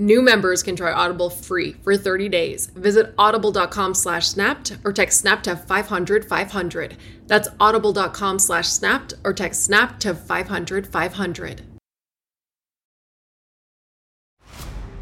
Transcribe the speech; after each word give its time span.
New 0.00 0.22
members 0.22 0.62
can 0.62 0.74
try 0.74 0.90
Audible 0.90 1.28
free 1.28 1.74
for 1.82 1.94
30 1.94 2.30
days. 2.30 2.68
Visit 2.68 3.12
audible.com 3.18 3.92
slash 3.92 4.28
snapped 4.28 4.78
or 4.82 4.94
text 4.94 5.20
snap 5.20 5.42
to 5.42 5.54
500 5.54 6.24
500. 6.24 6.96
That's 7.26 7.48
audible.com 7.60 8.38
slash 8.38 8.68
snapped 8.68 9.12
or 9.24 9.34
text 9.34 9.62
snap 9.62 10.00
to 10.00 10.14
500 10.14 10.86
500. 10.86 11.62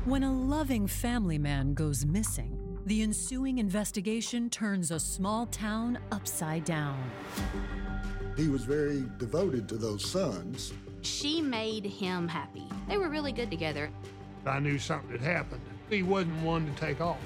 When 0.05 0.25
a 0.25 0.33
loving 0.33 0.89
family 0.89 1.39
man 1.39 1.75
goes 1.75 2.05
missing, 2.05 2.81
the 2.85 3.03
ensuing 3.03 3.59
investigation 3.59 4.51
turns 4.51 4.91
a 4.91 4.99
small 4.99 5.47
town 5.47 6.01
upside 6.11 6.65
down. 6.65 6.99
He 8.37 8.49
was 8.49 8.65
very 8.65 9.05
devoted 9.19 9.69
to 9.69 9.77
those 9.77 10.11
sons. 10.11 10.73
She 11.03 11.41
made 11.41 11.85
him 11.85 12.27
happy. 12.27 12.67
They 12.89 12.99
were 12.99 13.09
really 13.09 13.31
good 13.31 13.51
together. 13.51 13.91
I 14.49 14.59
knew 14.59 14.79
something 14.79 15.11
had 15.13 15.21
happened. 15.21 15.61
He 15.91 16.03
wasn't 16.03 16.43
one 16.43 16.67
to 16.67 16.81
take 16.81 17.01
off. 17.01 17.19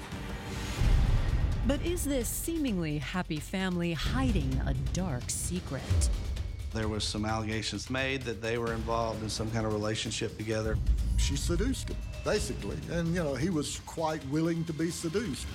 But 1.65 1.81
is 1.85 2.03
this 2.03 2.27
seemingly 2.27 2.97
happy 2.97 3.39
family 3.39 3.93
hiding 3.93 4.61
a 4.65 4.73
dark 4.93 5.23
secret? 5.27 5.81
There 6.73 6.87
was 6.87 7.03
some 7.03 7.23
allegations 7.23 7.89
made 7.89 8.23
that 8.23 8.41
they 8.41 8.57
were 8.57 8.73
involved 8.73 9.23
in 9.23 9.29
some 9.29 9.49
kind 9.51 9.65
of 9.65 9.73
relationship 9.73 10.37
together. 10.37 10.77
She 11.17 11.37
seduced 11.37 11.89
him, 11.89 11.97
basically. 12.25 12.77
And, 12.91 13.15
you 13.15 13.23
know, 13.23 13.35
he 13.35 13.49
was 13.49 13.79
quite 13.85 14.25
willing 14.27 14.65
to 14.65 14.73
be 14.73 14.89
seduced. 14.89 15.47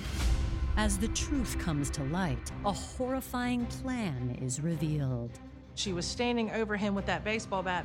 As 0.77 0.97
the 0.97 1.09
truth 1.09 1.59
comes 1.59 1.91
to 1.91 2.05
light, 2.05 2.53
a 2.65 2.73
horrifying 2.73 3.67
plan 3.67 4.39
is 4.41 4.61
revealed. 4.61 5.33
She 5.75 5.93
was 5.93 6.07
standing 6.07 6.51
over 6.53 6.77
him 6.77 6.95
with 6.95 7.07
that 7.07 7.25
baseball 7.25 7.63
bat. 7.63 7.85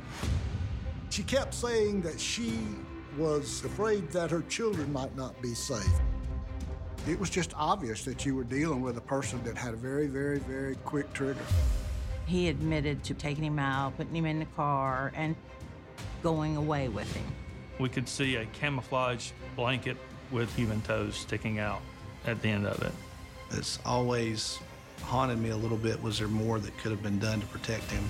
She 1.10 1.24
kept 1.24 1.54
saying 1.54 2.02
that 2.02 2.18
she 2.18 2.58
was 3.18 3.64
afraid 3.64 4.10
that 4.10 4.30
her 4.30 4.42
children 4.48 4.92
might 4.92 5.16
not 5.16 5.40
be 5.40 5.54
safe. 5.54 5.88
It 7.06 7.18
was 7.18 7.30
just 7.30 7.52
obvious 7.54 8.04
that 8.04 8.24
you 8.24 8.34
were 8.34 8.44
dealing 8.44 8.80
with 8.80 8.96
a 8.96 9.02
person 9.02 9.42
that 9.44 9.56
had 9.56 9.74
a 9.74 9.76
very, 9.76 10.06
very, 10.06 10.38
very 10.38 10.76
quick 10.84 11.12
trigger. 11.12 11.44
He 12.26 12.48
admitted 12.48 13.04
to 13.04 13.14
taking 13.14 13.44
him 13.44 13.58
out, 13.58 13.96
putting 13.96 14.16
him 14.16 14.24
in 14.24 14.38
the 14.38 14.46
car, 14.56 15.12
and 15.14 15.36
going 16.22 16.56
away 16.56 16.88
with 16.88 17.12
him. 17.14 17.24
We 17.78 17.88
could 17.90 18.08
see 18.08 18.36
a 18.36 18.46
camouflage 18.46 19.32
blanket 19.56 19.98
with 20.30 20.54
human 20.56 20.80
toes 20.82 21.14
sticking 21.14 21.58
out 21.58 21.82
at 22.26 22.40
the 22.40 22.48
end 22.48 22.66
of 22.66 22.82
it. 22.82 22.92
It's 23.50 23.78
always 23.84 24.58
haunted 25.02 25.38
me 25.38 25.50
a 25.50 25.56
little 25.56 25.76
bit. 25.76 26.02
Was 26.02 26.18
there 26.18 26.28
more 26.28 26.58
that 26.58 26.76
could 26.78 26.90
have 26.90 27.02
been 27.02 27.18
done 27.18 27.40
to 27.40 27.46
protect 27.46 27.90
him? 27.90 28.08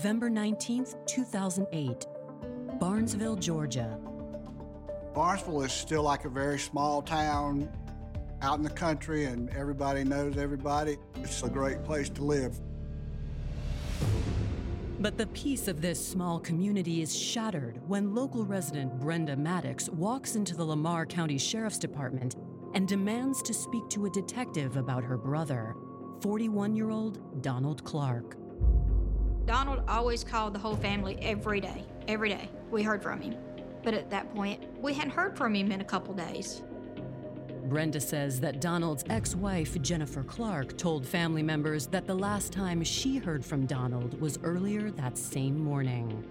November 0.00 0.30
19, 0.30 0.86
2008, 1.04 2.06
Barnesville, 2.80 3.36
Georgia. 3.36 3.98
Barnesville 5.12 5.60
is 5.60 5.74
still 5.74 6.02
like 6.02 6.24
a 6.24 6.30
very 6.30 6.58
small 6.58 7.02
town 7.02 7.70
out 8.40 8.56
in 8.56 8.64
the 8.64 8.70
country, 8.70 9.26
and 9.26 9.50
everybody 9.50 10.02
knows 10.02 10.38
everybody. 10.38 10.96
It's 11.16 11.42
a 11.42 11.50
great 11.50 11.84
place 11.84 12.08
to 12.08 12.24
live. 12.24 12.58
But 15.00 15.18
the 15.18 15.26
peace 15.26 15.68
of 15.68 15.82
this 15.82 16.02
small 16.02 16.40
community 16.40 17.02
is 17.02 17.14
shattered 17.14 17.78
when 17.86 18.14
local 18.14 18.46
resident 18.46 18.98
Brenda 19.00 19.36
Maddox 19.36 19.90
walks 19.90 20.34
into 20.34 20.56
the 20.56 20.64
Lamar 20.64 21.04
County 21.04 21.36
Sheriff's 21.36 21.76
Department 21.76 22.36
and 22.72 22.88
demands 22.88 23.42
to 23.42 23.52
speak 23.52 23.86
to 23.90 24.06
a 24.06 24.10
detective 24.10 24.78
about 24.78 25.04
her 25.04 25.18
brother, 25.18 25.76
41 26.22 26.74
year 26.74 26.88
old 26.88 27.42
Donald 27.42 27.84
Clark. 27.84 28.38
Donald 29.50 29.82
always 29.88 30.22
called 30.22 30.54
the 30.54 30.58
whole 30.60 30.76
family 30.76 31.18
every 31.20 31.60
day. 31.60 31.84
Every 32.06 32.28
day. 32.28 32.48
We 32.70 32.84
heard 32.84 33.02
from 33.02 33.20
him. 33.20 33.34
But 33.82 33.94
at 33.94 34.08
that 34.10 34.32
point, 34.32 34.62
we 34.80 34.94
hadn't 34.94 35.10
heard 35.10 35.36
from 35.36 35.56
him 35.56 35.72
in 35.72 35.80
a 35.80 35.84
couple 35.84 36.14
days. 36.14 36.62
Brenda 37.64 38.00
says 38.00 38.38
that 38.42 38.60
Donald's 38.60 39.02
ex 39.10 39.34
wife, 39.34 39.82
Jennifer 39.82 40.22
Clark, 40.22 40.78
told 40.78 41.04
family 41.04 41.42
members 41.42 41.88
that 41.88 42.06
the 42.06 42.14
last 42.14 42.52
time 42.52 42.84
she 42.84 43.16
heard 43.16 43.44
from 43.44 43.66
Donald 43.66 44.20
was 44.20 44.38
earlier 44.44 44.92
that 44.92 45.18
same 45.18 45.58
morning. 45.58 46.24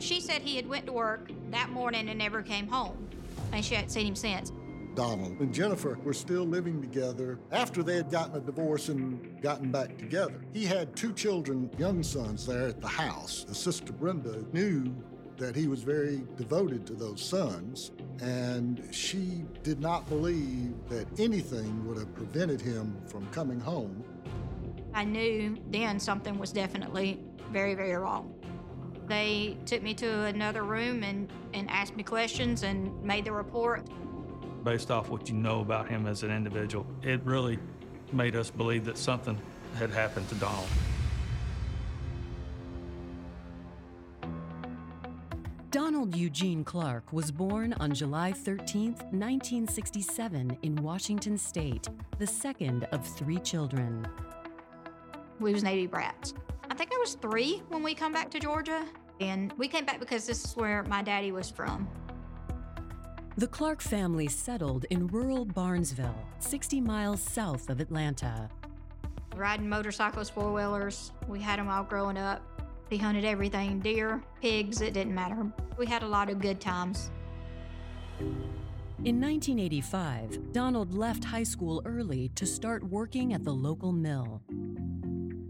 She 0.00 0.20
said 0.20 0.42
he 0.42 0.56
had 0.56 0.68
went 0.68 0.86
to 0.86 0.92
work 0.92 1.30
that 1.52 1.70
morning 1.70 2.08
and 2.08 2.18
never 2.18 2.42
came 2.42 2.66
home, 2.66 3.08
and 3.52 3.64
she 3.64 3.76
hadn't 3.76 3.90
seen 3.90 4.08
him 4.08 4.16
since. 4.16 4.50
Donald 4.94 5.40
and 5.40 5.52
Jennifer 5.52 5.98
were 6.04 6.14
still 6.14 6.44
living 6.44 6.80
together 6.80 7.38
after 7.50 7.82
they 7.82 7.96
had 7.96 8.10
gotten 8.10 8.36
a 8.36 8.40
divorce 8.40 8.88
and 8.88 9.40
gotten 9.42 9.70
back 9.70 9.96
together. 9.98 10.40
He 10.52 10.64
had 10.64 10.94
two 10.94 11.12
children, 11.12 11.70
young 11.78 12.02
sons, 12.02 12.46
there 12.46 12.68
at 12.68 12.80
the 12.80 12.88
house. 12.88 13.44
The 13.44 13.54
sister 13.54 13.92
Brenda 13.92 14.44
knew 14.52 14.94
that 15.36 15.56
he 15.56 15.66
was 15.66 15.82
very 15.82 16.22
devoted 16.36 16.86
to 16.86 16.94
those 16.94 17.22
sons, 17.22 17.90
and 18.20 18.88
she 18.92 19.44
did 19.62 19.80
not 19.80 20.08
believe 20.08 20.72
that 20.88 21.06
anything 21.18 21.86
would 21.86 21.98
have 21.98 22.14
prevented 22.14 22.60
him 22.60 22.96
from 23.06 23.26
coming 23.28 23.58
home. 23.58 24.04
I 24.92 25.04
knew 25.04 25.56
then 25.70 25.98
something 25.98 26.38
was 26.38 26.52
definitely 26.52 27.20
very, 27.50 27.74
very 27.74 27.94
wrong. 27.94 28.32
They 29.08 29.56
took 29.66 29.82
me 29.82 29.92
to 29.94 30.22
another 30.22 30.62
room 30.62 31.02
and, 31.02 31.30
and 31.52 31.68
asked 31.68 31.96
me 31.96 32.04
questions 32.04 32.62
and 32.62 33.02
made 33.02 33.24
the 33.24 33.32
report. 33.32 33.86
Based 34.64 34.90
off 34.90 35.10
what 35.10 35.28
you 35.28 35.34
know 35.34 35.60
about 35.60 35.88
him 35.88 36.06
as 36.06 36.22
an 36.22 36.30
individual, 36.30 36.86
it 37.02 37.20
really 37.24 37.58
made 38.12 38.34
us 38.34 38.50
believe 38.50 38.86
that 38.86 38.96
something 38.96 39.38
had 39.76 39.90
happened 39.90 40.28
to 40.30 40.34
Donald. 40.36 40.66
Donald 45.70 46.16
Eugene 46.16 46.64
Clark 46.64 47.12
was 47.12 47.30
born 47.30 47.74
on 47.74 47.92
July 47.92 48.32
13, 48.32 48.92
1967, 48.92 50.56
in 50.62 50.76
Washington 50.76 51.36
State, 51.36 51.88
the 52.18 52.26
second 52.26 52.84
of 52.92 53.04
three 53.04 53.38
children. 53.40 54.06
We 55.40 55.52
was 55.52 55.62
Navy 55.62 55.86
brats. 55.86 56.32
I 56.70 56.74
think 56.74 56.94
I 56.94 56.98
was 56.98 57.14
three 57.14 57.60
when 57.68 57.82
we 57.82 57.92
come 57.92 58.12
back 58.12 58.30
to 58.30 58.38
Georgia. 58.38 58.86
And 59.20 59.52
we 59.58 59.68
came 59.68 59.84
back 59.84 60.00
because 60.00 60.26
this 60.26 60.44
is 60.44 60.56
where 60.56 60.82
my 60.84 61.02
daddy 61.02 61.32
was 61.32 61.50
from. 61.50 61.88
The 63.36 63.48
Clark 63.48 63.80
family 63.80 64.28
settled 64.28 64.84
in 64.90 65.08
rural 65.08 65.44
Barnesville, 65.44 66.24
60 66.38 66.80
miles 66.80 67.20
south 67.20 67.68
of 67.68 67.80
Atlanta. 67.80 68.48
Riding 69.34 69.68
motorcycles, 69.68 70.30
four 70.30 70.52
wheelers. 70.52 71.10
We 71.26 71.40
had 71.40 71.58
them 71.58 71.68
all 71.68 71.82
growing 71.82 72.16
up. 72.16 72.42
He 72.88 72.96
hunted 72.96 73.24
everything 73.24 73.80
deer, 73.80 74.22
pigs, 74.40 74.80
it 74.82 74.94
didn't 74.94 75.16
matter. 75.16 75.50
We 75.76 75.84
had 75.86 76.04
a 76.04 76.06
lot 76.06 76.30
of 76.30 76.40
good 76.40 76.60
times. 76.60 77.10
In 78.20 79.20
1985, 79.20 80.52
Donald 80.52 80.94
left 80.94 81.24
high 81.24 81.42
school 81.42 81.82
early 81.84 82.28
to 82.36 82.46
start 82.46 82.84
working 82.84 83.32
at 83.32 83.42
the 83.42 83.52
local 83.52 83.90
mill. 83.90 84.42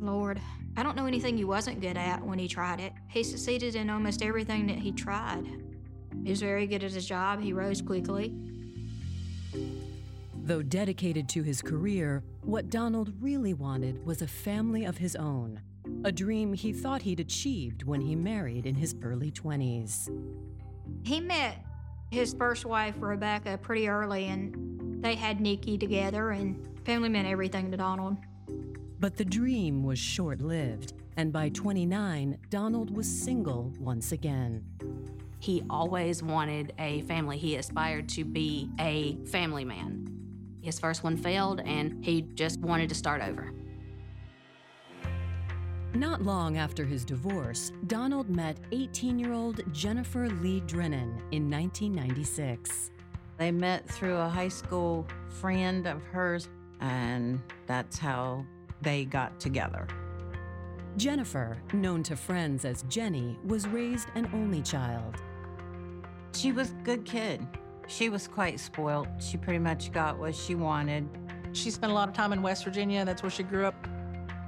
Lord, 0.00 0.40
I 0.78 0.82
don't 0.82 0.96
know 0.96 1.04
anything 1.04 1.36
he 1.36 1.44
wasn't 1.44 1.82
good 1.82 1.98
at 1.98 2.24
when 2.24 2.38
he 2.38 2.48
tried 2.48 2.80
it. 2.80 2.94
He 3.08 3.22
succeeded 3.22 3.74
in 3.74 3.90
almost 3.90 4.22
everything 4.22 4.66
that 4.68 4.78
he 4.78 4.90
tried. 4.90 5.46
He 6.22 6.30
was 6.30 6.40
very 6.40 6.66
good 6.66 6.84
at 6.84 6.92
his 6.92 7.06
job, 7.06 7.40
he 7.40 7.52
rose 7.52 7.82
quickly. 7.82 8.34
Though 10.44 10.62
dedicated 10.62 11.28
to 11.30 11.42
his 11.42 11.62
career, 11.62 12.22
what 12.42 12.68
Donald 12.68 13.12
really 13.20 13.54
wanted 13.54 14.04
was 14.04 14.20
a 14.20 14.26
family 14.26 14.84
of 14.84 14.98
his 14.98 15.16
own, 15.16 15.60
a 16.04 16.12
dream 16.12 16.52
he 16.52 16.72
thought 16.72 17.02
he'd 17.02 17.20
achieved 17.20 17.82
when 17.84 18.00
he 18.00 18.14
married 18.14 18.66
in 18.66 18.74
his 18.74 18.94
early 19.02 19.30
20s. 19.30 20.10
He 21.02 21.20
met 21.20 21.64
his 22.10 22.34
first 22.34 22.66
wife, 22.66 22.94
Rebecca, 22.98 23.58
pretty 23.58 23.88
early, 23.88 24.26
and 24.26 25.02
they 25.02 25.14
had 25.14 25.40
Nikki 25.40 25.78
together, 25.78 26.30
and 26.30 26.68
family 26.84 27.08
meant 27.08 27.26
everything 27.26 27.70
to 27.70 27.76
Donald. 27.76 28.18
But 29.00 29.16
the 29.16 29.24
dream 29.24 29.82
was 29.82 29.98
short 29.98 30.40
lived, 30.40 30.92
and 31.16 31.32
by 31.32 31.48
29, 31.50 32.38
Donald 32.50 32.94
was 32.94 33.06
single 33.06 33.72
once 33.78 34.12
again. 34.12 34.64
He 35.38 35.62
always 35.68 36.22
wanted 36.22 36.72
a 36.78 37.02
family. 37.02 37.38
He 37.38 37.56
aspired 37.56 38.08
to 38.10 38.24
be 38.24 38.70
a 38.80 39.16
family 39.26 39.64
man. 39.64 40.10
His 40.62 40.80
first 40.80 41.04
one 41.04 41.16
failed, 41.16 41.60
and 41.60 42.04
he 42.04 42.22
just 42.22 42.58
wanted 42.60 42.88
to 42.88 42.94
start 42.94 43.22
over. 43.22 43.52
Not 45.94 46.22
long 46.22 46.56
after 46.56 46.84
his 46.84 47.04
divorce, 47.04 47.70
Donald 47.86 48.28
met 48.28 48.56
18 48.72 49.18
year 49.18 49.32
old 49.32 49.60
Jennifer 49.72 50.28
Lee 50.28 50.60
Drennan 50.60 51.22
in 51.30 51.48
1996. 51.48 52.90
They 53.36 53.52
met 53.52 53.88
through 53.88 54.16
a 54.16 54.28
high 54.28 54.48
school 54.48 55.06
friend 55.28 55.86
of 55.86 56.02
hers, 56.04 56.48
and 56.80 57.40
that's 57.66 57.98
how 57.98 58.44
they 58.82 59.04
got 59.04 59.38
together. 59.38 59.86
Jennifer, 60.96 61.56
known 61.72 62.02
to 62.04 62.14
friends 62.14 62.64
as 62.64 62.82
Jenny, 62.88 63.36
was 63.44 63.66
raised 63.66 64.08
an 64.14 64.30
only 64.32 64.62
child. 64.62 65.16
She 66.32 66.52
was 66.52 66.70
a 66.70 66.74
good 66.84 67.04
kid. 67.04 67.46
She 67.88 68.08
was 68.08 68.28
quite 68.28 68.60
spoiled. 68.60 69.08
She 69.18 69.36
pretty 69.36 69.58
much 69.58 69.92
got 69.92 70.18
what 70.18 70.34
she 70.34 70.54
wanted. 70.54 71.08
She 71.52 71.70
spent 71.70 71.90
a 71.90 71.94
lot 71.94 72.08
of 72.08 72.14
time 72.14 72.32
in 72.32 72.42
West 72.42 72.64
Virginia. 72.64 73.04
That's 73.04 73.22
where 73.22 73.30
she 73.30 73.42
grew 73.42 73.66
up. 73.66 73.74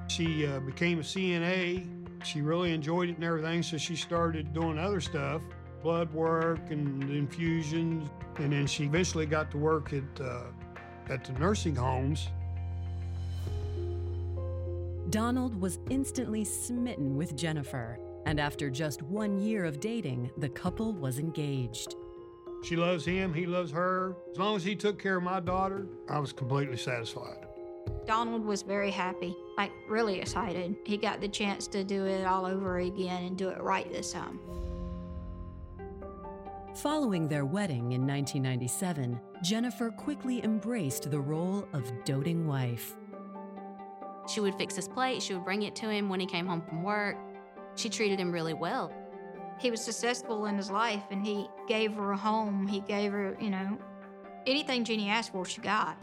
She 0.09 0.47
uh, 0.47 0.61
became 0.61 1.01
a 1.01 1.03
CNA. 1.03 2.25
She 2.25 2.43
really 2.43 2.73
enjoyed 2.73 3.11
it 3.11 3.17
and 3.17 3.25
everything, 3.25 3.63
so 3.63 3.77
she 3.77 3.97
started 3.97 4.53
doing 4.53 4.79
other 4.79 5.01
stuff 5.01 5.43
blood 5.83 6.13
work 6.13 6.71
and 6.71 7.03
infusions. 7.05 8.09
And 8.39 8.53
then 8.53 8.67
she 8.67 8.85
eventually 8.85 9.27
got 9.27 9.53
to 9.53 9.59
work 9.59 9.93
at, 9.93 10.21
uh, 10.21 10.43
at 11.09 11.23
the 11.23 11.33
nursing 11.35 11.77
homes. 11.77 12.29
Donald 15.17 15.59
was 15.59 15.79
instantly 15.89 16.45
smitten 16.45 17.17
with 17.17 17.35
Jennifer, 17.35 17.99
and 18.27 18.39
after 18.39 18.69
just 18.69 19.01
one 19.01 19.39
year 19.39 19.65
of 19.65 19.81
dating, 19.81 20.31
the 20.37 20.49
couple 20.51 20.93
was 20.93 21.19
engaged. 21.19 21.95
She 22.63 22.77
loves 22.77 23.07
him, 23.07 23.33
he 23.33 23.47
loves 23.47 23.73
her. 23.73 24.15
As 24.31 24.39
long 24.39 24.57
as 24.57 24.63
he 24.63 24.77
took 24.77 24.99
care 24.99 25.17
of 25.17 25.23
my 25.23 25.41
daughter, 25.41 25.87
I 26.11 26.19
was 26.19 26.35
completely 26.35 26.77
satisfied. 26.77 27.47
Donald 28.07 28.45
was 28.45 28.61
very 28.61 28.91
happy, 28.91 29.35
like 29.57 29.73
really 29.89 30.21
excited. 30.21 30.77
He 30.85 30.99
got 30.99 31.23
the 31.23 31.29
chance 31.29 31.67
to 31.69 31.83
do 31.83 32.05
it 32.05 32.27
all 32.27 32.45
over 32.45 32.81
again 32.81 33.25
and 33.25 33.39
do 33.39 33.49
it 33.49 33.63
right 33.63 33.91
this 33.91 34.13
time. 34.13 34.39
Following 36.75 37.27
their 37.27 37.47
wedding 37.47 37.93
in 37.93 38.07
1997, 38.07 39.19
Jennifer 39.43 39.89
quickly 39.89 40.45
embraced 40.45 41.11
the 41.11 41.21
role 41.21 41.67
of 41.73 41.91
doting 42.05 42.47
wife. 42.47 42.97
She 44.27 44.41
would 44.41 44.55
fix 44.57 44.75
his 44.77 44.89
plate, 44.89 45.23
she 45.23 45.35
would 45.35 45.45
bring 45.45 45.63
it 45.63 45.75
to 45.77 45.89
him 45.89 46.09
when 46.09 46.21
he 46.21 46.27
came 46.27 46.47
home 46.47 46.63
from 46.63 46.83
work. 46.83 47.17
She 47.77 47.89
treated 47.89 48.19
him 48.19 48.33
really 48.33 48.55
well. 48.55 48.93
He 49.59 49.71
was 49.71 49.83
successful 49.83 50.47
in 50.47 50.57
his 50.57 50.71
life 50.71 51.05
and 51.11 51.25
he 51.25 51.49
gave 51.67 51.95
her 51.95 52.13
a 52.13 52.17
home. 52.17 52.67
He 52.67 52.81
gave 52.81 53.13
her, 53.13 53.37
you 53.41 53.51
know, 53.51 53.79
anything 54.47 54.85
Jeannie 54.85 55.09
asked 55.09 55.33
for, 55.33 55.45
she 55.45 55.61
got. 55.61 55.97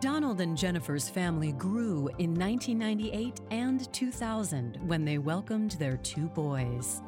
Donald 0.00 0.40
and 0.40 0.56
Jennifer's 0.56 1.08
family 1.08 1.52
grew 1.52 2.08
in 2.18 2.34
1998 2.34 3.40
and 3.52 3.92
2000 3.92 4.78
when 4.86 5.04
they 5.04 5.18
welcomed 5.18 5.72
their 5.72 5.96
two 5.98 6.28
boys. 6.30 7.00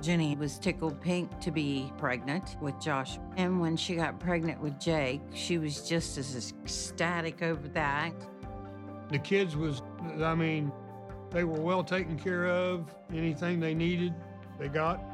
Jenny 0.00 0.34
was 0.34 0.58
tickled 0.58 1.00
pink 1.00 1.38
to 1.40 1.50
be 1.52 1.92
pregnant 1.98 2.56
with 2.60 2.80
Josh. 2.80 3.18
And 3.36 3.60
when 3.60 3.76
she 3.76 3.94
got 3.94 4.18
pregnant 4.18 4.60
with 4.60 4.80
Jake, 4.80 5.20
she 5.32 5.58
was 5.58 5.86
just 5.88 6.18
as 6.18 6.52
ecstatic 6.64 7.42
over 7.42 7.68
that. 7.68 8.14
The 9.12 9.18
kids 9.18 9.58
was, 9.58 9.82
I 10.22 10.34
mean, 10.34 10.72
they 11.30 11.44
were 11.44 11.60
well 11.60 11.84
taken 11.84 12.18
care 12.18 12.46
of. 12.46 12.94
Anything 13.12 13.60
they 13.60 13.74
needed, 13.74 14.14
they 14.58 14.68
got. 14.68 15.04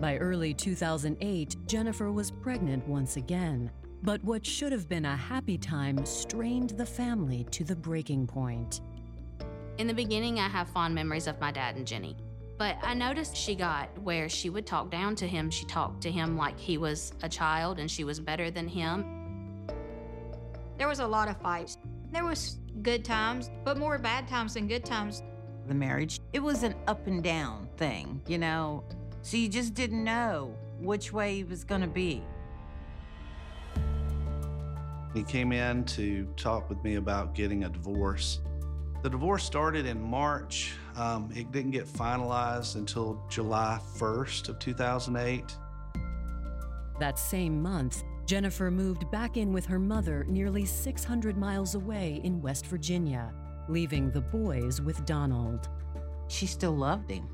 By 0.00 0.18
early 0.18 0.52
2008, 0.52 1.56
Jennifer 1.68 2.10
was 2.10 2.32
pregnant 2.32 2.88
once 2.88 3.16
again. 3.16 3.70
But 4.02 4.24
what 4.24 4.44
should 4.44 4.72
have 4.72 4.88
been 4.88 5.04
a 5.04 5.16
happy 5.16 5.56
time 5.56 6.04
strained 6.04 6.70
the 6.70 6.84
family 6.84 7.46
to 7.52 7.62
the 7.62 7.76
breaking 7.76 8.26
point. 8.26 8.80
In 9.78 9.86
the 9.86 9.94
beginning, 9.94 10.40
I 10.40 10.48
have 10.48 10.68
fond 10.70 10.92
memories 10.92 11.28
of 11.28 11.40
my 11.40 11.52
dad 11.52 11.76
and 11.76 11.86
Jenny. 11.86 12.16
But 12.58 12.78
I 12.82 12.94
noticed 12.94 13.36
she 13.36 13.54
got 13.54 13.96
where 14.02 14.28
she 14.28 14.50
would 14.50 14.66
talk 14.66 14.90
down 14.90 15.14
to 15.16 15.28
him. 15.28 15.50
She 15.50 15.66
talked 15.66 16.00
to 16.02 16.10
him 16.10 16.36
like 16.36 16.58
he 16.58 16.78
was 16.78 17.12
a 17.22 17.28
child 17.28 17.78
and 17.78 17.88
she 17.88 18.02
was 18.02 18.18
better 18.18 18.50
than 18.50 18.66
him. 18.66 19.21
There 20.82 20.88
was 20.88 20.98
a 20.98 21.06
lot 21.06 21.28
of 21.28 21.40
fights. 21.40 21.78
There 22.10 22.24
was 22.24 22.58
good 22.82 23.04
times, 23.04 23.52
but 23.64 23.78
more 23.78 23.98
bad 23.98 24.26
times 24.26 24.54
than 24.54 24.66
good 24.66 24.84
times. 24.84 25.22
The 25.68 25.74
marriage, 25.74 26.18
it 26.32 26.40
was 26.40 26.64
an 26.64 26.74
up 26.88 27.06
and 27.06 27.22
down 27.22 27.68
thing, 27.76 28.20
you 28.26 28.36
know? 28.36 28.82
So 29.22 29.36
you 29.36 29.48
just 29.48 29.74
didn't 29.74 30.02
know 30.02 30.56
which 30.80 31.12
way 31.12 31.38
it 31.38 31.48
was 31.48 31.62
going 31.62 31.82
to 31.82 31.86
be. 31.86 32.24
He 35.14 35.22
came 35.22 35.52
in 35.52 35.84
to 35.84 36.26
talk 36.36 36.68
with 36.68 36.82
me 36.82 36.96
about 36.96 37.32
getting 37.32 37.62
a 37.62 37.68
divorce. 37.68 38.40
The 39.04 39.10
divorce 39.10 39.44
started 39.44 39.86
in 39.86 40.02
March. 40.02 40.72
Um, 40.96 41.30
it 41.32 41.52
didn't 41.52 41.70
get 41.70 41.86
finalized 41.86 42.74
until 42.74 43.24
July 43.30 43.78
1st 43.98 44.48
of 44.48 44.58
2008. 44.58 45.56
That 46.98 47.20
same 47.20 47.62
month, 47.62 48.02
Jennifer 48.26 48.70
moved 48.70 49.10
back 49.10 49.36
in 49.36 49.52
with 49.52 49.66
her 49.66 49.78
mother 49.78 50.24
nearly 50.28 50.64
600 50.64 51.36
miles 51.36 51.74
away 51.74 52.20
in 52.24 52.40
West 52.40 52.66
Virginia, 52.66 53.32
leaving 53.68 54.10
the 54.10 54.20
boys 54.20 54.80
with 54.80 55.04
Donald. 55.04 55.68
She 56.28 56.46
still 56.46 56.76
loved 56.76 57.10
him. 57.10 57.28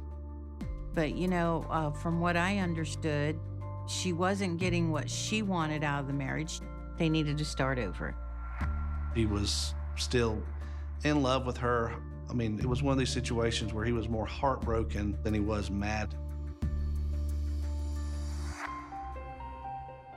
But, 0.94 1.14
you 1.14 1.28
know, 1.28 1.66
uh, 1.70 1.90
from 1.90 2.20
what 2.20 2.36
I 2.36 2.58
understood, 2.58 3.38
she 3.86 4.12
wasn't 4.12 4.58
getting 4.58 4.90
what 4.90 5.08
she 5.08 5.42
wanted 5.42 5.84
out 5.84 6.00
of 6.00 6.06
the 6.06 6.12
marriage. 6.12 6.60
They 6.98 7.08
needed 7.08 7.38
to 7.38 7.44
start 7.44 7.78
over. 7.78 8.16
He 9.14 9.26
was 9.26 9.74
still 9.96 10.42
in 11.04 11.22
love 11.22 11.46
with 11.46 11.56
her. 11.58 11.94
I 12.28 12.32
mean, 12.32 12.58
it 12.58 12.66
was 12.66 12.82
one 12.82 12.92
of 12.92 12.98
these 12.98 13.12
situations 13.12 13.72
where 13.72 13.84
he 13.84 13.92
was 13.92 14.08
more 14.08 14.26
heartbroken 14.26 15.16
than 15.22 15.32
he 15.32 15.40
was 15.40 15.70
mad. 15.70 16.14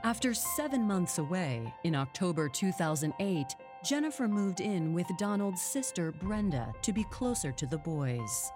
After 0.04 0.34
seven 0.34 0.82
months 0.82 1.18
away, 1.18 1.72
in 1.84 1.94
October 1.94 2.48
2008, 2.48 3.54
Jennifer 3.84 4.26
moved 4.26 4.60
in 4.60 4.94
with 4.94 5.06
Donald's 5.16 5.62
sister, 5.62 6.10
Brenda, 6.10 6.72
to 6.82 6.92
be 6.92 7.04
closer 7.04 7.52
to 7.52 7.66
the 7.66 7.78
boys. 7.78 8.50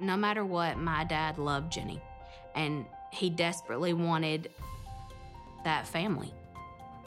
No 0.00 0.16
matter 0.16 0.42
what, 0.46 0.78
my 0.78 1.04
dad 1.04 1.36
loved 1.36 1.70
Jenny, 1.70 2.00
and 2.54 2.86
he 3.10 3.28
desperately 3.28 3.92
wanted 3.92 4.50
that 5.64 5.86
family. 5.86 6.32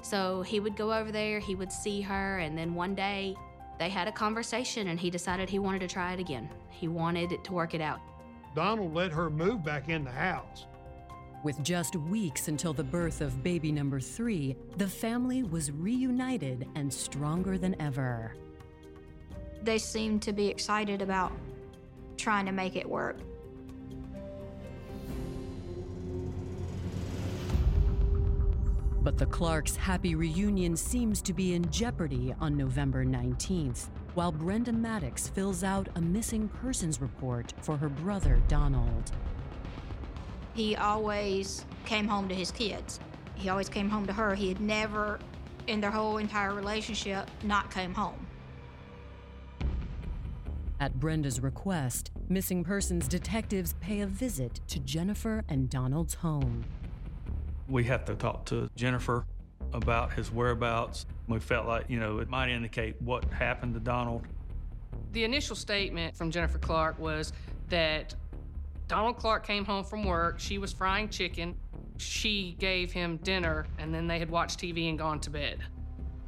So 0.04 0.44
he 0.44 0.60
would 0.60 0.78
go 0.78 0.94
over 0.94 1.12
there, 1.12 1.40
he 1.40 1.56
would 1.56 1.72
see 1.72 2.02
her, 2.02 2.38
and 2.38 2.56
then 2.56 2.76
one 2.76 2.94
day 2.94 3.36
they 3.80 3.90
had 3.90 4.08
a 4.08 4.12
conversation 4.12 4.90
and 4.90 5.00
he 5.00 5.10
decided 5.10 5.50
he 5.50 5.60
wanted 5.60 5.80
to 5.80 5.88
try 5.88 6.14
it 6.14 6.20
again. 6.20 6.48
He 6.70 6.88
wanted 6.88 7.44
to 7.44 7.54
work 7.54 7.74
it 7.74 7.82
out. 7.82 8.02
Donald 8.56 8.94
let 8.94 9.12
her 9.12 9.32
move 9.32 9.64
back 9.64 9.90
in 9.90 10.04
the 10.04 10.12
house. 10.12 10.68
With 11.44 11.64
just 11.64 11.96
weeks 11.96 12.48
until 12.48 12.74
the 12.74 12.84
birth 12.84 13.22
of 13.22 13.44
baby 13.44 13.72
number 13.72 14.00
three, 14.00 14.56
the 14.78 14.88
family 14.88 15.44
was 15.44 15.72
reunited 15.72 16.68
and 16.76 16.92
stronger 16.92 17.58
than 17.58 17.80
ever. 17.80 18.34
They 19.62 19.78
seemed 19.78 20.22
to 20.24 20.34
be 20.34 20.48
excited 20.48 21.02
about 21.02 21.32
trying 22.18 22.48
to 22.48 22.52
make 22.52 22.76
it 22.76 22.88
work. 22.88 23.18
But 29.04 29.18
the 29.18 29.26
Clarks' 29.28 29.76
happy 29.76 30.16
reunion 30.16 30.76
seems 30.76 31.22
to 31.22 31.34
be 31.34 31.54
in 31.54 31.70
jeopardy 31.72 32.34
on 32.42 32.58
November 32.58 33.06
19th, 33.06 33.88
while 34.16 34.34
Brenda 34.34 34.74
Maddox 34.74 35.30
fills 35.30 35.64
out 35.64 35.88
a 35.96 36.02
missing 36.02 36.50
persons 36.62 37.00
report 37.00 37.54
for 37.62 37.78
her 37.78 37.88
brother 37.88 38.42
Donald. 38.50 39.12
He 40.58 40.76
always 40.76 41.64
came 41.86 42.08
home 42.08 42.28
to 42.30 42.34
his 42.34 42.50
kids. 42.50 43.00
He 43.36 43.48
always 43.48 43.70
came 43.70 43.90
home 43.90 44.08
to 44.08 44.14
her. 44.14 44.34
He 44.34 44.48
had 44.48 44.60
never, 44.60 45.20
in 45.68 45.80
their 45.80 45.92
whole 45.92 46.18
entire 46.18 46.56
relationship, 46.56 47.30
not 47.44 47.70
came 47.70 47.94
home. 47.94 48.26
At 50.80 51.00
Brenda's 51.00 51.40
request, 51.40 52.10
missing 52.28 52.64
persons 52.64 53.08
detectives 53.08 53.76
pay 53.82 54.00
a 54.00 54.08
visit 54.08 54.60
to 54.70 54.80
Jennifer 54.80 55.44
and 55.48 55.70
Donald's 55.70 56.16
home. 56.16 56.66
We 57.70 57.84
have 57.84 58.04
to 58.06 58.16
talk 58.16 58.46
to 58.46 58.68
Jennifer 58.76 59.28
about 59.74 60.14
his 60.14 60.32
whereabouts. 60.32 61.06
We 61.28 61.38
felt 61.38 61.68
like, 61.68 61.86
you 61.88 62.00
know, 62.00 62.18
it 62.18 62.30
might 62.30 62.50
indicate 62.50 63.00
what 63.00 63.26
happened 63.26 63.76
to 63.76 63.80
Donald. 63.80 64.24
The 65.12 65.24
initial 65.24 65.56
statement 65.56 66.18
from 66.18 66.32
Jennifer 66.32 66.58
Clark 66.58 66.98
was 66.98 67.32
that 67.70 68.16
Donald 68.88 69.18
Clark 69.18 69.46
came 69.46 69.66
home 69.66 69.84
from 69.84 70.06
work. 70.06 70.40
She 70.40 70.58
was 70.58 70.72
frying 70.72 71.10
chicken. 71.10 71.56
She 71.98 72.56
gave 72.60 72.92
him 72.92 73.18
dinner, 73.18 73.66
and 73.80 73.94
then 73.94 74.08
they 74.08 74.20
had 74.20 74.30
watched 74.30 74.60
TV 74.60 74.90
and 74.90 74.98
gone 74.98 75.20
to 75.22 75.30
bed. 75.30 75.60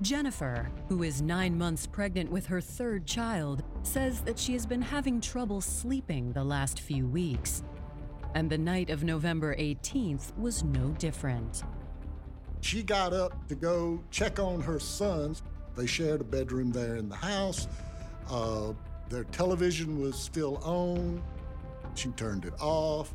Jennifer, 0.02 0.70
who 0.88 1.04
is 1.04 1.22
nine 1.22 1.58
months 1.58 1.86
pregnant 1.86 2.32
with 2.32 2.46
her 2.46 2.62
third 2.62 3.06
child, 3.06 3.64
says 3.84 4.22
that 4.22 4.40
she 4.40 4.54
has 4.54 4.66
been 4.66 4.82
having 4.82 5.22
trouble 5.22 5.62
sleeping 5.62 6.32
the 6.34 6.44
last 6.44 6.80
few 6.80 7.08
weeks. 7.08 7.64
And 8.36 8.50
the 8.50 8.58
night 8.58 8.90
of 8.90 9.04
November 9.04 9.56
18th 9.56 10.38
was 10.38 10.64
no 10.64 10.90
different. 11.00 11.64
She 12.62 12.84
got 12.84 13.14
up 13.14 13.48
to 13.48 13.56
go 13.56 14.02
check 14.12 14.40
on 14.40 14.62
her 14.62 14.80
sons. 14.80 15.44
They 15.76 15.86
shared 15.86 16.22
a 16.22 16.26
bedroom 16.26 16.72
there 16.72 16.98
in 16.98 17.10
the 17.10 17.16
house. 17.16 17.68
Uh, 18.30 18.74
their 19.10 19.24
television 19.26 20.00
was 20.00 20.16
still 20.18 20.58
on. 20.58 21.22
She 22.00 22.10
turned 22.12 22.46
it 22.46 22.54
off. 22.62 23.14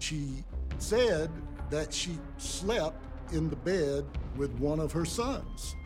She 0.00 0.42
said 0.78 1.30
that 1.70 1.94
she 1.94 2.18
slept 2.36 2.96
in 3.32 3.48
the 3.48 3.54
bed 3.54 4.04
with 4.36 4.50
one 4.58 4.80
of 4.80 4.90
her 4.90 5.04
sons. 5.04 5.76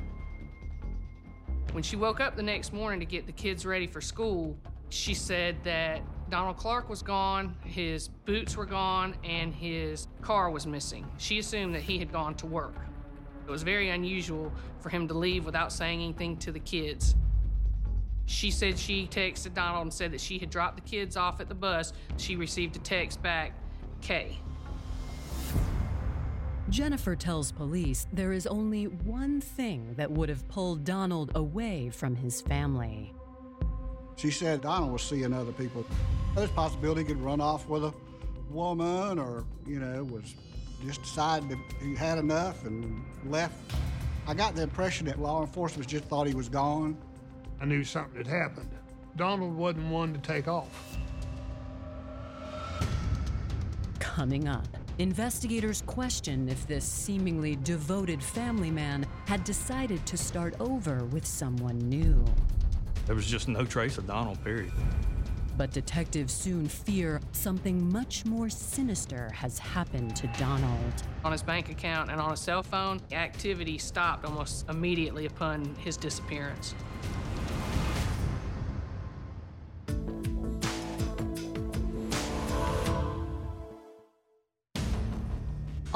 When 1.73 1.83
she 1.83 1.97
woke 1.97 2.21
up 2.21 2.37
the 2.37 2.43
next 2.43 2.73
morning 2.73 3.01
to 3.01 3.07
get 3.07 3.27
the 3.27 3.33
kids 3.33 3.67
ready 3.67 3.87
for 3.87 4.01
school, 4.01 4.57
she 4.89 5.13
said 5.13 5.63
that 5.65 6.01
Donald 6.31 6.57
Clark 6.57 6.89
was 6.89 7.03
gone, 7.03 7.55
his 7.65 8.09
boots 8.09 8.57
were 8.57 8.65
gone, 8.65 9.15
and 9.25 9.55
his 9.55 10.09
car 10.23 10.49
was 10.49 10.67
missing. 10.67 11.07
She 11.19 11.41
assumed 11.41 11.75
that 11.75 11.83
he 11.83 11.99
had 11.99 12.11
gone 12.11 12.35
to 12.37 12.47
work. 12.47 12.77
It 13.47 13.51
was 13.51 13.63
very 13.63 13.91
unusual 13.91 14.51
for 14.81 14.89
him 14.89 15.07
to 15.09 15.15
leave 15.15 15.45
without 15.45 15.71
saying 15.71 16.01
anything 16.01 16.39
to 16.39 16.51
the 16.51 16.61
kids. 16.61 17.15
She 18.29 18.51
said 18.51 18.79
she 18.79 19.07
texted 19.07 19.55
Donald 19.55 19.85
and 19.85 19.93
said 19.93 20.13
that 20.13 20.21
she 20.21 20.39
had 20.39 20.51
dropped 20.51 20.77
the 20.77 20.83
kids 20.83 21.17
off 21.17 21.41
at 21.41 21.49
the 21.49 21.55
bus. 21.55 21.95
She 22.19 22.37
received 22.37 22.77
a 22.77 22.79
text 22.79 23.23
back, 23.23 23.55
K. 24.03 24.39
Jennifer 26.69 27.17
tells 27.17 27.53
police 27.53 28.07
there 28.13 28.35
is 28.35 28.47
only 28.47 28.85
one 28.85 29.41
thing 29.41 29.95
that 29.97 30.11
would 30.11 30.29
have 30.29 30.47
pulled 30.47 30.85
Donald 30.85 31.33
away 31.35 31.89
from 31.89 32.17
his 32.17 32.43
family. 32.43 33.15
She 34.17 34.31
said 34.31 34.61
Donald 34.61 34.93
was 34.93 35.03
seeing 35.03 35.33
other 35.33 35.53
people. 35.53 35.87
There's 36.35 36.51
a 36.51 36.53
possibility 36.53 37.01
he 37.01 37.07
could 37.07 37.23
run 37.23 37.41
off 37.41 37.67
with 37.67 37.83
a 37.83 37.95
woman 38.51 39.19
or, 39.19 39.47
you 39.67 39.81
know, 39.81 40.05
was 40.05 40.35
just 40.85 41.01
decided 41.01 41.49
that 41.49 41.59
he 41.81 41.95
had 41.95 42.19
enough 42.19 42.67
and 42.67 43.03
left. 43.25 43.57
I 44.27 44.35
got 44.35 44.55
the 44.55 44.65
impression 44.65 45.07
that 45.07 45.19
law 45.19 45.41
enforcement 45.41 45.89
just 45.89 46.05
thought 46.05 46.27
he 46.27 46.35
was 46.35 46.51
gone. 46.51 46.99
I 47.61 47.65
knew 47.65 47.85
something 47.85 48.17
had 48.17 48.27
happened. 48.27 48.71
Donald 49.17 49.55
wasn't 49.55 49.89
one 49.89 50.13
to 50.13 50.21
take 50.21 50.47
off. 50.47 50.99
Coming 53.99 54.49
up, 54.49 54.67
investigators 54.99 55.83
question 55.83 56.49
if 56.49 56.67
this 56.67 56.85
seemingly 56.85 57.57
devoted 57.57 58.23
family 58.23 58.71
man 58.71 59.07
had 59.27 59.45
decided 59.45 60.05
to 60.07 60.17
start 60.17 60.55
over 60.61 61.05
with 61.07 61.27
someone 61.27 61.79
new. 61.79 62.25
There 63.07 63.17
was 63.17 63.27
just 63.27 63.49
no 63.49 63.65
trace 63.65 63.99
of 63.99 64.07
Donald, 64.07 64.43
period. 64.45 64.73
But 65.57 65.73
detectives 65.73 66.33
soon 66.33 66.69
fear 66.69 67.21
something 67.33 67.91
much 67.93 68.25
more 68.25 68.49
sinister 68.49 69.31
has 69.35 69.59
happened 69.59 70.15
to 70.17 70.29
Donald. 70.39 70.93
On 71.25 71.33
his 71.33 71.43
bank 71.43 71.69
account 71.71 72.11
and 72.13 72.21
on 72.21 72.31
his 72.31 72.41
cell 72.41 72.63
phone, 72.63 73.01
activity 73.11 73.79
stopped 73.79 74.25
almost 74.25 74.69
immediately 74.69 75.27
upon 75.27 75.75
his 75.77 75.97
disappearance. 75.97 76.77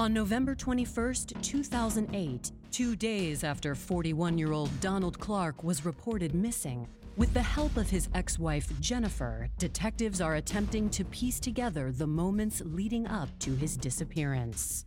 On 0.03 0.13
November 0.13 0.57
21st, 0.57 1.41
2008, 1.43 2.51
two 2.73 2.97
days 2.97 3.45
after 3.45 3.77
41 3.77 4.37
year 4.37 4.51
old 4.51 4.69
Donald 4.81 5.17
Clark 5.21 5.63
was 5.63 5.85
reported 5.85 6.35
missing, 6.35 6.89
with 7.17 7.33
the 7.33 7.41
help 7.41 7.77
of 7.77 7.89
his 7.89 8.09
ex 8.13 8.37
wife 8.37 8.69
Jennifer, 8.81 9.49
detectives 9.59 10.21
are 10.21 10.35
attempting 10.35 10.91
to 10.91 11.05
piece 11.05 11.39
together 11.39 11.93
the 11.93 12.07
moments 12.09 12.63
leading 12.65 13.07
up 13.07 13.29
to 13.39 13.55
his 13.55 13.77
disappearance. 13.77 14.87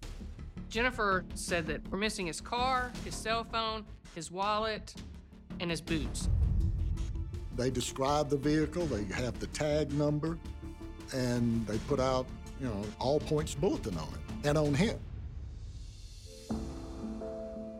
Jennifer 0.69 1.23
said 1.33 1.65
that 1.67 1.89
we're 1.89 1.97
missing 1.97 2.27
his 2.27 2.41
car, 2.41 2.91
his 3.05 3.15
cell 3.15 3.45
phone, 3.45 3.85
his 4.15 4.31
wallet, 4.31 4.93
and 5.61 5.71
his 5.71 5.79
boots. 5.79 6.27
They 7.55 7.69
describe 7.69 8.29
the 8.29 8.35
vehicle, 8.35 8.85
they 8.87 9.05
have 9.15 9.39
the 9.39 9.47
tag 9.47 9.93
number, 9.93 10.37
and 11.13 11.65
they 11.67 11.77
put 11.87 12.01
out, 12.01 12.25
you 12.59 12.67
know, 12.67 12.83
all 12.99 13.21
points 13.21 13.55
bulletin 13.55 13.97
on 13.97 14.09
it 14.13 14.24
and 14.45 14.57
on 14.57 14.73
him. 14.73 14.97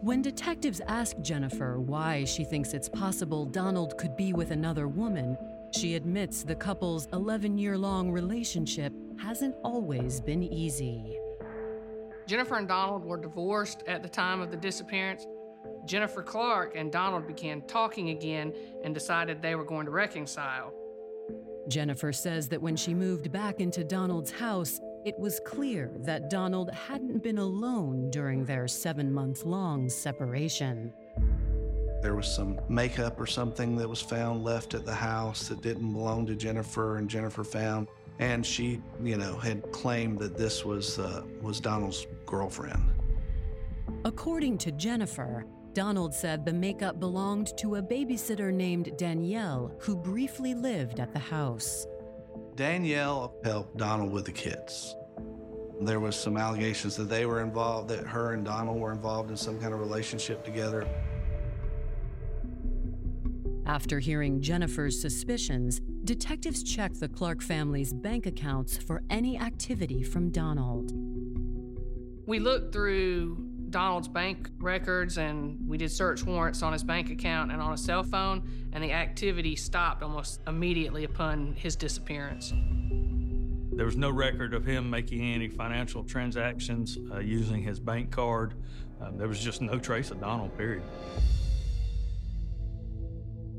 When 0.02 0.22
detectives 0.22 0.82
ask 0.88 1.20
Jennifer 1.22 1.80
why 1.80 2.26
she 2.26 2.44
thinks 2.44 2.74
it's 2.74 2.88
possible 2.88 3.44
Donald 3.44 3.98
could 3.98 4.16
be 4.16 4.34
with 4.34 4.52
another 4.52 4.88
woman, 4.88 5.36
she 5.76 5.96
admits 5.96 6.44
the 6.44 6.54
couple's 6.54 7.08
11 7.12 7.58
year 7.58 7.76
long 7.76 8.12
relationship 8.12 8.94
hasn't 9.18 9.56
always 9.64 10.22
been 10.22 10.44
easy. 10.44 11.18
Jennifer 12.28 12.56
and 12.56 12.68
Donald 12.68 13.04
were 13.04 13.18
divorced 13.18 13.84
at 13.88 14.04
the 14.04 14.10
time 14.10 14.42
of 14.42 14.52
the 14.52 14.58
disappearance. 14.58 15.26
Jennifer 15.86 16.22
Clark 16.22 16.76
and 16.76 16.92
Donald 16.92 17.28
began 17.28 17.62
talking 17.64 18.10
again 18.10 18.54
and 18.84 18.94
decided 18.94 19.42
they 19.42 19.56
were 19.56 19.66
going 19.66 19.86
to 19.86 19.92
reconcile. 19.92 20.74
Jennifer 21.68 22.14
says 22.14 22.48
that 22.50 22.62
when 22.62 22.76
she 22.76 22.94
moved 22.94 23.32
back 23.32 23.60
into 23.60 23.84
Donald's 23.84 24.32
house, 24.32 24.80
it 25.06 25.18
was 25.20 25.40
clear 25.46 25.92
that 26.00 26.32
Donald 26.32 26.72
hadn't 26.72 27.22
been 27.22 27.38
alone 27.38 28.10
during 28.10 28.44
their 28.44 28.68
seven 28.68 29.14
month 29.14 29.46
long 29.46 29.88
separation. 29.88 30.92
There 32.02 32.16
was 32.16 32.28
some 32.28 32.60
makeup 32.70 33.20
or 33.20 33.28
something 33.28 33.76
that 33.78 33.88
was 33.88 34.02
found 34.02 34.44
left 34.44 34.74
at 34.74 34.84
the 34.84 34.94
house 34.94 35.48
that 35.48 35.62
didn't 35.62 35.94
belong 35.94 36.26
to 36.26 36.36
Jennifer, 36.36 36.98
and 36.98 37.08
Jennifer 37.08 37.44
found. 37.44 37.88
And 38.18 38.44
she, 38.44 38.82
you 39.04 39.18
know, 39.18 39.38
had 39.38 39.72
claimed 39.72 40.18
that 40.20 40.38
this 40.38 40.66
was 40.66 40.98
uh, 40.98 41.22
was 41.42 41.60
Donald's 41.60 42.08
girlfriend. 42.26 42.84
According 44.06 44.58
to 44.60 44.72
Jennifer, 44.72 45.46
Donald 45.74 46.16
said 46.16 46.46
the 46.46 46.54
makeup 46.54 47.00
belonged 47.00 47.56
to 47.58 47.76
a 47.76 47.82
babysitter 47.82 48.52
named 48.52 48.98
Danielle 48.98 49.76
who 49.80 49.96
briefly 49.96 50.56
lived 50.56 51.00
at 51.00 51.14
the 51.14 51.20
house. 51.20 51.86
Danielle 52.56 53.36
helped 53.44 53.76
Donald 53.76 54.12
with 54.12 54.26
the 54.26 54.32
kids. 54.32 54.96
There 55.82 56.00
was 56.00 56.16
some 56.16 56.38
allegations 56.38 56.96
that 56.96 57.10
they 57.10 57.26
were 57.26 57.42
involved, 57.42 57.90
that 57.90 58.08
her 58.08 58.32
and 58.32 58.46
Donald 58.46 58.80
were 58.80 58.94
involved 58.94 59.30
in 59.30 59.36
some 59.36 59.60
kind 59.60 59.74
of 59.74 59.82
relationship 59.82 60.46
together. 60.46 60.88
After 63.66 64.00
hearing 64.00 64.42
Jennifer's 64.42 65.02
suspicions, 65.02 65.82
detectives 66.06 66.64
checked 66.64 67.00
the 67.02 67.10
Clark 67.10 67.42
family's 67.42 67.92
bank 67.92 68.26
accounts 68.26 68.78
for 68.78 69.04
any 69.10 69.38
activity 69.38 70.02
from 70.02 70.30
Donald. 70.30 70.94
We 72.26 72.40
looked 72.40 72.72
through 72.72 73.55
Donald's 73.76 74.08
bank 74.08 74.52
records 74.58 75.18
and 75.18 75.60
we 75.68 75.78
did 75.78 75.92
search 75.92 76.24
warrants 76.24 76.62
on 76.62 76.72
his 76.72 76.82
bank 76.82 77.10
account 77.10 77.52
and 77.52 77.62
on 77.62 77.72
his 77.74 77.84
cell 77.84 78.04
phone, 78.04 78.42
and 78.72 78.82
the 78.82 78.94
activity 78.94 79.54
stopped 79.54 80.02
almost 80.02 80.40
immediately 80.48 81.04
upon 81.04 81.54
his 81.58 81.76
disappearance. 81.76 82.54
There 83.74 83.86
was 83.86 83.98
no 83.98 84.12
record 84.12 84.54
of 84.54 84.64
him 84.64 84.90
making 84.90 85.22
any 85.22 85.50
financial 85.50 86.06
transactions 86.06 86.98
uh, 87.12 87.20
using 87.20 87.62
his 87.62 87.82
bank 87.82 88.12
card. 88.12 88.54
Uh, 89.02 89.12
there 89.18 89.28
was 89.28 89.42
just 89.42 89.62
no 89.62 89.78
trace 89.78 90.10
of 90.10 90.22
Donald, 90.22 90.58
period. 90.58 90.82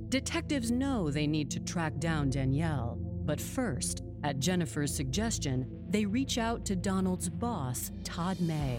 Detectives 0.08 0.70
know 0.70 1.10
they 1.10 1.26
need 1.26 1.50
to 1.50 1.60
track 1.60 1.98
down 1.98 2.30
Danielle, 2.30 2.96
But 3.26 3.38
first, 3.38 4.02
at 4.22 4.38
Jennifer's 4.38 4.96
suggestion, 4.96 5.66
they 5.90 6.06
reach 6.06 6.38
out 6.38 6.64
to 6.64 6.74
Donald's 6.74 7.28
boss, 7.28 7.90
Todd 8.02 8.40
May. 8.40 8.78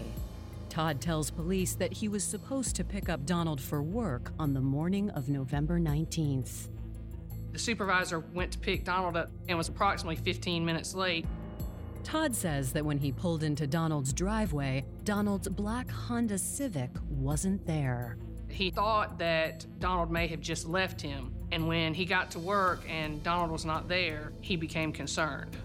Todd 0.68 1.00
tells 1.00 1.30
police 1.30 1.74
that 1.74 1.92
he 1.92 2.08
was 2.08 2.22
supposed 2.22 2.76
to 2.76 2.84
pick 2.84 3.08
up 3.08 3.24
Donald 3.24 3.60
for 3.60 3.82
work 3.82 4.32
on 4.38 4.52
the 4.52 4.60
morning 4.60 5.10
of 5.10 5.28
November 5.28 5.80
19th. 5.80 6.68
The 7.52 7.58
supervisor 7.58 8.20
went 8.20 8.52
to 8.52 8.58
pick 8.58 8.84
Donald 8.84 9.16
up 9.16 9.30
and 9.48 9.56
was 9.56 9.68
approximately 9.68 10.16
15 10.16 10.64
minutes 10.64 10.94
late. 10.94 11.26
Todd 12.04 12.34
says 12.34 12.72
that 12.72 12.84
when 12.84 12.98
he 12.98 13.12
pulled 13.12 13.42
into 13.42 13.66
Donald's 13.66 14.12
driveway, 14.12 14.84
Donald's 15.04 15.48
black 15.48 15.90
Honda 15.90 16.38
Civic 16.38 16.90
wasn't 17.10 17.66
there. 17.66 18.16
He 18.48 18.70
thought 18.70 19.18
that 19.18 19.66
Donald 19.78 20.10
may 20.10 20.26
have 20.28 20.40
just 20.40 20.66
left 20.66 21.00
him, 21.00 21.34
and 21.52 21.68
when 21.68 21.94
he 21.94 22.04
got 22.04 22.30
to 22.32 22.38
work 22.38 22.82
and 22.88 23.22
Donald 23.22 23.50
was 23.50 23.64
not 23.64 23.88
there, 23.88 24.32
he 24.40 24.56
became 24.56 24.92
concerned. 24.92 25.56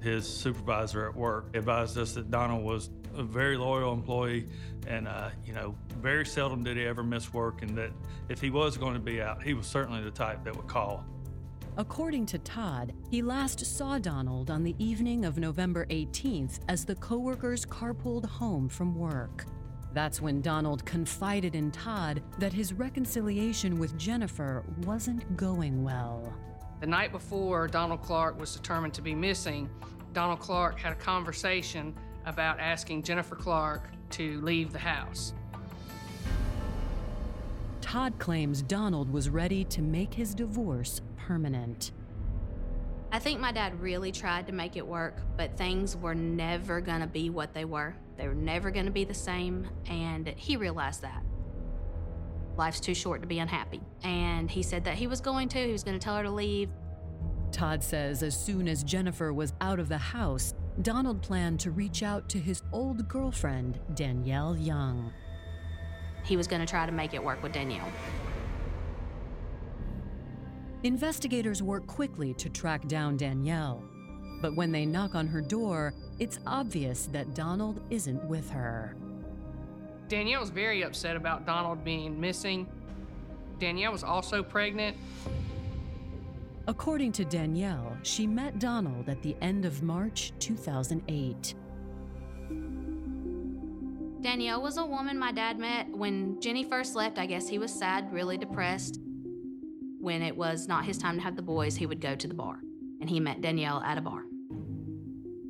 His 0.00 0.28
supervisor 0.28 1.08
at 1.08 1.16
work 1.16 1.56
advised 1.56 1.98
us 1.98 2.12
that 2.12 2.30
Donald 2.30 2.62
was 2.64 2.90
a 3.16 3.22
very 3.22 3.56
loyal 3.56 3.92
employee 3.92 4.48
and, 4.86 5.08
uh, 5.08 5.30
you 5.44 5.52
know, 5.52 5.74
very 6.00 6.26
seldom 6.26 6.62
did 6.62 6.76
he 6.76 6.84
ever 6.84 7.02
miss 7.02 7.32
work, 7.32 7.62
and 7.62 7.76
that 7.76 7.90
if 8.28 8.40
he 8.40 8.50
was 8.50 8.76
going 8.76 8.94
to 8.94 9.00
be 9.00 9.20
out, 9.20 9.42
he 9.42 9.54
was 9.54 9.66
certainly 9.66 10.02
the 10.02 10.10
type 10.10 10.44
that 10.44 10.54
would 10.56 10.66
call. 10.66 11.04
According 11.78 12.24
to 12.26 12.38
Todd, 12.38 12.94
he 13.10 13.20
last 13.20 13.64
saw 13.66 13.98
Donald 13.98 14.50
on 14.50 14.62
the 14.62 14.74
evening 14.78 15.24
of 15.24 15.38
November 15.38 15.84
18th 15.86 16.60
as 16.68 16.84
the 16.84 16.94
coworkers 16.96 17.66
carpooled 17.66 18.24
home 18.24 18.68
from 18.68 18.94
work. 18.94 19.44
That's 19.92 20.22
when 20.22 20.40
Donald 20.40 20.84
confided 20.86 21.54
in 21.54 21.70
Todd 21.70 22.22
that 22.38 22.52
his 22.52 22.72
reconciliation 22.72 23.78
with 23.78 23.96
Jennifer 23.98 24.64
wasn't 24.84 25.36
going 25.36 25.82
well. 25.82 26.32
The 26.80 26.86
night 26.86 27.12
before 27.12 27.66
Donald 27.66 28.02
Clark 28.02 28.38
was 28.38 28.54
determined 28.54 28.94
to 28.94 29.02
be 29.02 29.14
missing, 29.14 29.68
Donald 30.12 30.40
Clark 30.40 30.78
had 30.78 30.92
a 30.92 30.96
conversation 30.96 31.94
about 32.26 32.60
asking 32.60 33.02
Jennifer 33.02 33.36
Clark 33.36 33.88
to 34.10 34.40
leave 34.42 34.72
the 34.72 34.78
house. 34.78 35.32
Todd 37.80 38.18
claims 38.18 38.62
Donald 38.62 39.10
was 39.10 39.30
ready 39.30 39.64
to 39.64 39.80
make 39.80 40.12
his 40.12 40.34
divorce 40.34 41.00
permanent. 41.16 41.92
I 43.12 43.20
think 43.20 43.40
my 43.40 43.52
dad 43.52 43.80
really 43.80 44.10
tried 44.10 44.48
to 44.48 44.52
make 44.52 44.76
it 44.76 44.86
work, 44.86 45.20
but 45.36 45.56
things 45.56 45.96
were 45.96 46.14
never 46.14 46.80
going 46.80 47.00
to 47.00 47.06
be 47.06 47.30
what 47.30 47.54
they 47.54 47.64
were. 47.64 47.94
They 48.16 48.26
were 48.26 48.34
never 48.34 48.70
going 48.72 48.86
to 48.86 48.92
be 48.92 49.04
the 49.04 49.14
same, 49.14 49.68
and 49.88 50.26
he 50.26 50.56
realized 50.56 51.02
that. 51.02 51.22
Life's 52.56 52.80
too 52.80 52.94
short 52.94 53.20
to 53.20 53.28
be 53.28 53.38
unhappy. 53.38 53.80
And 54.02 54.50
he 54.50 54.62
said 54.62 54.84
that 54.84 54.94
he 54.94 55.06
was 55.06 55.20
going 55.20 55.48
to, 55.50 55.64
he 55.64 55.72
was 55.72 55.84
going 55.84 55.98
to 55.98 56.02
tell 56.02 56.16
her 56.16 56.24
to 56.24 56.30
leave. 56.30 56.70
Todd 57.52 57.84
says 57.84 58.22
as 58.22 58.38
soon 58.38 58.66
as 58.66 58.82
Jennifer 58.82 59.32
was 59.32 59.52
out 59.60 59.78
of 59.78 59.88
the 59.88 59.98
house, 59.98 60.54
Donald 60.82 61.22
planned 61.22 61.58
to 61.60 61.70
reach 61.70 62.02
out 62.02 62.28
to 62.28 62.38
his 62.38 62.62
old 62.70 63.08
girlfriend, 63.08 63.80
Danielle 63.94 64.56
Young. 64.56 65.10
He 66.24 66.36
was 66.36 66.46
going 66.46 66.60
to 66.60 66.66
try 66.66 66.84
to 66.84 66.92
make 66.92 67.14
it 67.14 67.22
work 67.22 67.42
with 67.42 67.52
Danielle. 67.52 67.88
Investigators 70.82 71.62
work 71.62 71.86
quickly 71.86 72.34
to 72.34 72.50
track 72.50 72.86
down 72.88 73.16
Danielle. 73.16 73.82
But 74.42 74.54
when 74.54 74.70
they 74.70 74.84
knock 74.84 75.14
on 75.14 75.26
her 75.26 75.40
door, 75.40 75.94
it's 76.18 76.38
obvious 76.46 77.06
that 77.06 77.34
Donald 77.34 77.80
isn't 77.88 78.22
with 78.24 78.50
her. 78.50 78.94
Danielle 80.08 80.40
was 80.40 80.50
very 80.50 80.82
upset 80.82 81.16
about 81.16 81.46
Donald 81.46 81.84
being 81.84 82.20
missing. 82.20 82.68
Danielle 83.58 83.92
was 83.92 84.04
also 84.04 84.42
pregnant. 84.42 84.96
According 86.68 87.12
to 87.12 87.24
Danielle, 87.24 87.96
she 88.02 88.26
met 88.26 88.58
Donald 88.58 89.08
at 89.08 89.22
the 89.22 89.36
end 89.40 89.64
of 89.64 89.84
March 89.84 90.32
2008. 90.40 91.54
Danielle 94.20 94.60
was 94.60 94.76
a 94.76 94.84
woman 94.84 95.16
my 95.16 95.30
dad 95.30 95.60
met. 95.60 95.88
When 95.88 96.40
Jenny 96.40 96.64
first 96.64 96.96
left, 96.96 97.18
I 97.18 97.26
guess 97.26 97.46
he 97.46 97.60
was 97.60 97.72
sad, 97.72 98.12
really 98.12 98.36
depressed. 98.36 98.98
When 100.00 100.22
it 100.22 100.36
was 100.36 100.66
not 100.66 100.84
his 100.84 100.98
time 100.98 101.18
to 101.18 101.22
have 101.22 101.36
the 101.36 101.42
boys, 101.42 101.76
he 101.76 101.86
would 101.86 102.00
go 102.00 102.16
to 102.16 102.26
the 102.26 102.34
bar. 102.34 102.58
And 103.00 103.08
he 103.08 103.20
met 103.20 103.42
Danielle 103.42 103.80
at 103.82 103.96
a 103.96 104.00
bar. 104.00 104.24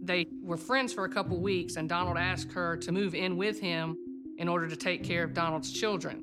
They 0.03 0.27
were 0.43 0.59
friends 0.59 0.93
for 0.93 1.07
a 1.07 1.09
couple 1.09 1.41
weeks, 1.41 1.77
and 1.77 1.89
Donald 1.89 2.19
asked 2.19 2.53
her 2.53 2.77
to 2.77 2.93
move 2.93 3.15
in 3.15 3.39
with 3.39 3.59
him 3.59 3.97
in 4.37 4.49
order 4.49 4.69
to 4.69 4.77
take 4.77 5.03
care 5.03 5.25
of 5.25 5.33
Donald's 5.33 5.73
children. 5.73 6.23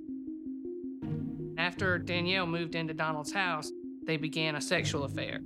After 1.58 1.97
Danielle 1.97 2.45
moved 2.45 2.75
into 2.75 2.93
Donald's 2.93 3.32
house, 3.32 3.71
they 4.05 4.17
began 4.17 4.55
a 4.55 4.61
sexual 4.61 5.03
affair. 5.03 5.41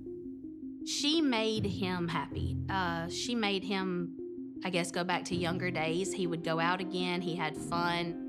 She 0.85 1.21
made 1.21 1.65
him 1.65 2.07
happy. 2.07 2.57
Uh, 2.69 3.09
she 3.09 3.35
made 3.35 3.63
him, 3.63 4.13
I 4.63 4.69
guess, 4.69 4.91
go 4.91 5.03
back 5.03 5.25
to 5.25 5.35
younger 5.35 5.69
days. 5.69 6.13
He 6.13 6.27
would 6.27 6.43
go 6.43 6.59
out 6.59 6.79
again, 6.79 7.21
he 7.21 7.35
had 7.35 7.57
fun. 7.57 8.23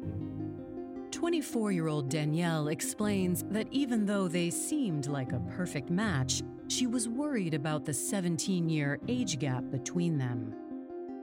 24 1.11 1.73
year 1.73 1.89
old 1.89 2.09
Danielle 2.09 2.69
explains 2.69 3.43
that 3.51 3.67
even 3.71 4.07
though 4.07 4.29
they 4.29 4.51
seemed 4.51 5.07
like 5.07 5.33
a 5.33 5.41
perfect 5.57 5.91
match, 5.91 6.43
she 6.69 6.87
was 6.87 7.09
worried 7.09 7.55
about 7.55 7.85
the 7.85 7.95
17 7.95 8.69
year 8.69 9.01
age 9.09 9.39
gap 9.39 9.65
between 9.71 10.19
them. 10.19 10.55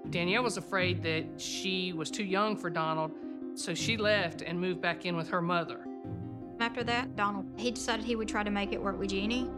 Danielle 0.09 0.43
was 0.43 0.57
afraid 0.57 1.01
that 1.03 1.25
she 1.37 1.93
was 1.93 2.11
too 2.11 2.23
young 2.23 2.55
for 2.55 2.69
Donald, 2.69 3.11
so 3.55 3.73
she 3.73 3.97
left 3.97 4.41
and 4.41 4.59
moved 4.59 4.81
back 4.81 5.05
in 5.05 5.15
with 5.15 5.29
her 5.29 5.41
mother. 5.41 5.84
After 6.59 6.83
that, 6.83 7.15
Donald, 7.15 7.45
he 7.57 7.71
decided 7.71 8.05
he 8.05 8.15
would 8.15 8.27
try 8.27 8.43
to 8.43 8.51
make 8.51 8.71
it 8.71 8.81
work 8.81 8.97
with 8.97 9.09
Jeannie. 9.09 9.49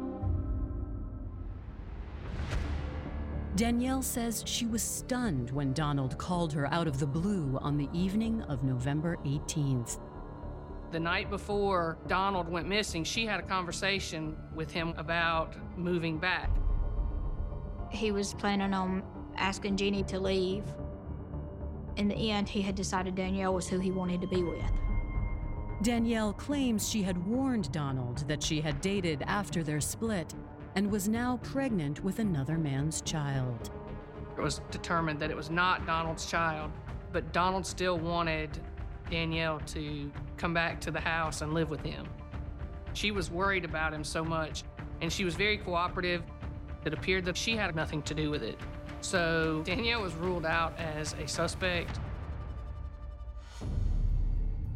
Danielle 3.56 4.04
says 4.04 4.44
she 4.46 4.68
was 4.68 4.84
stunned 4.84 5.50
when 5.50 5.74
Donald 5.74 6.18
called 6.18 6.54
her 6.54 6.72
out 6.72 6.88
of 6.88 7.00
the 7.00 7.08
blue 7.08 7.58
on 7.62 7.76
the 7.76 7.90
evening 7.92 8.42
of 8.44 8.64
November 8.64 9.18
18th. 9.26 10.00
The 10.92 11.00
night 11.00 11.30
before 11.30 11.98
Donald 12.08 12.48
went 12.48 12.68
missing, 12.68 13.04
she 13.04 13.26
had 13.26 13.40
a 13.40 13.44
conversation 13.44 14.38
with 14.54 14.72
him 14.72 14.94
about 14.98 15.56
moving 15.76 16.18
back. 16.18 16.52
He 17.92 18.12
was 18.12 18.34
planning 18.36 18.74
on 18.74 19.04
asking 19.36 19.78
Jeannie 19.78 20.04
to 20.04 20.20
leave. 20.20 20.64
In 21.96 22.08
the 22.08 22.30
end, 22.30 22.48
he 22.48 22.62
had 22.62 22.76
decided 22.76 23.16
Danielle 23.16 23.54
was 23.54 23.68
who 23.68 23.80
he 23.80 23.92
wanted 23.92 24.22
to 24.22 24.28
be 24.28 24.44
with. 24.44 24.72
Danielle 25.84 26.34
claims 26.34 26.90
she 26.90 27.04
had 27.04 27.24
warned 27.28 27.72
Donald 27.72 28.28
that 28.28 28.42
she 28.42 28.60
had 28.60 28.82
dated 28.82 29.24
after 29.28 29.62
their 29.62 29.80
split 29.80 30.34
and 30.76 30.90
was 30.90 31.08
now 31.08 31.38
pregnant 31.44 32.04
with 32.04 32.18
another 32.18 32.58
man's 32.58 33.02
child. 33.02 33.70
It 34.36 34.42
was 34.42 34.62
determined 34.72 35.20
that 35.20 35.30
it 35.30 35.38
was 35.38 35.52
not 35.52 35.86
Donald's 35.86 36.26
child, 36.26 36.72
but 37.12 37.32
Donald 37.32 37.66
still 37.66 37.98
wanted 38.00 38.50
Danielle 39.12 39.60
to 39.68 40.12
come 40.36 40.54
back 40.54 40.82
to 40.82 40.92
the 40.92 41.00
house 41.00 41.42
and 41.42 41.54
live 41.54 41.70
with 41.70 41.84
him. 41.84 42.08
She 42.94 43.12
was 43.12 43.30
worried 43.30 43.64
about 43.64 43.94
him 43.94 44.04
so 44.04 44.24
much, 44.24 44.64
and 45.02 45.14
she 45.14 45.26
was 45.26 45.36
very 45.36 45.58
cooperative. 45.58 46.24
It 46.86 46.94
appeared 46.94 47.26
that 47.26 47.38
she 47.38 47.56
had 47.56 47.76
nothing 47.76 48.02
to 48.04 48.16
do 48.16 48.32
with 48.32 48.42
it. 48.42 48.60
So 49.02 49.62
Danielle 49.64 50.02
was 50.02 50.16
ruled 50.16 50.46
out 50.46 50.78
as 50.80 51.14
a 51.14 51.28
suspect. 51.28 52.00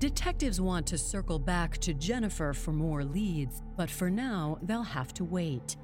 Detectives 0.02 0.60
want 0.60 0.88
to 0.88 0.98
circle 0.98 1.38
back 1.38 1.78
to 1.78 1.94
Jennifer 1.94 2.54
for 2.54 2.72
more 2.72 3.04
leads, 3.04 3.62
but 3.78 3.88
for 3.88 4.10
now, 4.10 4.58
they'll 4.64 4.82
have 4.82 5.14
to 5.14 5.24
wait. 5.24 5.78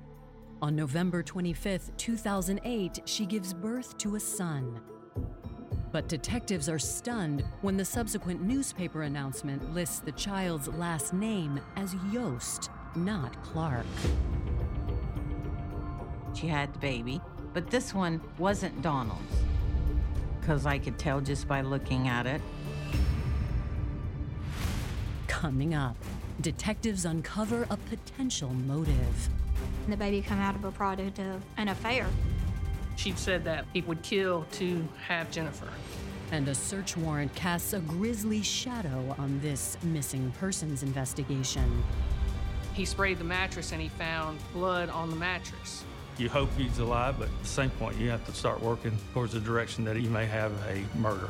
On 0.59 0.75
November 0.75 1.21
25, 1.21 1.95
2008, 1.97 3.01
she 3.05 3.27
gives 3.27 3.53
birth 3.53 3.95
to 3.99 4.15
a 4.15 4.19
son. 4.19 4.81
But 5.91 6.09
detectives 6.09 6.67
are 6.67 6.79
stunned 6.79 7.45
when 7.61 7.77
the 7.77 7.85
subsequent 7.85 8.41
newspaper 8.41 9.03
announcement 9.03 9.75
lists 9.75 9.99
the 9.99 10.13
child's 10.13 10.67
last 10.67 11.13
name 11.13 11.61
as 11.75 11.95
Yost, 12.11 12.71
not 12.95 13.39
Clark. 13.43 13.85
She 16.33 16.47
had 16.47 16.73
the 16.73 16.79
baby, 16.79 17.21
but 17.53 17.69
this 17.69 17.93
one 17.93 18.19
wasn't 18.39 18.81
Donald's. 18.81 19.21
Because 20.39 20.65
I 20.65 20.79
could 20.79 20.97
tell 20.97 21.21
just 21.21 21.47
by 21.47 21.61
looking 21.61 22.07
at 22.07 22.25
it. 22.25 22.41
Coming 25.37 25.75
up, 25.75 25.95
detectives 26.41 27.05
uncover 27.05 27.67
a 27.69 27.77
potential 27.77 28.49
motive. 28.49 29.29
The 29.87 29.95
baby 29.95 30.23
come 30.23 30.39
out 30.39 30.55
of 30.55 30.65
a 30.65 30.71
product 30.71 31.19
of 31.19 31.43
an 31.57 31.67
affair. 31.67 32.07
She 32.95 33.11
said 33.11 33.43
that 33.43 33.65
he 33.71 33.81
would 33.81 34.01
kill 34.01 34.47
to 34.53 34.87
have 35.05 35.29
Jennifer. 35.29 35.67
And 36.31 36.47
a 36.47 36.55
search 36.55 36.97
warrant 36.97 37.35
casts 37.35 37.73
a 37.73 37.81
grisly 37.81 38.41
shadow 38.41 39.15
on 39.19 39.39
this 39.41 39.77
missing 39.83 40.33
persons 40.39 40.81
investigation. 40.81 41.83
He 42.73 42.83
sprayed 42.83 43.19
the 43.19 43.23
mattress 43.23 43.73
and 43.73 43.79
he 43.79 43.89
found 43.89 44.39
blood 44.53 44.89
on 44.89 45.11
the 45.11 45.17
mattress. 45.17 45.83
You 46.17 46.29
hope 46.29 46.49
he's 46.57 46.79
alive, 46.79 47.19
but 47.19 47.27
at 47.27 47.41
the 47.43 47.47
same 47.47 47.69
point, 47.69 47.95
you 47.97 48.09
have 48.09 48.25
to 48.25 48.33
start 48.33 48.59
working 48.59 48.97
towards 49.13 49.33
the 49.33 49.39
direction 49.39 49.83
that 49.83 49.97
he 49.97 50.07
may 50.07 50.25
have 50.25 50.51
a 50.67 50.83
murder. 50.97 51.29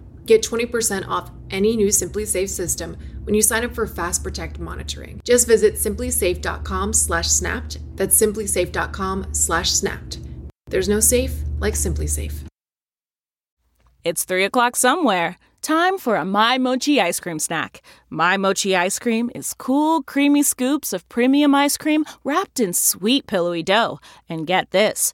Get 0.25 0.43
20% 0.43 1.07
off 1.07 1.31
any 1.49 1.75
new 1.75 1.87
SimpliSafe 1.87 2.49
system 2.49 2.95
when 3.23 3.33
you 3.35 3.41
sign 3.41 3.65
up 3.65 3.75
for 3.75 3.87
Fast 3.87 4.23
Protect 4.23 4.59
monitoring. 4.59 5.19
Just 5.23 5.47
visit 5.47 5.75
simplisafe.com/snapped. 5.75 7.77
That's 7.95 8.21
simplisafe.com/snapped. 8.21 10.19
There's 10.67 10.89
no 10.89 10.99
safe 10.99 11.33
like 11.59 11.75
SimpliSafe. 11.75 12.45
It's 14.03 14.23
three 14.23 14.45
o'clock 14.45 14.75
somewhere. 14.75 15.37
Time 15.61 15.99
for 15.99 16.15
a 16.15 16.25
My 16.25 16.57
Mochi 16.57 16.99
ice 16.99 17.19
cream 17.19 17.37
snack. 17.37 17.83
My 18.09 18.35
Mochi 18.35 18.75
ice 18.75 18.97
cream 18.97 19.29
is 19.35 19.53
cool, 19.53 20.01
creamy 20.01 20.41
scoops 20.41 20.91
of 20.91 21.07
premium 21.07 21.53
ice 21.53 21.77
cream 21.77 22.03
wrapped 22.23 22.59
in 22.59 22.73
sweet, 22.73 23.27
pillowy 23.27 23.61
dough. 23.61 23.99
And 24.27 24.47
get 24.47 24.71
this 24.71 25.13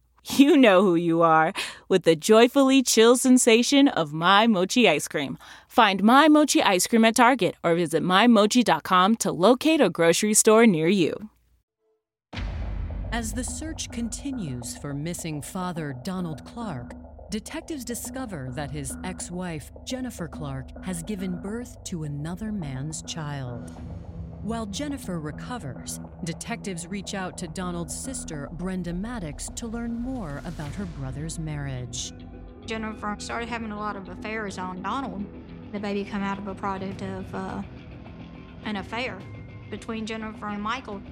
You 0.37 0.55
know 0.55 0.81
who 0.81 0.95
you 0.95 1.21
are 1.23 1.53
with 1.89 2.03
the 2.03 2.15
joyfully 2.15 2.83
chill 2.83 3.17
sensation 3.17 3.87
of 3.87 4.13
My 4.13 4.47
Mochi 4.47 4.87
ice 4.87 5.07
cream. 5.07 5.37
Find 5.67 6.03
My 6.03 6.27
Mochi 6.27 6.61
ice 6.61 6.87
cream 6.87 7.05
at 7.05 7.15
Target 7.15 7.55
or 7.63 7.75
visit 7.75 8.03
MyMochi.com 8.03 9.15
to 9.17 9.31
locate 9.31 9.81
a 9.81 9.89
grocery 9.89 10.33
store 10.33 10.67
near 10.67 10.87
you. 10.87 11.29
As 13.11 13.33
the 13.33 13.43
search 13.43 13.91
continues 13.91 14.77
for 14.77 14.93
missing 14.93 15.41
father 15.41 15.93
Donald 16.03 16.45
Clark, 16.45 16.93
detectives 17.29 17.83
discover 17.83 18.49
that 18.53 18.71
his 18.71 18.95
ex 19.03 19.29
wife, 19.31 19.71
Jennifer 19.85 20.27
Clark, 20.27 20.69
has 20.85 21.03
given 21.03 21.41
birth 21.41 21.83
to 21.85 22.03
another 22.03 22.51
man's 22.51 23.01
child. 23.01 23.75
While 24.43 24.65
Jennifer 24.65 25.19
recovers, 25.19 25.99
detectives 26.23 26.87
reach 26.87 27.13
out 27.13 27.37
to 27.37 27.47
Donald's 27.47 27.95
sister, 27.95 28.49
Brenda 28.53 28.91
Maddox, 28.91 29.49
to 29.55 29.67
learn 29.67 29.93
more 29.93 30.41
about 30.45 30.71
her 30.73 30.85
brother's 30.85 31.37
marriage. 31.37 32.11
Jennifer 32.65 33.15
started 33.19 33.49
having 33.49 33.71
a 33.71 33.77
lot 33.77 33.95
of 33.95 34.09
affairs 34.09 34.57
on 34.57 34.81
Donald. 34.81 35.23
The 35.71 35.79
baby 35.79 36.03
come 36.03 36.23
out 36.23 36.39
of 36.39 36.47
a 36.47 36.55
product 36.55 37.03
of 37.03 37.35
uh, 37.35 37.61
an 38.65 38.77
affair 38.77 39.19
between 39.69 40.07
Jennifer 40.07 40.47
and 40.47 40.61
Michael. 40.61 41.03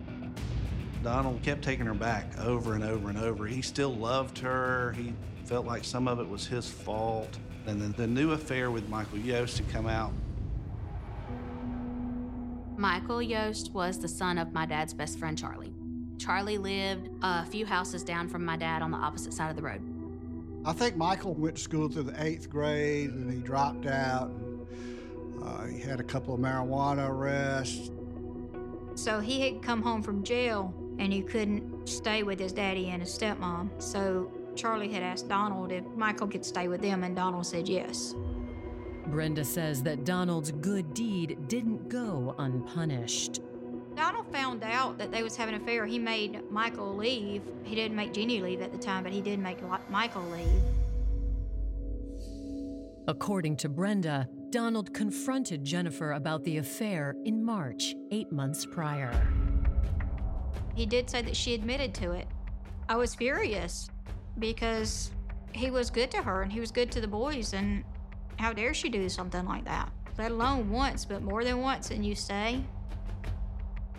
Donald 1.03 1.43
kept 1.43 1.61
taking 1.61 1.85
her 1.85 1.93
back 1.93 2.25
over 2.39 2.73
and 2.73 2.83
over 2.83 3.09
and 3.09 3.17
over. 3.19 3.45
He 3.45 3.61
still 3.61 3.93
loved 3.93 4.39
her. 4.39 4.93
He 4.93 5.13
felt 5.45 5.67
like 5.67 5.83
some 5.83 6.07
of 6.07 6.19
it 6.19 6.27
was 6.27 6.47
his 6.47 6.67
fault. 6.67 7.37
And 7.67 7.79
then 7.79 7.93
the 7.95 8.07
new 8.07 8.31
affair 8.31 8.71
with 8.71 8.89
Michael 8.89 9.19
Yost 9.19 9.59
had 9.59 9.69
come 9.69 9.85
out. 9.85 10.13
Michael 12.79 13.21
Yost 13.21 13.73
was 13.73 13.99
the 13.99 14.07
son 14.07 14.37
of 14.37 14.53
my 14.53 14.65
dad's 14.65 14.93
best 14.93 15.19
friend, 15.19 15.37
Charlie. 15.37 15.73
Charlie 16.17 16.57
lived 16.57 17.09
a 17.21 17.45
few 17.45 17.65
houses 17.65 18.03
down 18.03 18.29
from 18.29 18.45
my 18.45 18.55
dad 18.55 18.81
on 18.81 18.89
the 18.89 18.97
opposite 18.97 19.33
side 19.33 19.49
of 19.49 19.57
the 19.57 19.61
road. 19.61 19.81
I 20.63 20.71
think 20.71 20.95
Michael 20.95 21.33
went 21.33 21.57
to 21.57 21.61
school 21.61 21.89
through 21.89 22.03
the 22.03 22.23
eighth 22.23 22.49
grade 22.49 23.09
and 23.09 23.29
he 23.29 23.39
dropped 23.39 23.85
out. 23.85 24.31
Uh, 25.43 25.65
he 25.65 25.79
had 25.79 25.99
a 25.99 26.03
couple 26.03 26.33
of 26.33 26.39
marijuana 26.39 27.09
arrests. 27.09 27.91
So 28.95 29.19
he 29.19 29.41
had 29.41 29.61
come 29.61 29.81
home 29.81 30.01
from 30.01 30.23
jail 30.23 30.73
and 30.99 31.11
he 31.11 31.21
couldn't 31.21 31.85
stay 31.85 32.23
with 32.23 32.39
his 32.39 32.53
daddy 32.53 32.91
and 32.91 33.01
his 33.01 33.11
stepmom. 33.11 33.69
So 33.81 34.31
Charlie 34.55 34.91
had 34.91 35.03
asked 35.03 35.27
Donald 35.27 35.73
if 35.73 35.83
Michael 35.97 36.27
could 36.27 36.45
stay 36.45 36.69
with 36.69 36.81
them, 36.81 37.03
and 37.03 37.15
Donald 37.15 37.45
said 37.45 37.67
yes. 37.67 38.15
Brenda 39.09 39.43
says 39.43 39.83
that 39.83 40.05
Donald's 40.05 40.51
good 40.51 40.93
deed 40.93 41.37
didn't 41.47 41.89
go 41.89 42.35
unpunished. 42.37 43.41
Donald 43.95 44.31
found 44.31 44.63
out 44.63 44.97
that 44.97 45.11
they 45.11 45.23
was 45.23 45.35
having 45.35 45.55
an 45.55 45.61
affair. 45.61 45.85
He 45.85 45.99
made 45.99 46.49
Michael 46.49 46.95
leave. 46.95 47.41
He 47.63 47.75
didn't 47.75 47.97
make 47.97 48.13
Jenny 48.13 48.39
leave 48.39 48.61
at 48.61 48.71
the 48.71 48.77
time, 48.77 49.03
but 49.03 49.11
he 49.11 49.21
did 49.21 49.39
make 49.39 49.57
Michael 49.89 50.23
leave. 50.23 50.61
According 53.07 53.57
to 53.57 53.69
Brenda, 53.69 54.29
Donald 54.51 54.93
confronted 54.93 55.65
Jennifer 55.65 56.13
about 56.13 56.43
the 56.43 56.57
affair 56.57 57.15
in 57.25 57.43
March, 57.43 57.95
eight 58.11 58.31
months 58.31 58.65
prior. 58.65 59.11
He 60.75 60.85
did 60.85 61.09
say 61.09 61.21
that 61.23 61.35
she 61.35 61.53
admitted 61.53 61.93
to 61.95 62.11
it. 62.11 62.27
I 62.87 62.95
was 62.95 63.15
furious 63.15 63.89
because 64.37 65.11
he 65.51 65.71
was 65.71 65.89
good 65.89 66.09
to 66.11 66.21
her 66.21 66.43
and 66.43 66.51
he 66.51 66.59
was 66.59 66.71
good 66.71 66.91
to 66.91 67.01
the 67.01 67.07
boys, 67.07 67.53
and 67.53 67.83
how 68.39 68.53
dare 68.53 68.73
she 68.73 68.87
do 68.87 69.09
something 69.09 69.45
like 69.45 69.65
that? 69.65 69.91
Let 70.17 70.31
alone 70.31 70.69
once, 70.69 71.03
but 71.03 71.21
more 71.21 71.43
than 71.43 71.59
once, 71.59 71.91
and 71.91 72.05
you 72.05 72.15
say? 72.15 72.63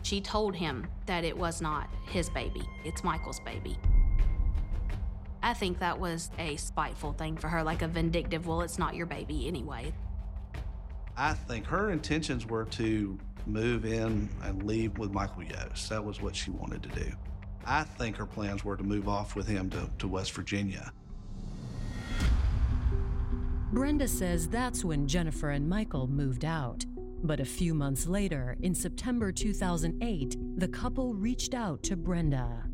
She 0.00 0.22
told 0.22 0.56
him 0.56 0.86
that 1.04 1.24
it 1.24 1.36
was 1.36 1.60
not 1.60 1.90
his 2.06 2.30
baby, 2.30 2.66
it's 2.82 3.04
Michael's 3.04 3.40
baby. 3.40 3.76
I 5.42 5.52
think 5.52 5.78
that 5.80 6.00
was 6.00 6.30
a 6.38 6.56
spiteful 6.56 7.12
thing 7.12 7.36
for 7.36 7.48
her, 7.48 7.62
like 7.62 7.82
a 7.82 7.88
vindictive, 7.88 8.46
well, 8.46 8.62
it's 8.62 8.78
not 8.78 8.94
your 8.94 9.04
baby 9.04 9.46
anyway. 9.46 9.92
I 11.18 11.34
think 11.34 11.66
her 11.66 11.90
intentions 11.90 12.46
were 12.46 12.64
to 12.64 13.18
move 13.46 13.84
in 13.84 14.30
and 14.42 14.62
leave 14.62 14.96
with 14.96 15.12
Michael 15.12 15.42
Yost. 15.42 15.90
That 15.90 16.02
was 16.02 16.22
what 16.22 16.34
she 16.34 16.50
wanted 16.50 16.82
to 16.84 16.88
do. 16.88 17.12
I 17.66 17.82
think 17.82 18.16
her 18.16 18.26
plans 18.26 18.64
were 18.64 18.78
to 18.78 18.84
move 18.84 19.06
off 19.06 19.36
with 19.36 19.46
him 19.46 19.68
to, 19.70 19.90
to 19.98 20.08
West 20.08 20.32
Virginia. 20.32 20.92
Brenda 23.72 24.08
says 24.08 24.48
that's 24.48 24.84
when 24.84 25.06
Jennifer 25.06 25.50
and 25.50 25.68
Michael 25.68 26.08
moved 26.08 26.44
out. 26.44 26.84
But 27.22 27.38
a 27.38 27.44
few 27.44 27.72
months 27.72 28.08
later, 28.08 28.56
in 28.62 28.74
September 28.74 29.30
2008, 29.30 30.58
the 30.58 30.66
couple 30.66 31.14
reached 31.14 31.54
out 31.54 31.80
to 31.84 31.96
Brenda. 31.96 32.64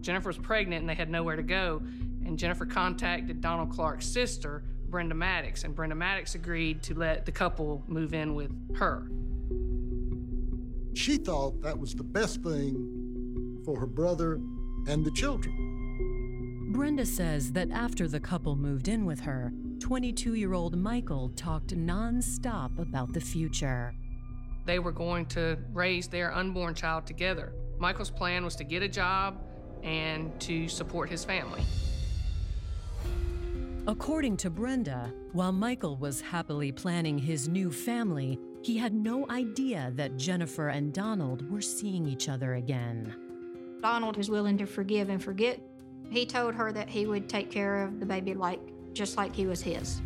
Jennifer 0.00 0.30
was 0.30 0.38
pregnant 0.38 0.80
and 0.80 0.88
they 0.88 0.96
had 0.96 1.08
nowhere 1.08 1.36
to 1.36 1.42
go, 1.44 1.80
and 2.24 2.36
Jennifer 2.36 2.66
contacted 2.66 3.40
Donald 3.40 3.70
Clark's 3.70 4.06
sister, 4.06 4.64
Brenda 4.88 5.14
Maddox, 5.14 5.62
and 5.62 5.72
Brenda 5.72 5.94
Maddox 5.94 6.34
agreed 6.34 6.82
to 6.82 6.94
let 6.94 7.24
the 7.24 7.30
couple 7.32 7.84
move 7.86 8.12
in 8.12 8.34
with 8.34 8.50
her. 8.74 9.08
She 10.94 11.16
thought 11.16 11.62
that 11.62 11.78
was 11.78 11.94
the 11.94 12.02
best 12.02 12.42
thing 12.42 13.62
for 13.64 13.78
her 13.78 13.86
brother 13.86 14.40
and 14.88 15.04
the 15.04 15.12
children. 15.12 16.70
Brenda 16.72 17.06
says 17.06 17.52
that 17.52 17.70
after 17.70 18.08
the 18.08 18.18
couple 18.18 18.56
moved 18.56 18.88
in 18.88 19.04
with 19.04 19.20
her, 19.20 19.52
22 19.82 20.34
year 20.34 20.54
old 20.54 20.76
Michael 20.76 21.30
talked 21.30 21.76
nonstop 21.76 22.78
about 22.78 23.12
the 23.12 23.20
future. 23.20 23.92
They 24.64 24.78
were 24.78 24.92
going 24.92 25.26
to 25.26 25.58
raise 25.72 26.06
their 26.06 26.32
unborn 26.32 26.76
child 26.76 27.04
together. 27.04 27.52
Michael's 27.80 28.08
plan 28.08 28.44
was 28.44 28.54
to 28.56 28.64
get 28.64 28.84
a 28.84 28.88
job 28.88 29.42
and 29.82 30.40
to 30.40 30.68
support 30.68 31.10
his 31.10 31.24
family. 31.24 31.64
According 33.88 34.36
to 34.36 34.50
Brenda, 34.50 35.12
while 35.32 35.50
Michael 35.50 35.96
was 35.96 36.20
happily 36.20 36.70
planning 36.70 37.18
his 37.18 37.48
new 37.48 37.72
family, 37.72 38.38
he 38.62 38.78
had 38.78 38.94
no 38.94 39.28
idea 39.30 39.90
that 39.96 40.16
Jennifer 40.16 40.68
and 40.68 40.94
Donald 40.94 41.50
were 41.50 41.60
seeing 41.60 42.06
each 42.06 42.28
other 42.28 42.54
again. 42.54 43.16
Donald 43.82 44.16
was 44.16 44.30
willing 44.30 44.56
to 44.58 44.66
forgive 44.66 45.08
and 45.08 45.20
forget. 45.20 45.58
He 46.08 46.24
told 46.24 46.54
her 46.54 46.70
that 46.70 46.88
he 46.88 47.06
would 47.06 47.28
take 47.28 47.50
care 47.50 47.82
of 47.82 47.98
the 47.98 48.06
baby 48.06 48.34
like 48.34 48.60
just 48.92 49.16
like 49.16 49.34
he 49.34 49.46
was 49.46 49.62
his. 49.62 50.00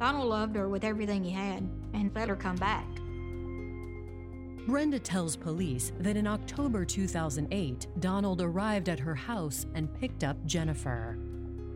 Donald 0.00 0.28
loved 0.28 0.56
her 0.56 0.68
with 0.68 0.84
everything 0.84 1.24
he 1.24 1.30
had 1.30 1.68
and 1.92 2.10
let 2.14 2.28
her 2.28 2.36
come 2.36 2.56
back. 2.56 2.86
Brenda 4.66 4.98
tells 4.98 5.34
police 5.34 5.92
that 6.00 6.16
in 6.16 6.26
October 6.26 6.84
2008, 6.84 7.86
Donald 8.00 8.42
arrived 8.42 8.88
at 8.90 9.00
her 9.00 9.14
house 9.14 9.66
and 9.74 9.92
picked 9.98 10.24
up 10.24 10.36
Jennifer. 10.44 11.18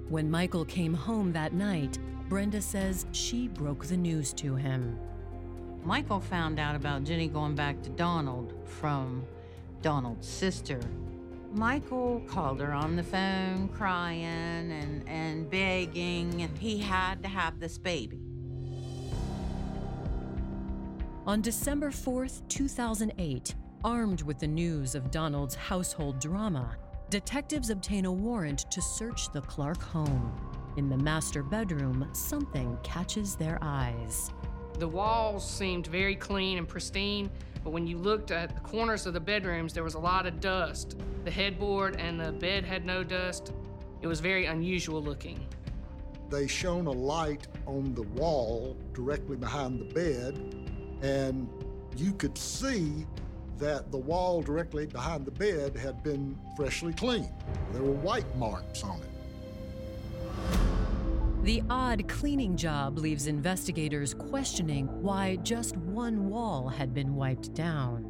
When 0.09 0.31
Michael 0.31 0.67
came 0.67 0.93
home 0.93 1.33
that 1.33 1.55
night, 1.55 1.99
Brenda 2.29 2.61
says 2.61 3.07
she 3.13 3.49
broke 3.49 3.87
the 3.87 3.97
news 3.97 4.35
to 4.35 4.55
him. 4.57 4.99
Michael 5.85 6.21
found 6.21 6.61
out 6.61 6.77
about 6.77 7.05
Jenny 7.05 7.29
going 7.29 7.55
back 7.55 7.83
to 7.83 7.91
Donald 7.91 8.55
from 8.67 9.25
Donald's 9.81 10.29
sister. 10.29 10.81
Michael 11.55 12.23
called 12.27 12.61
her 12.61 12.73
on 12.73 12.97
the 12.97 13.03
phone 13.03 13.69
crying 13.69 14.25
and, 14.25 15.07
and 15.07 15.51
begging, 15.51 16.43
and 16.43 16.57
he 16.59 16.79
had 16.79 17.23
to 17.23 17.29
have 17.29 17.61
this 17.61 17.77
baby. 17.77 18.21
On 21.27 21.41
December 21.41 21.91
4th, 21.91 22.47
2008, 22.49 23.55
armed 23.85 24.23
with 24.23 24.39
the 24.39 24.47
news 24.47 24.95
of 24.95 25.11
Donald's 25.11 25.55
household 25.55 26.19
drama, 26.21 26.77
detectives 27.11 27.71
obtain 27.71 28.07
a 28.07 28.13
warrant 28.13 28.71
to 28.71 28.81
search 28.81 29.31
the 29.31 29.43
Clark 29.43 29.83
home. 29.83 30.33
In 30.79 30.89
the 30.89 30.97
master 30.97 31.43
bedroom, 31.43 32.09
something 32.13 32.79
catches 32.83 33.37
their 33.37 33.59
eyes. 33.61 34.33
The 34.79 34.89
walls 34.89 35.49
seemed 35.49 35.87
very 35.87 36.17
clean 36.17 36.57
and 36.57 36.67
pristine, 36.67 37.31
but 37.65 37.71
when 37.71 37.87
you 37.87 37.99
looked 37.99 38.31
at 38.31 38.55
the 38.55 38.61
corners 38.61 39.07
of 39.07 39.15
the 39.15 39.21
bedrooms, 39.21 39.73
there 39.73 39.85
was 39.85 39.95
a 39.95 39.99
lot 39.99 40.27
of 40.27 40.41
dust. 40.41 40.97
The 41.25 41.31
headboard 41.31 41.97
and 41.97 42.21
the 42.21 42.33
bed 42.33 42.65
had 42.65 42.85
no 42.85 43.05
dust. 43.05 43.53
It 44.01 44.07
was 44.07 44.21
very 44.21 44.47
unusual 44.47 45.03
looking. 45.03 45.39
They 46.29 46.47
shone 46.47 46.87
a 46.87 46.93
light 46.93 47.47
on 47.67 47.95
the 47.95 48.03
wall 48.03 48.77
directly 48.95 49.37
behind 49.37 49.81
the 49.81 49.95
bed, 49.95 50.41
and 51.03 51.49
you 51.97 52.13
could 52.13 52.37
see 52.37 53.07
that 53.59 53.93
the 53.93 53.99
wall 53.99 54.43
directly 54.43 54.87
behind 54.87 55.25
the 55.25 55.31
bed 55.31 55.77
had 55.77 56.03
been 56.03 56.37
freshly 56.57 56.93
cleaned. 56.93 57.31
There 57.73 57.83
were 57.83 57.93
white 57.93 58.37
marks 58.37 58.83
on 58.83 58.99
it. 58.99 59.09
The 61.43 61.61
odd 61.69 62.07
cleaning 62.07 62.57
job 62.57 62.99
leaves 62.99 63.27
investigators 63.27 64.15
questioning 64.15 64.87
why 65.03 65.37
just 65.43 65.77
one 65.77 66.29
wall 66.29 66.69
had 66.69 66.95
been 66.95 67.17
wiped 67.17 67.53
down. 67.53 68.07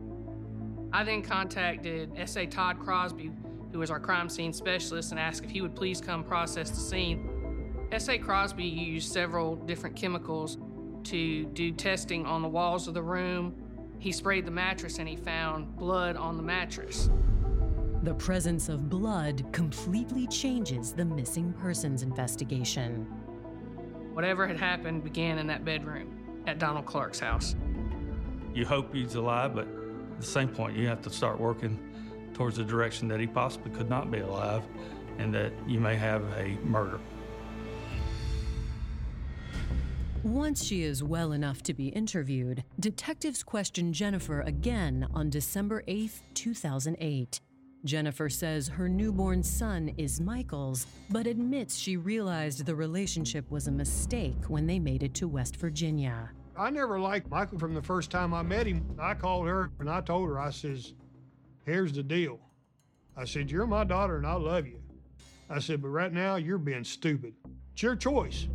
I 0.92 1.02
then 1.02 1.22
contacted 1.22 2.12
S.A. 2.14 2.44
Todd 2.44 2.78
Crosby, 2.78 3.32
who 3.72 3.80
is 3.80 3.90
our 3.90 3.98
crime 3.98 4.28
scene 4.28 4.52
specialist, 4.52 5.12
and 5.12 5.18
asked 5.18 5.46
if 5.46 5.50
he 5.50 5.62
would 5.62 5.74
please 5.74 5.98
come 5.98 6.22
process 6.24 6.68
the 6.68 6.76
scene. 6.76 7.88
S.A. 7.90 8.18
Crosby 8.18 8.66
used 8.66 9.10
several 9.10 9.56
different 9.56 9.96
chemicals 9.96 10.58
to 11.04 11.46
do 11.46 11.72
testing 11.72 12.26
on 12.26 12.42
the 12.42 12.48
walls 12.48 12.86
of 12.86 12.92
the 12.92 13.02
room. 13.02 13.54
He 13.98 14.12
sprayed 14.12 14.44
the 14.44 14.50
mattress 14.50 14.98
and 14.98 15.08
he 15.08 15.16
found 15.16 15.74
blood 15.76 16.16
on 16.16 16.36
the 16.36 16.42
mattress. 16.42 17.08
The 18.02 18.14
presence 18.14 18.68
of 18.68 18.90
blood 18.90 19.46
completely 19.52 20.26
changes 20.26 20.92
the 20.92 21.04
missing 21.04 21.54
persons 21.54 22.02
investigation. 22.02 23.06
Whatever 24.12 24.46
had 24.46 24.58
happened 24.58 25.04
began 25.04 25.38
in 25.38 25.46
that 25.46 25.64
bedroom 25.64 26.42
at 26.46 26.58
Donald 26.58 26.84
Clark's 26.84 27.18
house. 27.18 27.56
You 28.54 28.66
hope 28.66 28.94
he's 28.94 29.14
alive, 29.14 29.54
but 29.54 29.66
at 29.66 30.20
the 30.20 30.26
same 30.26 30.48
point, 30.48 30.76
you 30.76 30.86
have 30.86 31.00
to 31.02 31.10
start 31.10 31.40
working 31.40 31.78
towards 32.34 32.56
the 32.56 32.64
direction 32.64 33.08
that 33.08 33.20
he 33.20 33.26
possibly 33.26 33.70
could 33.70 33.88
not 33.88 34.10
be 34.10 34.18
alive 34.18 34.62
and 35.18 35.32
that 35.34 35.52
you 35.66 35.80
may 35.80 35.96
have 35.96 36.22
a 36.36 36.58
murder. 36.62 36.98
Once 40.22 40.64
she 40.64 40.82
is 40.82 41.02
well 41.02 41.32
enough 41.32 41.62
to 41.62 41.74
be 41.74 41.88
interviewed, 41.88 42.62
detectives 42.78 43.42
question 43.42 43.92
Jennifer 43.92 44.40
again 44.42 45.08
on 45.12 45.30
December 45.30 45.82
8, 45.88 46.10
2008. 46.34 47.40
Jennifer 47.84 48.28
says 48.28 48.68
her 48.68 48.88
newborn 48.88 49.42
son 49.42 49.92
is 49.98 50.20
Michael's, 50.20 50.86
but 51.10 51.26
admits 51.26 51.76
she 51.76 51.96
realized 51.96 52.64
the 52.64 52.74
relationship 52.74 53.50
was 53.50 53.66
a 53.66 53.72
mistake 53.72 54.44
when 54.46 54.66
they 54.66 54.78
made 54.78 55.02
it 55.02 55.14
to 55.14 55.26
West 55.26 55.56
Virginia. 55.56 56.30
I 56.56 56.70
never 56.70 57.00
liked 57.00 57.28
Michael 57.28 57.58
from 57.58 57.74
the 57.74 57.82
first 57.82 58.10
time 58.10 58.32
I 58.32 58.42
met 58.42 58.66
him. 58.66 58.84
I 59.00 59.14
called 59.14 59.48
her 59.48 59.70
and 59.80 59.90
I 59.90 60.00
told 60.00 60.28
her, 60.28 60.38
I 60.38 60.50
says, 60.50 60.94
here's 61.64 61.92
the 61.92 62.04
deal. 62.04 62.38
I 63.16 63.24
said, 63.24 63.50
you're 63.50 63.66
my 63.66 63.84
daughter 63.84 64.16
and 64.16 64.26
I 64.26 64.34
love 64.34 64.66
you. 64.66 64.80
I 65.50 65.58
said, 65.58 65.82
but 65.82 65.88
right 65.88 66.12
now 66.12 66.36
you're 66.36 66.58
being 66.58 66.84
stupid. 66.84 67.34
It's 67.72 67.82
your 67.82 67.96
choice, 67.96 68.46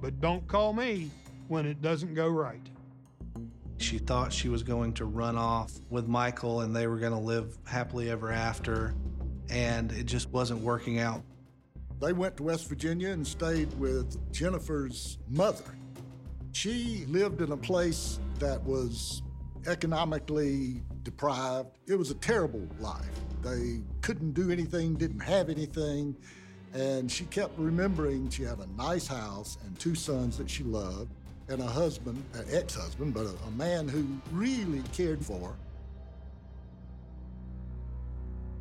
but 0.00 0.20
don't 0.20 0.46
call 0.46 0.72
me 0.72 1.10
when 1.48 1.66
it 1.66 1.82
doesn't 1.82 2.14
go 2.14 2.28
right. 2.28 2.62
She 3.78 3.98
thought 3.98 4.32
she 4.32 4.48
was 4.48 4.62
going 4.62 4.92
to 4.94 5.04
run 5.04 5.38
off 5.38 5.72
with 5.88 6.08
Michael 6.08 6.62
and 6.62 6.74
they 6.74 6.86
were 6.86 6.98
going 6.98 7.12
to 7.12 7.18
live 7.18 7.56
happily 7.64 8.10
ever 8.10 8.32
after, 8.32 8.94
and 9.48 9.92
it 9.92 10.04
just 10.04 10.28
wasn't 10.30 10.60
working 10.60 10.98
out. 10.98 11.22
They 12.00 12.12
went 12.12 12.36
to 12.38 12.42
West 12.42 12.68
Virginia 12.68 13.10
and 13.10 13.26
stayed 13.26 13.72
with 13.78 14.32
Jennifer's 14.32 15.18
mother. 15.28 15.64
She 16.52 17.04
lived 17.08 17.40
in 17.40 17.52
a 17.52 17.56
place 17.56 18.18
that 18.40 18.62
was 18.64 19.22
economically 19.66 20.82
deprived. 21.02 21.70
It 21.86 21.96
was 21.96 22.10
a 22.10 22.14
terrible 22.14 22.66
life. 22.80 23.08
They 23.42 23.80
couldn't 24.00 24.32
do 24.32 24.50
anything, 24.50 24.94
didn't 24.94 25.20
have 25.20 25.48
anything, 25.48 26.16
and 26.74 27.10
she 27.10 27.24
kept 27.26 27.58
remembering 27.58 28.28
she 28.28 28.42
had 28.42 28.58
a 28.58 28.66
nice 28.76 29.06
house 29.06 29.58
and 29.64 29.78
two 29.78 29.94
sons 29.94 30.36
that 30.38 30.50
she 30.50 30.64
loved 30.64 31.12
and 31.48 31.62
a 31.62 31.66
husband, 31.66 32.22
an 32.34 32.44
ex-husband, 32.50 33.14
but 33.14 33.26
a, 33.26 33.34
a 33.46 33.50
man 33.52 33.88
who 33.88 34.06
really 34.32 34.82
cared 34.92 35.24
for 35.24 35.48
her. 35.48 35.56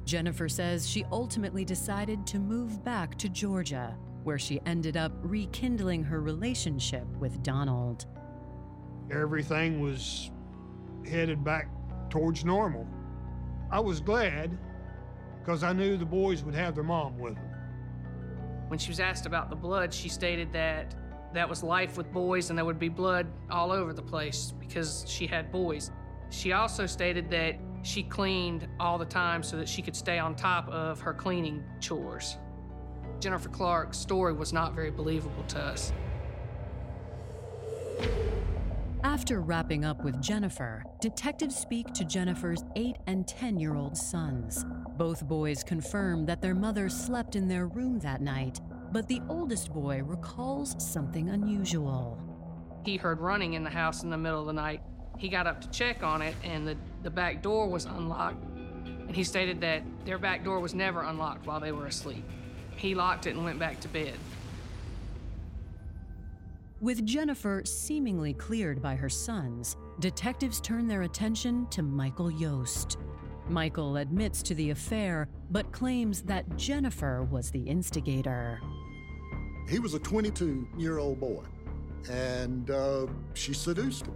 Jennifer 0.06 0.47
says 0.47 0.88
she 0.88 1.04
ultimately 1.12 1.65
decided 1.65 2.26
to 2.28 2.39
move 2.39 2.84
back 2.84 3.17
to 3.17 3.28
Georgia, 3.28 3.97
where 4.23 4.39
she 4.39 4.62
ended 4.65 4.95
up 4.95 5.12
rekindling 5.21 6.02
her 6.04 6.21
relationship 6.21 7.06
with 7.19 7.43
Donald. 7.43 8.06
Everything 9.12 9.82
was 9.82 10.32
headed 11.06 11.43
back 11.43 11.69
towards 12.10 12.45
normal. 12.45 12.88
I 13.69 13.82
was 13.82 14.00
glad 14.00 14.58
because 15.39 15.62
I 15.63 15.73
knew 15.73 15.97
the 15.97 16.06
boys 16.06 16.41
would 16.43 16.56
have 16.56 16.73
their 16.73 16.86
mom 16.86 17.17
with 17.19 17.36
them. 17.36 17.43
When 18.69 18.80
she 18.80 18.89
was 18.89 19.02
asked 19.02 19.26
about 19.26 19.50
the 19.50 19.56
blood, 19.56 19.93
she 19.93 20.08
stated 20.08 20.54
that 20.54 20.95
that 21.33 21.47
was 21.47 21.63
life 21.63 21.97
with 21.97 22.11
boys 22.11 22.49
and 22.49 22.57
there 22.57 22.65
would 22.65 22.79
be 22.79 22.89
blood 22.89 23.27
all 23.49 23.71
over 23.71 23.93
the 23.93 24.01
place 24.01 24.53
because 24.59 25.05
she 25.07 25.27
had 25.27 25.51
boys. 25.51 25.91
She 26.29 26.53
also 26.53 26.85
stated 26.85 27.29
that 27.31 27.55
she 27.83 28.03
cleaned 28.03 28.67
all 28.79 28.97
the 28.97 29.05
time 29.05 29.43
so 29.43 29.57
that 29.57 29.69
she 29.69 29.81
could 29.81 29.95
stay 29.95 30.19
on 30.19 30.35
top 30.35 30.67
of 30.69 30.99
her 30.99 31.13
cleaning 31.13 31.63
chores. 31.79 32.37
Jennifer 33.19 33.49
Clark's 33.49 33.97
story 33.97 34.33
was 34.33 34.53
not 34.53 34.73
very 34.73 34.91
believable 34.91 35.43
to 35.49 35.59
us. 35.59 35.91
After 39.03 39.41
wrapping 39.41 39.85
up 39.85 40.03
with 40.03 40.21
Jennifer, 40.21 40.83
detectives 41.01 41.55
speak 41.55 41.93
to 41.93 42.03
Jennifer's 42.03 42.63
8 42.75 42.97
and 43.07 43.27
10 43.27 43.59
year 43.59 43.75
old 43.75 43.97
sons. 43.97 44.65
Both 44.97 45.27
boys 45.27 45.63
confirm 45.63 46.25
that 46.25 46.41
their 46.41 46.55
mother 46.55 46.89
slept 46.89 47.35
in 47.35 47.47
their 47.47 47.67
room 47.67 47.99
that 47.99 48.21
night 48.21 48.59
but 48.91 49.08
the 49.08 49.21
oldest 49.30 49.73
boy 49.73 50.02
recalls 50.04 50.76
something 50.78 51.30
unusual. 51.30 52.19
He 52.86 52.97
heard 52.97 53.19
running 53.19 53.54
in 53.54 53.63
the 53.63 53.69
house 53.69 54.04
in 54.04 54.10
the 54.10 54.17
middle 54.17 54.41
of 54.41 54.47
the 54.47 54.54
night. 54.54 54.82
He 55.17 55.30
got 55.30 55.47
up 55.47 55.62
to 55.62 55.69
check 55.69 56.04
on 56.04 56.21
it, 56.21 56.36
and 56.43 56.67
the, 56.67 56.78
the 57.04 57.10
back 57.10 57.41
door 57.41 57.67
was 57.67 57.86
unlocked. 57.86 58.43
And 58.86 59.15
he 59.15 59.23
stated 59.23 59.60
that 59.62 59.84
their 60.06 60.17
back 60.17 60.43
door 60.43 60.60
was 60.60 60.73
never 60.73 61.02
unlocked 61.02 61.47
while 61.47 61.60
they 61.60 61.71
were 61.71 61.88
asleep. 61.88 62.23
He 62.76 62.95
locked 62.95 63.26
it 63.26 63.36
and 63.36 63.43
went 63.43 63.60
back 63.60 63.80
to 63.82 63.88
bed. 63.88 64.15
With 66.80 67.06
Jennifer 67.06 67.63
seemingly 67.65 68.34
cleared 68.34 68.84
by 68.84 68.95
her 68.95 69.10
sons, 69.10 69.76
detectives 70.00 70.62
turn 70.62 70.88
their 70.88 71.02
attention 71.02 71.65
to 71.71 71.82
Michael 71.82 72.30
Yost. 72.30 72.97
Michael 73.50 73.97
admits 73.97 74.43
to 74.43 74.54
the 74.54 74.69
affair, 74.69 75.28
but 75.50 75.71
claims 75.71 76.21
that 76.23 76.56
Jennifer 76.56 77.23
was 77.23 77.50
the 77.50 77.63
instigator. 77.63 78.62
He 79.67 79.80
was 79.80 79.93
a 79.93 79.99
22 79.99 80.67
year 80.77 80.97
old 80.97 81.19
boy, 81.19 81.43
and 82.10 82.69
uh, 82.69 83.08
she 83.34 83.53
seduced 83.53 84.06
him, 84.06 84.15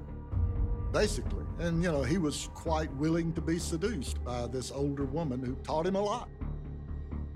basically. 0.93 1.45
And, 1.59 1.83
you 1.83 1.91
know, 1.91 2.03
he 2.03 2.17
was 2.17 2.49
quite 2.53 2.91
willing 2.95 3.33
to 3.33 3.41
be 3.41 3.59
seduced 3.59 4.23
by 4.23 4.47
this 4.47 4.71
older 4.71 5.05
woman 5.05 5.43
who 5.43 5.55
taught 5.55 5.85
him 5.85 5.95
a 5.95 6.01
lot. 6.01 6.29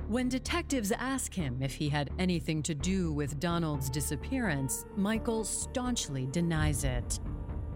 When 0.07 0.29
detectives 0.29 0.91
ask 0.91 1.33
him 1.33 1.61
if 1.61 1.73
he 1.73 1.89
had 1.89 2.11
anything 2.19 2.61
to 2.63 2.75
do 2.75 3.11
with 3.11 3.39
Donald's 3.39 3.89
disappearance, 3.89 4.85
Michael 4.95 5.43
staunchly 5.43 6.27
denies 6.27 6.83
it. 6.83 7.19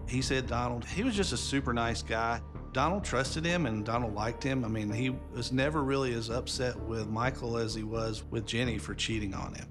He 0.08 0.22
said 0.22 0.46
Donald, 0.46 0.84
he 0.84 1.02
was 1.02 1.14
just 1.14 1.32
a 1.32 1.36
super 1.36 1.72
nice 1.72 2.02
guy. 2.02 2.40
Donald 2.72 3.04
trusted 3.04 3.44
him 3.44 3.66
and 3.66 3.84
Donald 3.84 4.14
liked 4.14 4.42
him. 4.42 4.64
I 4.64 4.68
mean, 4.68 4.92
he 4.92 5.10
was 5.32 5.50
never 5.50 5.82
really 5.82 6.14
as 6.14 6.30
upset 6.30 6.78
with 6.80 7.08
Michael 7.08 7.56
as 7.56 7.74
he 7.74 7.82
was 7.82 8.22
with 8.30 8.46
Jenny 8.46 8.78
for 8.78 8.94
cheating 8.94 9.34
on 9.34 9.54
him. 9.54 9.66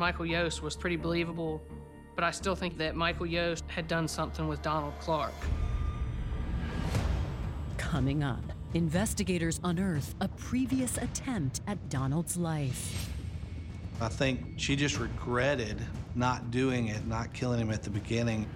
Michael 0.00 0.24
Yost 0.24 0.62
was 0.62 0.76
pretty 0.76 0.96
believable, 0.96 1.60
but 2.14 2.24
I 2.24 2.30
still 2.30 2.54
think 2.54 2.78
that 2.78 2.96
Michael 2.96 3.26
Yost 3.26 3.64
had 3.68 3.86
done 3.86 4.08
something 4.08 4.48
with 4.48 4.62
Donald 4.62 4.94
Clark. 4.98 5.34
Coming 7.76 8.24
up, 8.24 8.42
investigators 8.72 9.60
unearth 9.62 10.14
a 10.22 10.28
previous 10.28 10.96
attempt 10.96 11.60
at 11.66 11.90
Donald's 11.90 12.38
life. 12.38 13.10
I 14.00 14.08
think 14.08 14.54
she 14.56 14.74
just 14.74 14.98
regretted 14.98 15.76
not 16.14 16.50
doing 16.50 16.88
it, 16.88 17.06
not 17.06 17.34
killing 17.34 17.60
him 17.60 17.70
at 17.70 17.82
the 17.82 17.90
beginning. 17.90 18.46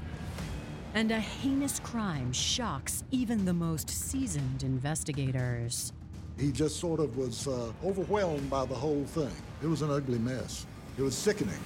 And 0.94 1.10
a 1.10 1.20
heinous 1.20 1.78
crime 1.78 2.32
shocks 2.32 3.04
even 3.10 3.44
the 3.44 3.52
most 3.52 3.90
seasoned 3.90 4.62
investigators. 4.62 5.92
He 6.38 6.50
just 6.50 6.80
sort 6.80 7.00
of 7.00 7.18
was 7.18 7.46
uh, 7.46 7.70
overwhelmed 7.84 8.48
by 8.48 8.64
the 8.64 8.74
whole 8.74 9.04
thing. 9.04 9.36
It 9.62 9.66
was 9.66 9.82
an 9.82 9.90
ugly 9.90 10.18
mess. 10.18 10.64
It 10.96 11.02
was 11.02 11.16
sickening. 11.16 11.58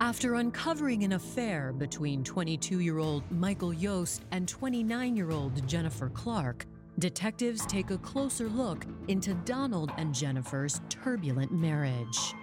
After 0.00 0.34
uncovering 0.34 1.02
an 1.04 1.12
affair 1.12 1.72
between 1.72 2.24
22 2.24 2.80
year 2.80 2.98
old 2.98 3.22
Michael 3.30 3.72
Yost 3.72 4.24
and 4.32 4.46
29 4.46 5.16
year 5.16 5.30
old 5.30 5.66
Jennifer 5.66 6.08
Clark, 6.10 6.66
detectives 6.98 7.64
take 7.66 7.90
a 7.90 7.98
closer 7.98 8.48
look 8.48 8.86
into 9.08 9.34
Donald 9.44 9.92
and 9.96 10.14
Jennifer's 10.14 10.80
turbulent 10.88 11.52
marriage. 11.52 12.34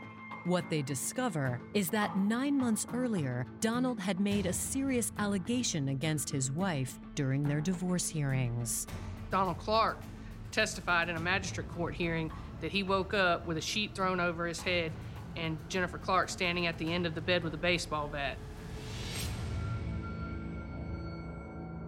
What 0.45 0.71
they 0.71 0.81
discover 0.81 1.61
is 1.75 1.91
that 1.91 2.17
nine 2.17 2.57
months 2.57 2.87
earlier, 2.95 3.45
Donald 3.59 3.99
had 3.99 4.19
made 4.19 4.47
a 4.47 4.53
serious 4.53 5.11
allegation 5.19 5.89
against 5.89 6.31
his 6.31 6.51
wife 6.51 6.99
during 7.13 7.43
their 7.43 7.61
divorce 7.61 8.09
hearings. 8.09 8.87
Donald 9.29 9.59
Clark 9.59 9.99
testified 10.51 11.09
in 11.09 11.15
a 11.15 11.19
magistrate 11.19 11.69
court 11.69 11.93
hearing 11.93 12.31
that 12.59 12.71
he 12.71 12.81
woke 12.81 13.13
up 13.13 13.45
with 13.45 13.57
a 13.57 13.61
sheet 13.61 13.93
thrown 13.93 14.19
over 14.19 14.47
his 14.47 14.59
head 14.59 14.91
and 15.35 15.59
Jennifer 15.69 15.99
Clark 15.99 16.27
standing 16.27 16.65
at 16.65 16.77
the 16.79 16.91
end 16.91 17.05
of 17.05 17.13
the 17.13 17.21
bed 17.21 17.43
with 17.43 17.53
a 17.53 17.57
baseball 17.57 18.07
bat. 18.07 18.35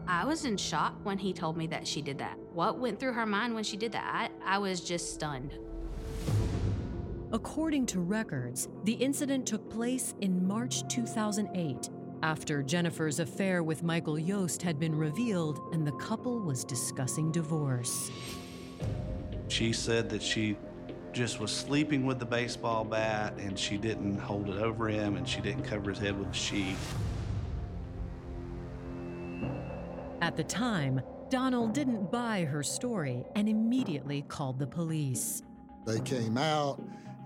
I 0.08 0.26
was 0.26 0.46
in 0.46 0.58
shock 0.58 0.94
when 1.04 1.18
he 1.18 1.34
told 1.34 1.58
me 1.58 1.66
that 1.68 1.88
she 1.88 2.04
did 2.04 2.20
that. 2.20 2.38
What 2.54 2.78
went 2.78 3.00
through 3.00 3.14
her 3.14 3.26
mind 3.26 3.56
when 3.56 3.64
she 3.64 3.78
did 3.78 3.94
that? 3.94 4.30
I, 4.46 4.56
I 4.56 4.60
was 4.60 4.82
just 4.82 5.12
stunned. 5.14 5.58
According 7.34 7.88
to 7.88 8.00
records, 8.00 8.68
the 8.84 8.94
incident 8.94 9.48
took 9.48 9.68
place 9.68 10.14
in 10.22 10.48
March 10.48 10.88
2008 10.88 11.90
after 12.22 12.62
Jennifer's 12.62 13.20
affair 13.20 13.64
with 13.64 13.82
Michael 13.82 14.20
Yost 14.20 14.62
had 14.62 14.80
been 14.80 14.96
revealed 14.96 15.60
and 15.74 15.86
the 15.86 15.94
couple 15.94 16.40
was 16.40 16.64
discussing 16.64 17.32
divorce. 17.32 18.12
She 19.48 19.74
said 19.74 20.12
that 20.12 20.22
she 20.22 20.58
just 21.12 21.40
was 21.40 21.52
sleeping 21.52 22.06
with 22.06 22.20
the 22.20 22.26
baseball 22.26 22.84
bat 22.86 23.34
and 23.40 23.58
she 23.58 23.78
didn't 23.78 24.20
hold 24.20 24.48
it 24.52 24.58
over 24.58 24.88
him 24.88 25.16
and 25.16 25.28
she 25.28 25.42
didn't 25.42 25.64
cover 25.64 25.90
his 25.90 25.98
head 25.98 26.16
with 26.16 26.30
a 26.30 26.34
sheet. 26.34 26.78
At 30.22 30.38
the 30.38 30.44
time, 30.44 31.02
Donald 31.32 31.74
didn't 31.74 32.12
buy 32.12 32.44
her 32.44 32.62
story 32.62 33.26
and 33.36 33.50
immediately 33.50 34.22
called 34.22 34.60
the 34.60 34.68
police. 34.68 35.42
They 35.88 36.00
came 36.00 36.38
out. 36.38 36.80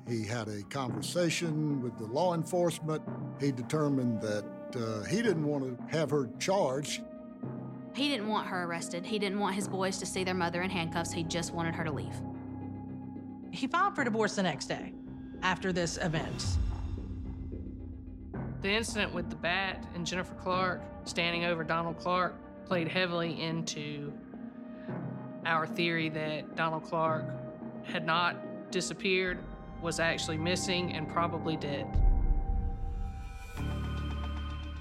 He 0.08 0.24
had 0.24 0.48
a 0.48 0.62
conversation 0.63 1.82
with 1.82 1.98
the 1.98 2.06
law 2.06 2.34
enforcement. 2.34 3.02
He 3.39 3.52
determined 3.52 4.22
that 4.22 4.46
uh, 4.76 5.04
he 5.04 5.17
didn't 5.17 5.46
want 5.46 5.63
to 5.65 5.98
have 5.98 6.10
her 6.12 6.30
charged. 6.39 7.02
He 7.93 8.08
didn't 8.08 8.28
want 8.28 8.48
her 8.48 8.63
arrested. 8.63 9.06
He 9.06 9.20
didn't 9.20 9.39
want 9.39 9.56
his 9.56 9.67
boys 9.67 9.98
to 9.98 10.06
see 10.06 10.24
their 10.24 10.34
mother 10.34 10.62
in 10.62 10.70
handcuffs. 10.70 11.12
He 11.12 11.24
just 11.24 11.54
wanted 11.54 11.76
her 11.76 11.84
to 11.84 11.91
leave. 11.91 12.13
He 13.52 13.67
filed 13.67 13.96
for 13.96 14.04
divorce 14.04 14.36
the 14.36 14.43
next 14.43 14.67
day 14.67 14.93
after 15.41 15.74
this 15.74 15.98
event. 15.98 16.46
The 18.62 18.70
incident 18.70 19.13
with 19.13 19.30
the 19.30 19.36
bat 19.36 19.86
and 19.93 20.06
Jennifer 20.06 20.36
Clark 20.36 20.82
standing 21.06 21.46
over 21.46 21.63
Donald 21.63 21.98
Clark 21.98 22.36
played 22.65 22.88
heavily 22.88 23.41
into 23.41 24.13
our 25.46 25.65
theory 25.65 26.10
that 26.10 26.56
Donald 26.56 26.84
Clark 26.84 27.26
had 27.84 28.06
not 28.06 28.72
disappeared, 28.72 29.39
was 29.82 30.00
actually 30.00 30.38
missing, 30.38 30.94
and 30.94 31.08
probably 31.08 31.56
dead. 31.56 31.86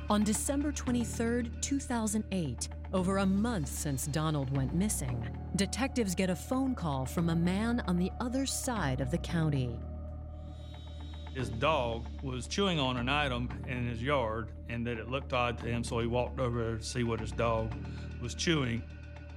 On 0.08 0.22
December 0.22 0.70
23, 0.70 1.50
2008, 1.60 2.68
over 2.92 3.18
a 3.18 3.26
month 3.26 3.66
since 3.66 4.06
Donald 4.06 4.56
went 4.56 4.72
missing, 4.72 5.28
detectives 5.56 6.14
get 6.14 6.30
a 6.30 6.36
phone 6.36 6.76
call 6.76 7.04
from 7.04 7.30
a 7.30 7.34
man 7.34 7.82
on 7.88 7.96
the 7.96 8.12
other 8.20 8.46
side 8.46 9.00
of 9.00 9.10
the 9.10 9.18
county. 9.18 9.80
His 11.34 11.48
dog 11.48 12.06
was 12.22 12.46
chewing 12.46 12.78
on 12.78 12.96
an 12.96 13.08
item 13.08 13.48
in 13.66 13.88
his 13.88 14.00
yard 14.00 14.52
and 14.68 14.86
that 14.86 14.96
it 14.96 15.10
looked 15.10 15.32
odd 15.32 15.58
to 15.58 15.66
him, 15.66 15.82
so 15.82 15.98
he 15.98 16.06
walked 16.06 16.38
over 16.38 16.78
to 16.78 16.82
see 16.82 17.02
what 17.02 17.20
his 17.20 17.32
dog 17.32 17.74
was 18.22 18.34
chewing, 18.34 18.82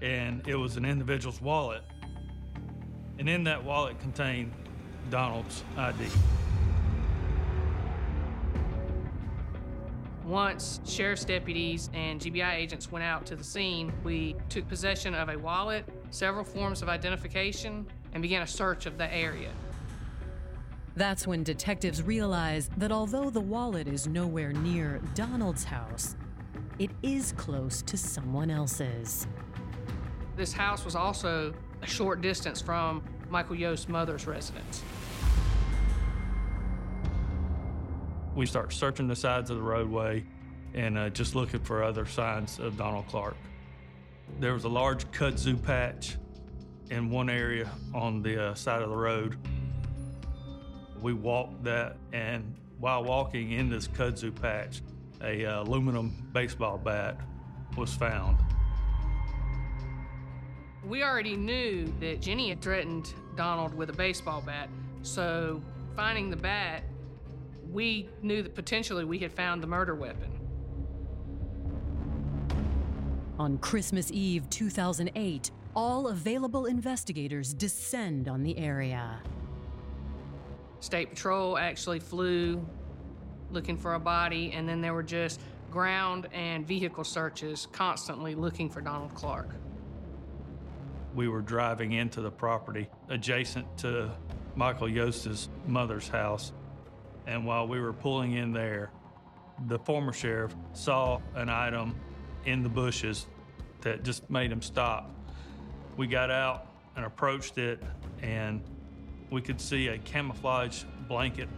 and 0.02 0.48
it 0.48 0.56
was 0.56 0.78
an 0.78 0.86
individual's 0.86 1.42
wallet. 1.42 1.82
And 3.18 3.28
in 3.28 3.44
that 3.46 3.62
wallet 3.64 4.00
contained 4.00 4.54
Donald's 5.10 5.64
ID. 5.78 6.06
Once 10.26 10.80
sheriff's 10.86 11.26
deputies 11.26 11.90
and 11.94 12.22
GBI 12.22 12.54
agents 12.54 12.92
went 12.92 13.04
out 13.04 13.26
to 13.26 13.36
the 13.36 13.44
scene, 13.44 13.92
we 14.04 14.36
took 14.48 14.68
possession 14.68 15.16
of 15.16 15.30
a 15.30 15.40
wallet, 15.40 15.90
several 16.12 16.44
forms 16.44 16.84
of 16.84 16.90
identification, 16.90 17.88
and 18.14 18.22
began 18.22 18.44
a 18.44 18.48
search 18.48 18.86
of 18.86 18.98
the 19.00 19.12
area. 19.12 19.50
That's 20.96 21.26
when 21.26 21.44
detectives 21.44 22.04
realize 22.04 22.70
that 22.78 22.92
although 22.92 23.32
the 23.32 23.42
wallet 23.42 23.88
is 23.88 24.06
nowhere 24.06 24.54
near 24.54 25.02
Donald's 25.16 25.64
house, 25.64 26.16
it 26.78 26.92
is 27.02 27.32
close 27.32 27.82
to 27.84 27.98
someone 27.98 28.52
else's. 28.52 29.26
This 30.36 30.54
house 30.54 30.86
was 30.86 30.96
also 30.96 31.54
a 31.82 31.88
short 31.88 32.22
distance 32.22 32.62
from 32.62 33.04
Michael 33.30 33.56
Yost's 33.56 33.88
mother's 33.88 34.28
residence. 34.28 34.84
We 38.36 38.46
start 38.46 38.74
searching 38.74 39.08
the 39.08 39.16
sides 39.16 39.50
of 39.50 39.58
the 39.58 39.64
roadway 39.64 40.24
and 40.74 40.98
uh, 40.98 41.10
just 41.10 41.36
looking 41.36 41.60
for 41.60 41.84
other 41.84 42.06
signs 42.06 42.60
of 42.60 42.78
Donald 42.78 43.08
Clark. 43.08 43.36
There 44.40 44.54
was 44.54 44.64
a 44.64 44.70
large 44.70 45.10
kudzu 45.12 45.62
patch 45.62 46.18
in 46.90 47.10
one 47.10 47.30
area 47.30 47.70
on 47.94 48.22
the 48.22 48.50
uh, 48.50 48.54
side 48.54 48.82
of 48.82 48.90
the 48.90 48.96
road. 48.96 49.38
We 51.02 51.14
walked 51.14 51.64
that, 51.64 51.98
and 52.14 52.56
while 52.80 53.04
walking 53.04 53.52
in 53.52 53.70
this 53.70 53.88
kudzu 53.88 54.34
patch, 54.40 54.82
a 55.22 55.46
uh, 55.46 55.64
aluminum 55.64 56.30
baseball 56.34 56.78
bat 56.78 57.20
was 57.78 57.94
found. 57.94 58.38
We 60.86 61.04
already 61.04 61.36
knew 61.36 61.94
that 62.00 62.22
Jenny 62.22 62.50
had 62.50 62.62
threatened 62.62 63.14
Donald 63.36 63.74
with 63.74 63.90
a 63.90 63.94
baseball 63.94 64.42
bat, 64.42 64.70
so 65.02 65.62
finding 65.96 66.30
the 66.30 66.38
bat, 66.38 66.84
we 67.72 68.10
knew 68.22 68.42
that 68.42 68.56
potentially 68.56 69.04
we 69.06 69.20
had 69.20 69.34
found 69.34 69.62
the 69.62 69.68
murder 69.68 69.94
weapon. 69.94 70.32
On 73.38 73.58
Christmas 73.58 74.12
Eve 74.12 74.50
2008, 74.50 75.52
all 75.76 76.08
available 76.08 76.66
investigators 76.66 77.54
descend 77.54 78.28
on 78.28 78.44
the 78.44 78.58
area. 78.58 79.20
State 80.80 81.10
Patrol 81.10 81.58
actually 81.58 82.00
flew 82.00 82.66
looking 83.52 83.78
for 83.78 83.96
a 83.96 84.00
body, 84.00 84.52
and 84.54 84.68
then 84.68 84.82
there 84.82 84.94
were 84.94 85.04
just 85.04 85.42
ground 85.72 86.28
and 86.34 86.66
vehicle 86.66 87.04
searches 87.04 87.68
constantly 87.72 88.34
looking 88.34 88.70
for 88.70 88.82
Donald 88.82 89.14
Clark. 89.14 89.50
We 91.16 91.28
were 91.28 91.42
driving 91.42 91.94
into 91.94 92.22
the 92.22 92.32
property 92.32 92.88
adjacent 93.10 93.78
to 93.80 94.12
Michael 94.56 94.90
Yost's 94.90 95.50
mother's 95.68 96.08
house, 96.08 96.52
and 97.26 97.46
while 97.46 97.68
we 97.68 97.80
were 97.80 97.94
pulling 97.94 98.34
in 98.34 98.52
there, 98.52 98.92
the 99.68 99.80
former 99.80 100.14
sheriff 100.14 100.56
saw 100.74 101.20
an 101.36 101.50
item 101.50 101.96
in 102.46 102.64
the 102.64 102.70
bushes 102.70 103.28
that 103.82 104.04
just 104.04 104.30
made 104.30 104.52
him 104.52 104.62
stop. 104.62 105.10
We 105.98 106.08
got 106.08 106.32
out 106.32 106.68
and 106.96 107.06
approached 107.06 107.58
it, 107.58 107.82
and 108.22 108.62
we 109.30 109.42
could 109.42 109.60
see 109.60 109.88
a 109.88 109.98
camouflage 109.98 110.84
blanket. 111.08 111.50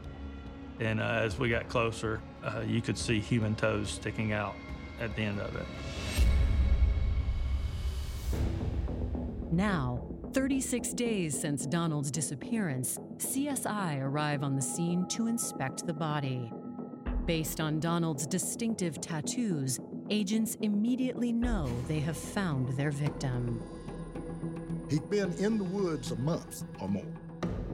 And 0.79 0.99
uh, 0.99 1.03
as 1.03 1.37
we 1.37 1.49
got 1.49 1.67
closer, 1.67 2.21
uh, 2.43 2.63
you 2.65 2.81
could 2.81 2.97
see 2.97 3.19
human 3.19 3.55
toes 3.55 3.89
sticking 3.89 4.33
out 4.33 4.55
at 4.99 5.15
the 5.15 5.21
end 5.21 5.39
of 5.39 5.55
it. 5.55 5.65
Now, 9.51 10.07
36 10.31 10.93
days 10.93 11.37
since 11.37 11.65
Donald's 11.65 12.09
disappearance, 12.09 12.97
CSI 13.17 14.01
arrive 14.01 14.43
on 14.43 14.55
the 14.55 14.61
scene 14.61 15.05
to 15.09 15.27
inspect 15.27 15.85
the 15.85 15.93
body. 15.93 16.49
Based 17.25 17.59
on 17.59 17.81
Donald's 17.81 18.25
distinctive 18.25 19.01
tattoos, 19.01 19.77
agents 20.09 20.55
immediately 20.61 21.33
know 21.33 21.69
they 21.89 21.99
have 21.99 22.15
found 22.15 22.69
their 22.77 22.91
victim. 22.91 23.61
He'd 24.89 25.09
been 25.09 25.33
in 25.33 25.57
the 25.57 25.65
woods 25.65 26.11
a 26.11 26.15
month 26.15 26.63
or 26.79 26.87
more. 26.87 27.03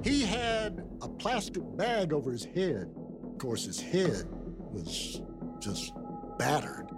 He 0.03 0.23
had 0.23 0.83
a 1.03 1.07
plastic 1.07 1.61
bag 1.77 2.11
over 2.11 2.31
his 2.31 2.45
head. 2.45 2.89
Of 3.23 3.37
course, 3.37 3.65
his 3.65 3.79
head 3.79 4.25
was 4.71 5.21
just 5.59 5.93
battered. 6.39 6.89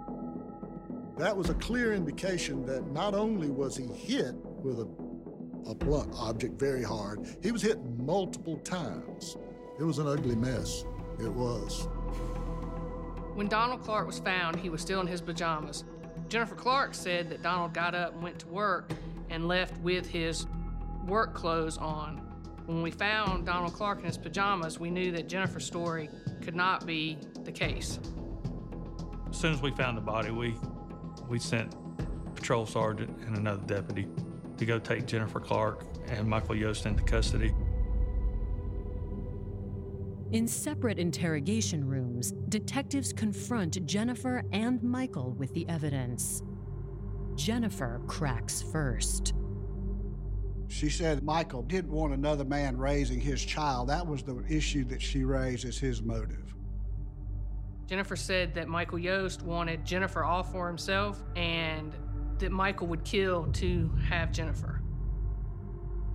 That 1.18 1.36
was 1.36 1.50
a 1.50 1.54
clear 1.54 1.92
indication 1.92 2.64
that 2.64 2.90
not 2.92 3.14
only 3.14 3.50
was 3.50 3.76
he 3.76 3.84
hit 3.84 4.34
with 4.62 4.80
a, 4.80 5.70
a 5.70 5.74
blunt 5.74 6.12
object 6.16 6.58
very 6.58 6.82
hard, 6.82 7.26
he 7.42 7.52
was 7.52 7.62
hit 7.62 7.78
multiple 7.98 8.58
times. 8.58 9.36
It 9.78 9.84
was 9.84 9.98
an 9.98 10.06
ugly 10.06 10.36
mess. 10.36 10.84
It 11.18 11.32
was. 11.32 11.88
When 13.34 13.48
Donald 13.48 13.82
Clark 13.82 14.06
was 14.06 14.18
found, 14.18 14.56
he 14.56 14.68
was 14.68 14.80
still 14.80 15.00
in 15.00 15.06
his 15.06 15.20
pajamas. 15.20 15.84
Jennifer 16.28 16.54
Clark 16.54 16.94
said 16.94 17.30
that 17.30 17.42
Donald 17.42 17.72
got 17.72 17.94
up 17.94 18.12
and 18.12 18.22
went 18.22 18.38
to 18.40 18.48
work 18.48 18.92
and 19.30 19.48
left 19.48 19.76
with 19.80 20.06
his 20.06 20.46
work 21.06 21.34
clothes 21.34 21.78
on. 21.78 22.18
When 22.66 22.82
we 22.82 22.90
found 22.90 23.46
Donald 23.46 23.72
Clark 23.72 24.00
in 24.00 24.04
his 24.04 24.18
pajamas, 24.18 24.78
we 24.78 24.90
knew 24.90 25.10
that 25.12 25.28
Jennifer's 25.28 25.64
story 25.64 26.08
could 26.42 26.54
not 26.54 26.86
be 26.86 27.18
the 27.44 27.52
case. 27.52 27.98
As 29.28 29.36
soon 29.36 29.52
as 29.52 29.62
we 29.62 29.70
found 29.70 29.96
the 29.96 30.02
body, 30.02 30.30
we 30.30 30.54
we 31.28 31.38
sent 31.38 31.74
patrol 32.34 32.66
sergeant 32.66 33.16
and 33.26 33.36
another 33.36 33.62
deputy 33.66 34.08
to 34.60 34.66
go 34.66 34.78
take 34.78 35.06
Jennifer 35.06 35.40
Clark 35.40 35.84
and 36.08 36.28
Michael 36.28 36.54
Yost 36.54 36.86
into 36.86 37.02
custody. 37.02 37.52
In 40.32 40.46
separate 40.46 40.98
interrogation 40.98 41.84
rooms, 41.84 42.32
detectives 42.50 43.12
confront 43.12 43.84
Jennifer 43.86 44.44
and 44.52 44.80
Michael 44.82 45.32
with 45.32 45.52
the 45.54 45.68
evidence. 45.68 46.42
Jennifer 47.34 48.02
cracks 48.06 48.62
first. 48.62 49.32
She 50.68 50.90
said 50.90 51.24
Michael 51.24 51.62
didn't 51.62 51.90
want 51.90 52.12
another 52.12 52.44
man 52.44 52.76
raising 52.76 53.18
his 53.18 53.42
child. 53.42 53.88
That 53.88 54.06
was 54.06 54.22
the 54.22 54.44
issue 54.48 54.84
that 54.84 55.00
she 55.00 55.24
raised 55.24 55.64
as 55.64 55.78
his 55.78 56.02
motive. 56.02 56.54
Jennifer 57.88 58.14
said 58.14 58.54
that 58.54 58.68
Michael 58.68 58.98
Yost 58.98 59.42
wanted 59.42 59.84
Jennifer 59.84 60.22
all 60.22 60.44
for 60.44 60.68
himself 60.68 61.24
and 61.34 61.96
that 62.40 62.50
Michael 62.50 62.86
would 62.88 63.04
kill 63.04 63.46
to 63.52 63.90
have 64.08 64.32
Jennifer. 64.32 64.80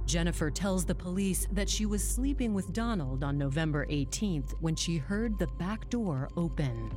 Jennifer 0.05 0.51
tells 0.51 0.85
the 0.85 0.93
police 0.93 1.47
that 1.51 1.67
she 1.67 1.85
was 1.85 2.07
sleeping 2.07 2.53
with 2.53 2.71
Donald 2.73 3.23
on 3.23 3.37
November 3.37 3.87
18th 3.87 4.53
when 4.59 4.75
she 4.75 4.97
heard 4.97 5.39
the 5.39 5.47
back 5.57 5.89
door 5.89 6.29
open. 6.37 6.91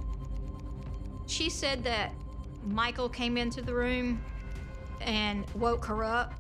She 1.27 1.49
said 1.49 1.83
that 1.85 2.13
Michael 2.65 3.09
came 3.09 3.37
into 3.37 3.63
the 3.63 3.73
room 3.73 4.21
and 5.01 5.49
woke 5.55 5.85
her 5.87 6.05
up. 6.05 6.35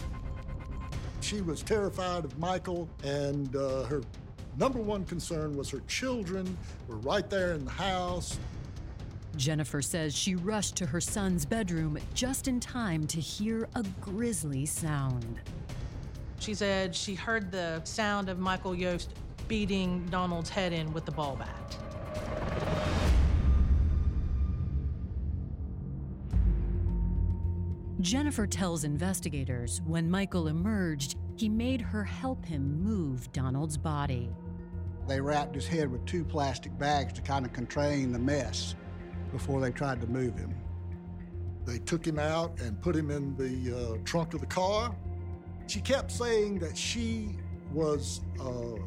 She 1.20 1.41
was 1.41 1.62
terrified 1.62 2.24
of 2.24 2.39
Michael, 2.39 2.89
and 3.03 3.55
uh, 3.57 3.84
her 3.84 4.03
number 4.59 4.78
one 4.78 5.05
concern 5.05 5.57
was 5.57 5.70
her 5.70 5.80
children 5.89 6.57
were 6.86 6.97
right 6.97 7.28
there 7.30 7.53
in 7.53 7.64
the 7.64 7.70
house. 7.70 8.39
Jennifer 9.39 9.80
says 9.80 10.14
she 10.14 10.34
rushed 10.34 10.74
to 10.76 10.86
her 10.86 11.01
son's 11.01 11.47
bedroom 11.47 11.97
just 12.12 12.49
in 12.49 12.59
time 12.59 13.07
to 13.07 13.20
hear 13.20 13.68
a 13.76 13.84
grisly 14.01 14.66
sound. 14.66 15.41
She 16.41 16.55
said 16.55 16.95
she 16.95 17.14
heard 17.14 17.51
the 17.51 17.80
sound 17.84 18.28
of 18.28 18.39
Michael 18.39 18.74
Yost 18.74 19.14
beating 19.47 20.05
Donald's 20.07 20.51
head 20.51 20.72
in 20.72 20.93
with 20.93 21.05
the 21.05 21.12
ball 21.12 21.36
bat. 21.36 21.76
Jennifer 28.01 28.47
tells 28.47 28.84
investigators 28.84 29.80
when 29.86 30.11
Michael 30.11 30.49
emerged, 30.49 31.16
he 31.36 31.49
made 31.49 31.80
her 31.80 32.05
help 32.05 32.45
him 32.45 32.82
move 32.82 33.30
Donald's 33.32 33.76
body. 33.76 34.30
They 35.07 35.20
wrapped 35.20 35.55
his 35.55 35.66
head 35.66 35.91
with 35.91 36.05
two 36.05 36.24
plastic 36.24 36.76
bags 36.78 37.12
to 37.14 37.22
kind 37.22 37.47
of 37.47 37.53
contain 37.53 38.12
the 38.12 38.18
mess 38.18 38.74
before 39.33 39.61
they 39.61 39.70
tried 39.70 40.01
to 40.01 40.07
move 40.07 40.37
him. 40.37 40.55
They 41.64 41.79
took 41.79 42.07
him 42.07 42.18
out 42.18 42.59
and 42.61 42.81
put 42.81 42.97
him 42.97 43.11
in 43.11 43.37
the 43.37 43.76
uh, 43.76 43.99
trunk 44.05 44.35
of 44.35 44.41
the 44.41 44.47
car. 44.47 44.95
She 45.66 45.81
kept 45.81 46.11
saying 46.11 46.61
that 46.61 46.76
she 46.76 47.37
was 47.72 48.22
uh, 48.41 48.81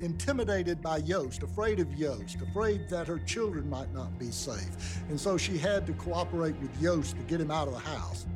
intimidated 0.00 0.80
by 0.80 0.98
Yost, 0.98 1.42
afraid 1.42 1.80
of 1.80 1.92
Yost, 1.94 2.36
afraid 2.40 2.88
that 2.88 3.06
her 3.06 3.18
children 3.18 3.68
might 3.68 3.92
not 3.92 4.18
be 4.18 4.30
safe. 4.30 5.02
And 5.08 5.20
so 5.20 5.36
she 5.36 5.58
had 5.58 5.86
to 5.86 5.92
cooperate 5.94 6.56
with 6.60 6.80
Yost 6.80 7.16
to 7.16 7.22
get 7.24 7.40
him 7.40 7.50
out 7.50 7.68
of 7.68 7.74
the 7.74 7.80
house. 7.80 8.26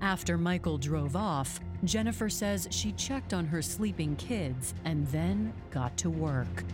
After 0.00 0.36
Michael 0.36 0.78
drove 0.78 1.16
off, 1.16 1.60
Jennifer 1.82 2.28
says 2.28 2.68
she 2.70 2.92
checked 2.92 3.32
on 3.32 3.46
her 3.46 3.62
sleeping 3.62 4.16
kids 4.16 4.74
and 4.84 5.06
then 5.08 5.52
got 5.70 5.96
to 5.98 6.10
work. 6.10 6.64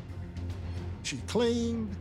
She 1.03 1.17
cleaned, 1.27 1.97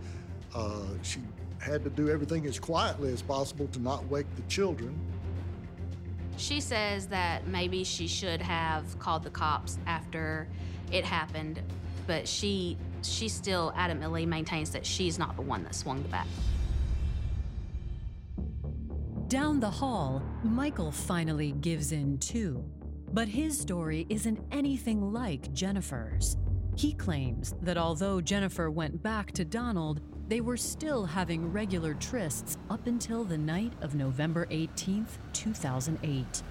uh, 0.53 0.81
she 1.01 1.19
had 1.59 1.83
to 1.83 1.89
do 1.89 2.09
everything 2.09 2.45
as 2.45 2.59
quietly 2.59 3.11
as 3.11 3.21
possible 3.21 3.67
to 3.67 3.79
not 3.79 4.05
wake 4.07 4.27
the 4.35 4.41
children. 4.43 4.97
She 6.37 6.61
says 6.61 7.07
that 7.07 7.47
maybe 7.47 7.83
she 7.83 8.07
should 8.07 8.41
have 8.41 8.97
called 8.99 9.23
the 9.23 9.29
cops 9.29 9.77
after 9.85 10.47
it 10.91 11.03
happened, 11.03 11.61
but 12.07 12.27
she 12.27 12.77
she 13.01 13.29
still 13.29 13.73
adamantly 13.77 14.27
maintains 14.27 14.71
that 14.71 14.85
she's 14.85 15.17
not 15.17 15.35
the 15.35 15.41
one 15.41 15.63
that 15.63 15.75
swung 15.75 16.01
the 16.03 16.09
bat. 16.09 16.27
Down 19.27 19.59
the 19.59 19.69
hall, 19.69 20.23
Michael 20.43 20.91
finally 20.91 21.51
gives 21.51 21.91
in 21.91 22.17
too. 22.17 22.63
But 23.11 23.27
his 23.27 23.59
story 23.59 24.05
isn't 24.09 24.39
anything 24.51 25.13
like 25.13 25.53
Jennifer's. 25.53 26.37
He 26.75 26.93
claims 26.93 27.53
that 27.61 27.77
although 27.77 28.21
Jennifer 28.21 28.71
went 28.71 29.01
back 29.01 29.31
to 29.33 29.45
Donald, 29.45 30.01
they 30.29 30.41
were 30.41 30.57
still 30.57 31.05
having 31.05 31.51
regular 31.51 31.95
trysts 31.95 32.55
up 32.69 32.85
until 32.85 33.23
the 33.23 33.37
night 33.37 33.73
of 33.81 33.95
November 33.95 34.45
18th, 34.51 35.17
2008. 35.33 36.43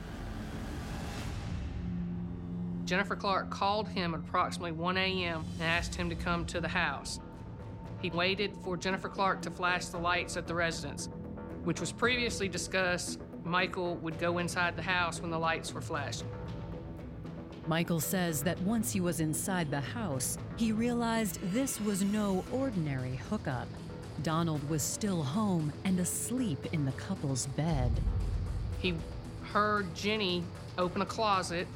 Jennifer 2.85 3.15
Clark 3.15 3.51
called 3.51 3.89
him 3.89 4.15
at 4.15 4.21
approximately 4.21 4.73
1 4.73 4.97
a.m. 4.97 5.45
and 5.55 5.63
asked 5.63 5.95
him 5.95 6.09
to 6.11 6.17
come 6.17 6.45
to 6.47 6.61
the 6.61 6.69
house. 6.69 7.21
He 8.03 8.11
waited 8.11 8.53
for 8.65 8.77
Jennifer 8.77 9.09
Clark 9.09 9.43
to 9.43 9.51
flash 9.51 9.87
the 9.87 9.99
lights 9.99 10.37
at 10.37 10.49
the 10.49 10.55
residence, 10.55 11.09
which 11.63 11.81
was 11.81 11.93
previously 11.93 12.49
discussed. 12.49 13.21
Michael 13.45 13.95
would 13.97 14.19
go 14.19 14.39
inside 14.39 14.75
the 14.75 14.83
house 14.83 15.21
when 15.21 15.31
the 15.31 15.39
lights 15.39 15.73
were 15.73 15.81
flashed. 15.81 16.25
Michael 17.69 18.01
says 18.01 18.43
that 18.45 18.59
once 18.63 18.91
he 18.91 19.01
was 19.03 19.21
inside 19.21 19.71
the 19.71 19.79
house, 19.79 20.39
he 20.57 20.73
realized 20.73 21.39
this 21.53 21.79
was 21.83 22.03
no 22.03 22.43
ordinary 22.51 23.17
hookup. 23.29 23.69
Donald 24.23 24.67
was 24.71 24.83
still 24.83 25.23
home 25.23 25.71
and 25.85 26.01
asleep 26.01 26.65
in 26.73 26.87
the 26.87 26.93
couple's 26.93 27.45
bed. 27.49 27.93
He 28.79 28.95
heard 29.53 29.95
Jenny 29.95 30.45
open 30.79 31.03
a 31.03 31.07
closet 31.07 31.67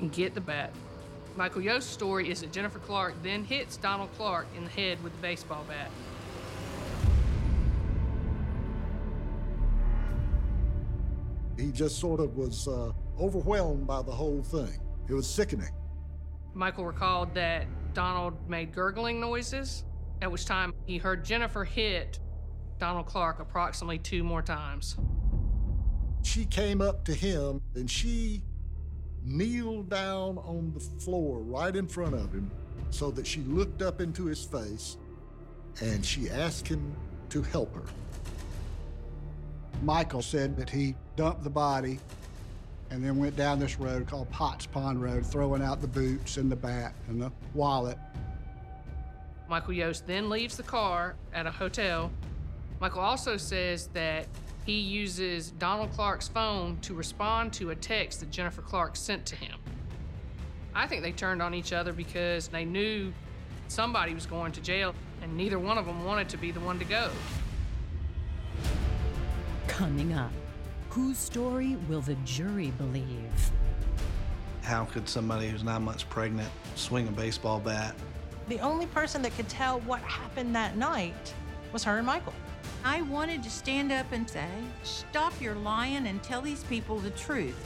and 0.00 0.10
get 0.10 0.32
the 0.32 0.40
bat. 0.40 0.72
Michael 1.36 1.60
Yost's 1.60 1.92
story 1.92 2.30
is 2.30 2.40
that 2.40 2.50
Jennifer 2.50 2.78
Clark 2.78 3.14
then 3.22 3.44
hits 3.44 3.76
Donald 3.76 4.08
Clark 4.16 4.46
in 4.56 4.64
the 4.64 4.70
head 4.70 5.04
with 5.04 5.12
the 5.12 5.20
baseball 5.20 5.66
bat. 5.68 5.90
He 11.58 11.70
just 11.72 11.98
sort 11.98 12.20
of 12.20 12.38
was 12.38 12.66
uh, 12.66 12.92
overwhelmed 13.20 13.86
by 13.86 14.00
the 14.00 14.12
whole 14.12 14.42
thing. 14.42 14.78
It 15.08 15.14
was 15.14 15.28
sickening. 15.28 15.70
Michael 16.54 16.84
recalled 16.84 17.34
that 17.34 17.66
Donald 17.94 18.48
made 18.48 18.72
gurgling 18.72 19.20
noises, 19.20 19.84
at 20.20 20.30
which 20.30 20.44
time 20.44 20.72
he 20.86 20.98
heard 20.98 21.24
Jennifer 21.24 21.64
hit 21.64 22.18
Donald 22.78 23.06
Clark 23.06 23.40
approximately 23.40 23.98
two 23.98 24.24
more 24.24 24.42
times. 24.42 24.96
She 26.22 26.44
came 26.44 26.80
up 26.80 27.04
to 27.04 27.14
him 27.14 27.60
and 27.74 27.90
she 27.90 28.42
kneeled 29.24 29.88
down 29.88 30.38
on 30.38 30.72
the 30.72 30.80
floor 30.80 31.40
right 31.40 31.74
in 31.74 31.86
front 31.86 32.14
of 32.14 32.32
him 32.32 32.50
so 32.90 33.10
that 33.12 33.26
she 33.26 33.40
looked 33.42 33.82
up 33.82 34.00
into 34.00 34.26
his 34.26 34.44
face 34.44 34.98
and 35.80 36.04
she 36.04 36.28
asked 36.28 36.68
him 36.68 36.94
to 37.30 37.42
help 37.42 37.74
her. 37.74 37.84
Michael 39.82 40.22
said 40.22 40.56
that 40.56 40.70
he 40.70 40.94
dumped 41.16 41.42
the 41.42 41.50
body 41.50 41.98
and 42.92 43.02
then 43.02 43.16
went 43.16 43.34
down 43.36 43.58
this 43.58 43.80
road 43.80 44.06
called 44.06 44.30
Potts 44.30 44.66
Pond 44.66 45.02
Road, 45.02 45.24
throwing 45.24 45.62
out 45.62 45.80
the 45.80 45.88
boots 45.88 46.36
and 46.36 46.52
the 46.52 46.56
bat 46.56 46.92
and 47.08 47.20
the 47.20 47.32
wallet. 47.54 47.96
Michael 49.48 49.72
Yost 49.72 50.06
then 50.06 50.28
leaves 50.28 50.58
the 50.58 50.62
car 50.62 51.14
at 51.32 51.46
a 51.46 51.50
hotel. 51.50 52.10
Michael 52.80 53.00
also 53.00 53.38
says 53.38 53.86
that 53.94 54.26
he 54.66 54.78
uses 54.78 55.52
Donald 55.52 55.90
Clark's 55.92 56.28
phone 56.28 56.78
to 56.82 56.92
respond 56.92 57.54
to 57.54 57.70
a 57.70 57.74
text 57.74 58.20
that 58.20 58.30
Jennifer 58.30 58.60
Clark 58.60 58.94
sent 58.94 59.24
to 59.26 59.36
him. 59.36 59.58
I 60.74 60.86
think 60.86 61.02
they 61.02 61.12
turned 61.12 61.40
on 61.40 61.54
each 61.54 61.72
other 61.72 61.94
because 61.94 62.48
they 62.48 62.66
knew 62.66 63.12
somebody 63.68 64.12
was 64.12 64.26
going 64.26 64.52
to 64.52 64.60
jail, 64.60 64.94
and 65.22 65.34
neither 65.34 65.58
one 65.58 65.78
of 65.78 65.86
them 65.86 66.04
wanted 66.04 66.28
to 66.28 66.36
be 66.36 66.50
the 66.50 66.60
one 66.60 66.78
to 66.78 66.84
go. 66.84 67.10
Coming 69.66 70.12
up, 70.12 70.30
whose 70.92 71.16
story 71.16 71.78
will 71.88 72.02
the 72.02 72.16
jury 72.16 72.70
believe? 72.76 73.50
How 74.60 74.84
could 74.84 75.08
somebody 75.08 75.48
who's 75.48 75.64
nine 75.64 75.84
months 75.84 76.02
pregnant 76.02 76.50
swing 76.74 77.08
a 77.08 77.10
baseball 77.10 77.60
bat? 77.60 77.94
The 78.48 78.58
only 78.60 78.84
person 78.84 79.22
that 79.22 79.34
could 79.34 79.48
tell 79.48 79.80
what 79.80 80.00
happened 80.02 80.54
that 80.54 80.76
night 80.76 81.32
was 81.72 81.82
her 81.84 81.96
and 81.96 82.06
Michael. 82.06 82.34
I 82.84 83.00
wanted 83.00 83.42
to 83.42 83.48
stand 83.48 83.90
up 83.90 84.04
and 84.12 84.28
say, 84.28 84.46
Stop 84.82 85.32
your 85.40 85.54
lying 85.54 86.08
and 86.08 86.22
tell 86.22 86.42
these 86.42 86.62
people 86.64 86.98
the 86.98 87.10
truth. 87.12 87.56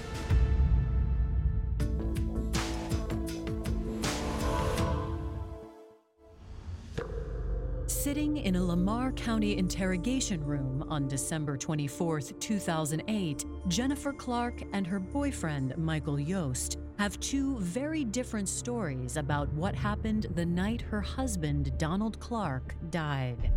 Sitting 8.06 8.36
in 8.36 8.54
a 8.54 8.62
Lamar 8.62 9.10
County 9.10 9.58
interrogation 9.58 10.44
room 10.44 10.84
on 10.88 11.08
December 11.08 11.56
24, 11.56 12.20
2008, 12.20 13.44
Jennifer 13.66 14.12
Clark 14.12 14.62
and 14.72 14.86
her 14.86 15.00
boyfriend, 15.00 15.76
Michael 15.76 16.20
Yost, 16.20 16.78
have 17.00 17.18
two 17.18 17.58
very 17.58 18.04
different 18.04 18.48
stories 18.48 19.16
about 19.16 19.52
what 19.54 19.74
happened 19.74 20.28
the 20.36 20.46
night 20.46 20.82
her 20.82 21.00
husband, 21.00 21.76
Donald 21.78 22.20
Clark, 22.20 22.76
died. 22.90 23.50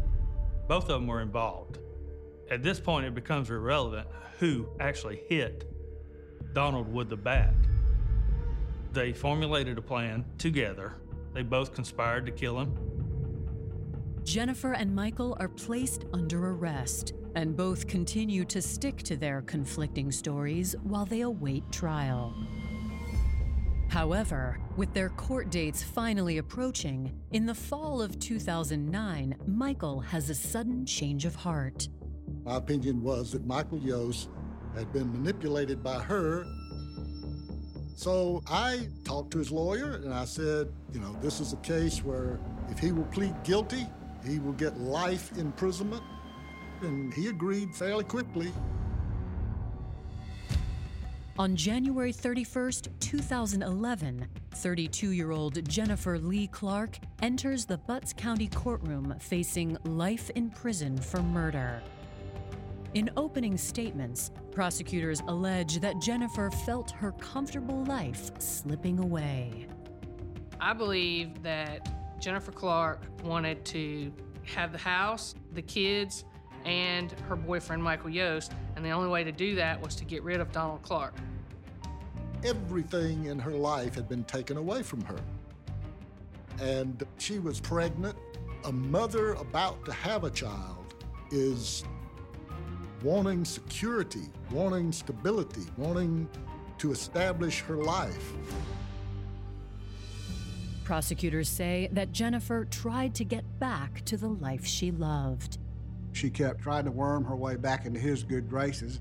Both 0.68 0.86
of 0.86 1.00
them 1.00 1.06
were 1.06 1.22
involved. 1.22 1.78
At 2.50 2.64
this 2.64 2.80
point, 2.80 3.06
it 3.06 3.14
becomes 3.14 3.52
irrelevant 3.52 4.08
who 4.39 4.68
actually 4.80 5.22
hit 5.30 5.72
Donald 6.54 6.91
with 6.91 7.10
the 7.10 7.18
bat. 7.18 7.54
They 8.93 9.14
formulated 9.14 9.78
a 9.78 9.84
plan 9.84 10.26
together. 10.39 10.95
They 11.36 11.43
both 11.43 11.76
conspired 11.76 12.26
to 12.26 12.32
kill 12.32 12.60
him. 12.60 12.89
Jennifer 14.30 14.73
and 14.73 14.93
Michael 14.93 15.36
are 15.39 15.49
placed 15.49 16.05
under 16.13 16.51
arrest, 16.51 17.13
and 17.34 17.57
both 17.57 17.88
continue 17.88 18.45
to 18.45 18.61
stick 18.61 19.01
to 19.01 19.17
their 19.17 19.41
conflicting 19.41 20.11
stories 20.11 20.75
while 20.84 21.03
they 21.03 21.21
await 21.21 21.63
trial. 21.71 22.36
However, 23.89 24.59
with 24.77 24.93
their 24.93 25.09
court 25.09 25.49
dates 25.49 25.82
finally 25.82 26.38
approaching, 26.38 27.11
in 27.32 27.47
the 27.47 27.55
fall 27.55 28.03
of 28.03 28.19
2009, 28.19 29.36
Michael 29.47 29.99
has 29.99 30.30
a 30.30 30.36
sudden 30.36 30.86
change 30.86 31.25
of 31.25 31.34
heart. 31.34 31.89
My 32.45 32.57
opinion 32.57 33.01
was 33.01 33.32
that 33.32 33.47
Michael 33.47 33.80
Yost 33.80 34.30
had 34.75 34.93
been 34.93 35.11
manipulated 35.11 35.82
by 35.82 35.97
her. 36.01 36.45
So 37.95 38.43
I 38.47 38.88
talked 39.05 39.32
to 39.32 39.39
his 39.39 39.51
lawyer 39.51 39.93
and 40.03 40.13
I 40.13 40.25
said, 40.25 40.71
you 40.93 40.99
know, 40.99 41.17
this 41.19 41.39
is 41.39 41.53
a 41.53 41.57
case 41.57 42.03
where 42.03 42.39
if 42.69 42.77
he 42.77 42.91
will 42.91 43.05
plead 43.05 43.34
guilty, 43.43 43.88
he 44.30 44.39
will 44.39 44.53
get 44.53 44.80
life 44.80 45.38
imprisonment. 45.38 46.03
And 46.82 47.13
he 47.13 47.27
agreed 47.27 47.75
fairly 47.75 48.03
quickly. 48.03 48.53
On 51.38 51.55
January 51.55 52.11
31st, 52.11 52.89
2011, 52.99 54.27
32 54.51 55.11
year 55.11 55.32
old 55.32 55.67
Jennifer 55.69 56.19
Lee 56.19 56.47
Clark 56.47 56.99
enters 57.21 57.65
the 57.65 57.77
Butts 57.77 58.13
County 58.13 58.47
courtroom 58.47 59.15
facing 59.19 59.77
life 59.86 60.30
in 60.32 60.49
prison 60.49 60.97
for 60.97 61.23
murder. 61.23 61.82
In 62.93 63.09
opening 63.15 63.55
statements, 63.55 64.32
prosecutors 64.51 65.21
allege 65.27 65.80
that 65.80 66.01
Jennifer 66.01 66.49
felt 66.49 66.91
her 66.91 67.13
comfortable 67.13 67.86
life 67.86 68.32
slipping 68.39 68.99
away. 68.99 69.67
I 70.59 70.73
believe 70.73 71.41
that 71.43 71.88
Jennifer 72.20 72.51
Clark 72.51 73.01
wanted 73.24 73.63
to 73.65 74.11
have 74.43 74.72
the 74.72 74.78
house, 74.78 75.36
the 75.53 75.61
kids, 75.61 76.26
and 76.65 77.11
her 77.28 77.36
boyfriend 77.36 77.82
Michael 77.82 78.09
Yost, 78.09 78.53
and 78.76 78.84
the 78.84 78.89
only 78.89 79.09
way 79.09 79.24
to 79.24 79.32
do 79.32 79.55
that 79.55 79.82
was 79.82 79.95
to 79.95 80.05
get 80.05 80.24
rid 80.24 80.41
of 80.41 80.51
Donald 80.51 80.82
Clark. 80.82 81.13
Everything 82.43 83.26
in 83.26 83.39
her 83.39 83.51
life 83.51 83.95
had 83.95 84.09
been 84.09 84.24
taken 84.26 84.57
away 84.57 84.84
from 84.84 85.01
her. 85.01 85.20
And 86.61 87.03
she 87.17 87.39
was 87.39 87.59
pregnant. 87.59 88.17
A 88.65 88.72
mother 88.72 89.34
about 89.34 89.86
to 89.86 89.93
have 89.93 90.26
a 90.26 90.30
child 90.30 90.95
is 91.32 91.86
wanting 93.03 93.45
security, 93.45 94.28
wanting 94.51 94.91
stability, 94.91 95.63
wanting 95.78 96.28
to 96.80 96.91
establish 96.91 97.61
her 97.61 97.78
life. 97.78 98.34
Prosecutors 100.90 101.48
say 101.48 101.88
that 101.92 102.14
Jennifer 102.14 102.66
tried 102.66 103.14
to 103.14 103.24
get 103.24 103.44
back 103.60 104.04
to 104.06 104.18
the 104.18 104.28
life 104.28 104.66
she 104.66 104.90
loved. 104.90 105.60
She 106.14 106.32
kept 106.32 106.64
trying 106.64 106.86
to 106.86 106.90
worm 106.90 107.24
her 107.26 107.36
way 107.36 107.58
back 107.58 107.86
into 107.86 108.00
his 108.00 108.24
good 108.24 108.50
graces. 108.50 109.00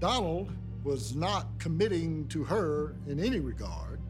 Donald 0.00 0.50
was 0.82 1.14
not 1.14 1.46
committing 1.60 2.26
to 2.30 2.42
her 2.42 2.96
in 3.06 3.20
any 3.20 3.38
regard. 3.38 4.00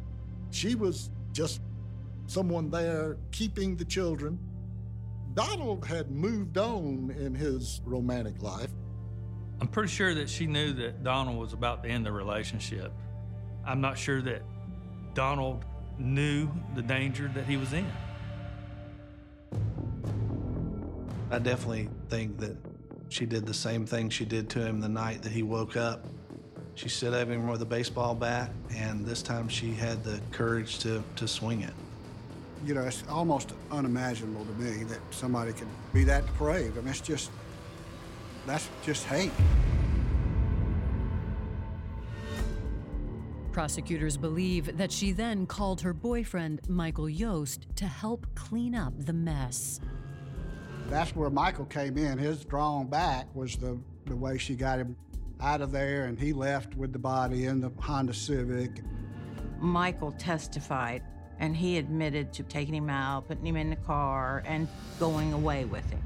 She 0.53 0.74
was 0.74 1.11
just 1.35 1.61
someone 2.29 2.70
there 2.70 3.18
keeping 3.31 3.76
the 3.76 3.85
children. 3.85 4.39
Donald 5.35 5.85
had 5.85 6.11
moved 6.11 6.57
on 6.57 7.14
in 7.20 7.35
his 7.35 7.83
romantic 7.85 8.43
life. 8.43 8.70
I'm 9.61 9.68
pretty 9.68 9.91
sure 9.91 10.14
that 10.14 10.31
she 10.31 10.47
knew 10.47 10.72
that 10.72 11.05
Donald 11.05 11.37
was 11.37 11.53
about 11.53 11.83
to 11.83 11.91
end 11.91 12.07
the 12.07 12.12
relationship. 12.12 12.91
I'm 13.66 13.83
not 13.83 13.99
sure 13.99 14.22
that 14.22 14.41
Donald 15.12 15.66
knew 15.99 16.49
the 16.74 16.82
danger 16.82 17.30
that 17.34 17.44
he 17.44 17.57
was 17.57 17.72
in. 17.72 17.86
I 21.30 21.38
definitely 21.38 21.88
think 22.09 22.38
that 22.38 22.57
she 23.09 23.26
did 23.26 23.46
the 23.46 23.55
same 23.55 23.86
thing 23.86 24.11
she 24.11 24.24
did 24.24 24.49
to 24.51 24.64
him 24.64 24.80
the 24.80 24.88
night 24.88 25.22
that 25.22 25.32
he 25.32 25.42
woke 25.42 25.76
up. 25.76 26.07
She 26.74 26.88
stood 26.88 27.12
over 27.12 27.32
him 27.32 27.49
with 27.49 27.61
a 27.61 27.66
baseball 27.66 28.14
bat, 28.14 28.51
and 28.74 29.05
this 29.05 29.20
time 29.22 29.49
she 29.49 29.72
had 29.72 30.05
the 30.05 30.20
courage 30.30 30.78
to, 30.80 31.03
to 31.16 31.26
swing 31.26 31.62
it. 31.62 31.74
You 32.64 32.74
know, 32.74 32.82
it's 32.82 33.05
almost 33.09 33.53
unimaginable 33.70 34.44
to 34.44 34.53
me 34.53 34.84
that 34.84 35.01
somebody 35.11 35.53
could 35.53 35.68
be 35.92 36.05
that 36.05 36.26
depraved. 36.26 36.78
I 36.78 36.80
mean, 36.80 36.90
it's 36.90 37.01
just, 37.01 37.30
that's 38.46 38.68
just 38.84 39.05
hate. 39.07 39.32
Prosecutors 43.53 44.16
believe 44.16 44.76
that 44.76 44.92
she 44.92 45.12
then 45.12 45.46
called 45.46 45.80
her 45.80 45.92
boyfriend, 45.92 46.61
Michael 46.68 47.09
Yost, 47.09 47.66
to 47.76 47.86
help 47.86 48.26
clean 48.34 48.74
up 48.74 48.92
the 48.96 49.12
mess. 49.12 49.80
That's 50.88 51.14
where 51.16 51.30
Michael 51.30 51.64
came 51.64 51.99
in. 51.99 52.18
His 52.18 52.44
drawing 52.44 52.88
back 52.88 53.26
was 53.34 53.57
the, 53.57 53.78
the 54.07 54.16
way 54.16 54.38
she 54.38 54.55
got 54.55 54.78
him 54.78 54.96
out 55.40 55.61
of 55.61 55.72
there, 55.72 56.05
and 56.05 56.18
he 56.18 56.32
left 56.32 56.74
with 56.76 56.92
the 56.92 56.99
body 56.99 57.46
in 57.46 57.61
the 57.61 57.70
Honda 57.80 58.14
Civic. 58.14 58.82
Michael 59.59 60.12
testified, 60.12 61.03
and 61.38 61.57
he 61.57 61.78
admitted 61.78 62.32
to 62.34 62.42
taking 62.44 62.74
him 62.74 62.90
out, 62.90 63.28
putting 63.28 63.46
him 63.46 63.57
in 63.57 63.70
the 63.70 63.76
car, 63.76 64.42
and 64.46 64.68
going 65.01 65.32
away 65.32 65.64
with 65.64 65.88
him. 65.90 66.03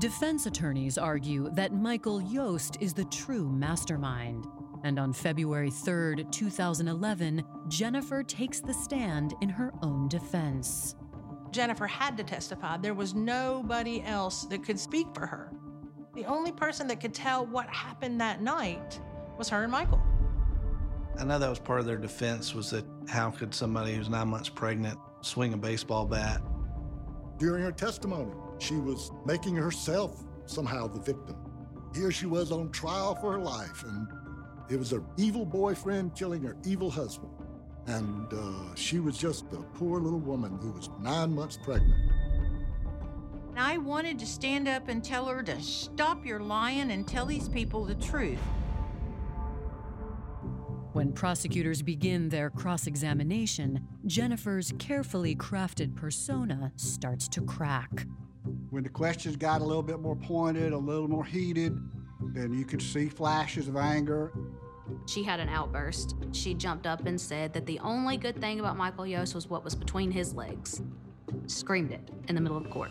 Defense 0.00 0.46
attorneys 0.46 0.96
argue 0.96 1.50
that 1.50 1.74
Michael 1.74 2.22
Yost 2.22 2.78
is 2.80 2.94
the 2.94 3.04
true 3.04 3.50
mastermind. 3.50 4.46
And 4.82 4.98
on 4.98 5.12
February 5.12 5.70
3, 5.70 6.24
2011, 6.30 7.44
Jennifer 7.68 8.22
takes 8.22 8.60
the 8.60 8.72
stand 8.72 9.34
in 9.42 9.50
her 9.50 9.74
own 9.82 10.08
defense. 10.08 10.96
Jennifer 11.50 11.86
had 11.86 12.16
to 12.16 12.24
testify. 12.24 12.78
There 12.78 12.94
was 12.94 13.12
nobody 13.12 14.02
else 14.02 14.46
that 14.46 14.64
could 14.64 14.80
speak 14.80 15.06
for 15.12 15.26
her. 15.26 15.52
The 16.14 16.24
only 16.24 16.52
person 16.52 16.86
that 16.86 16.98
could 16.98 17.12
tell 17.12 17.44
what 17.44 17.68
happened 17.68 18.22
that 18.22 18.40
night 18.40 18.98
was 19.36 19.50
her 19.50 19.64
and 19.64 19.70
Michael. 19.70 20.00
I 21.18 21.24
know 21.24 21.38
that 21.38 21.50
was 21.50 21.58
part 21.58 21.78
of 21.78 21.84
their 21.84 21.98
defense 21.98 22.54
was 22.54 22.70
that 22.70 22.86
how 23.06 23.30
could 23.30 23.54
somebody 23.54 23.96
who's 23.96 24.08
nine 24.08 24.28
months 24.28 24.48
pregnant 24.48 24.98
swing 25.20 25.52
a 25.52 25.58
baseball 25.58 26.06
bat? 26.06 26.40
During 27.36 27.62
her 27.62 27.72
testimony, 27.72 28.32
she 28.60 28.76
was 28.76 29.10
making 29.24 29.56
herself 29.56 30.22
somehow 30.46 30.86
the 30.86 31.00
victim. 31.00 31.36
Here 31.94 32.10
she 32.10 32.26
was 32.26 32.52
on 32.52 32.70
trial 32.70 33.14
for 33.14 33.32
her 33.32 33.38
life, 33.38 33.82
and 33.84 34.06
it 34.68 34.78
was 34.78 34.90
her 34.90 35.02
evil 35.16 35.44
boyfriend 35.44 36.14
killing 36.14 36.42
her 36.42 36.56
evil 36.64 36.90
husband. 36.90 37.32
And 37.86 38.32
uh, 38.32 38.74
she 38.74 39.00
was 39.00 39.18
just 39.18 39.44
a 39.52 39.62
poor 39.74 40.00
little 40.00 40.20
woman 40.20 40.58
who 40.60 40.70
was 40.72 40.90
nine 41.00 41.34
months 41.34 41.56
pregnant. 41.56 42.12
I 43.56 43.78
wanted 43.78 44.18
to 44.20 44.26
stand 44.26 44.68
up 44.68 44.88
and 44.88 45.02
tell 45.02 45.26
her 45.26 45.42
to 45.42 45.60
stop 45.60 46.24
your 46.24 46.40
lying 46.40 46.92
and 46.92 47.06
tell 47.06 47.26
these 47.26 47.48
people 47.48 47.84
the 47.84 47.96
truth. 47.96 48.38
When 50.92 51.12
prosecutors 51.12 51.82
begin 51.82 52.28
their 52.28 52.50
cross 52.50 52.86
examination, 52.86 53.86
Jennifer's 54.06 54.72
carefully 54.78 55.36
crafted 55.36 55.94
persona 55.94 56.72
starts 56.76 57.28
to 57.28 57.42
crack. 57.42 58.06
When 58.70 58.82
the 58.82 58.88
questions 58.88 59.36
got 59.36 59.60
a 59.60 59.64
little 59.64 59.82
bit 59.82 60.00
more 60.00 60.16
pointed, 60.16 60.72
a 60.72 60.78
little 60.78 61.08
more 61.08 61.24
heated, 61.24 61.78
then 62.34 62.52
you 62.52 62.64
could 62.64 62.80
see 62.80 63.08
flashes 63.08 63.68
of 63.68 63.76
anger. 63.76 64.32
She 65.06 65.22
had 65.22 65.40
an 65.40 65.48
outburst. 65.48 66.16
She 66.32 66.54
jumped 66.54 66.86
up 66.86 67.06
and 67.06 67.20
said 67.20 67.52
that 67.52 67.66
the 67.66 67.78
only 67.80 68.16
good 68.16 68.40
thing 68.40 68.60
about 68.60 68.76
Michael 68.76 69.06
Yost 69.06 69.34
was 69.34 69.48
what 69.48 69.64
was 69.64 69.74
between 69.74 70.10
his 70.10 70.34
legs. 70.34 70.82
Screamed 71.46 71.92
it 71.92 72.10
in 72.28 72.34
the 72.34 72.40
middle 72.40 72.56
of 72.56 72.64
the 72.64 72.70
court. 72.70 72.90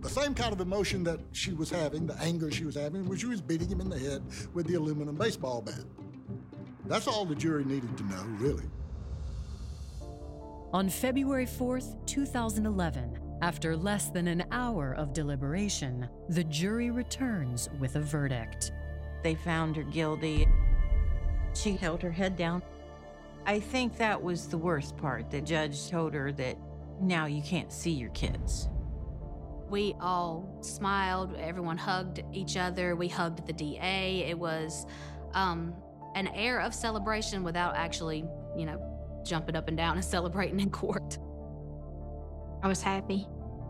The 0.00 0.08
same 0.08 0.34
kind 0.34 0.52
of 0.52 0.60
emotion 0.60 1.04
that 1.04 1.20
she 1.30 1.52
was 1.52 1.70
having, 1.70 2.06
the 2.06 2.18
anger 2.20 2.50
she 2.50 2.64
was 2.64 2.74
having, 2.74 3.08
was 3.08 3.20
she 3.20 3.26
was 3.26 3.40
beating 3.40 3.68
him 3.68 3.80
in 3.80 3.88
the 3.88 3.98
head 3.98 4.22
with 4.52 4.66
the 4.66 4.74
aluminum 4.74 5.14
baseball 5.14 5.62
bat. 5.62 5.84
That's 6.86 7.06
all 7.06 7.24
the 7.24 7.36
jury 7.36 7.64
needed 7.64 7.96
to 7.96 8.04
know, 8.04 8.24
really. 8.38 8.64
On 10.72 10.88
February 10.88 11.46
4th, 11.46 12.04
2011, 12.06 13.18
after 13.42 13.76
less 13.76 14.08
than 14.08 14.28
an 14.28 14.44
hour 14.52 14.92
of 14.92 15.12
deliberation, 15.12 16.08
the 16.28 16.44
jury 16.44 16.92
returns 16.92 17.68
with 17.80 17.96
a 17.96 18.00
verdict. 18.00 18.70
They 19.24 19.34
found 19.34 19.74
her 19.76 19.82
guilty. 19.82 20.46
She 21.52 21.72
held 21.72 22.00
her 22.02 22.12
head 22.12 22.36
down. 22.36 22.62
I 23.44 23.58
think 23.58 23.96
that 23.96 24.22
was 24.22 24.46
the 24.46 24.56
worst 24.56 24.96
part. 24.96 25.28
The 25.28 25.40
judge 25.40 25.90
told 25.90 26.14
her 26.14 26.30
that 26.32 26.56
now 27.00 27.26
you 27.26 27.42
can't 27.42 27.72
see 27.72 27.90
your 27.90 28.10
kids. 28.10 28.68
We 29.68 29.96
all 30.00 30.48
smiled, 30.60 31.34
everyone 31.36 31.78
hugged 31.78 32.22
each 32.32 32.56
other, 32.56 32.94
we 32.94 33.08
hugged 33.08 33.44
the 33.44 33.52
DA. 33.52 34.24
It 34.28 34.38
was 34.38 34.86
um, 35.34 35.74
an 36.14 36.28
air 36.28 36.60
of 36.60 36.72
celebration 36.72 37.42
without 37.42 37.74
actually, 37.74 38.24
you 38.56 38.66
know, 38.66 38.80
jumping 39.24 39.56
up 39.56 39.66
and 39.66 39.76
down 39.76 39.96
and 39.96 40.04
celebrating 40.16 40.60
in 40.60 40.70
court. 40.70 41.18
I 42.62 42.68
was 42.68 42.82
happy. 42.82 43.26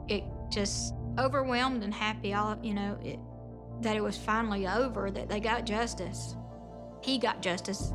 It 0.08 0.24
just 0.50 0.94
overwhelmed 1.18 1.82
and 1.82 1.92
happy, 1.92 2.34
all 2.34 2.58
you 2.62 2.74
know, 2.74 2.98
it, 3.02 3.18
that 3.80 3.96
it 3.96 4.02
was 4.02 4.16
finally 4.16 4.66
over, 4.66 5.10
that 5.10 5.28
they 5.28 5.40
got 5.40 5.64
justice. 5.64 6.36
He 7.02 7.18
got 7.18 7.42
justice. 7.42 7.92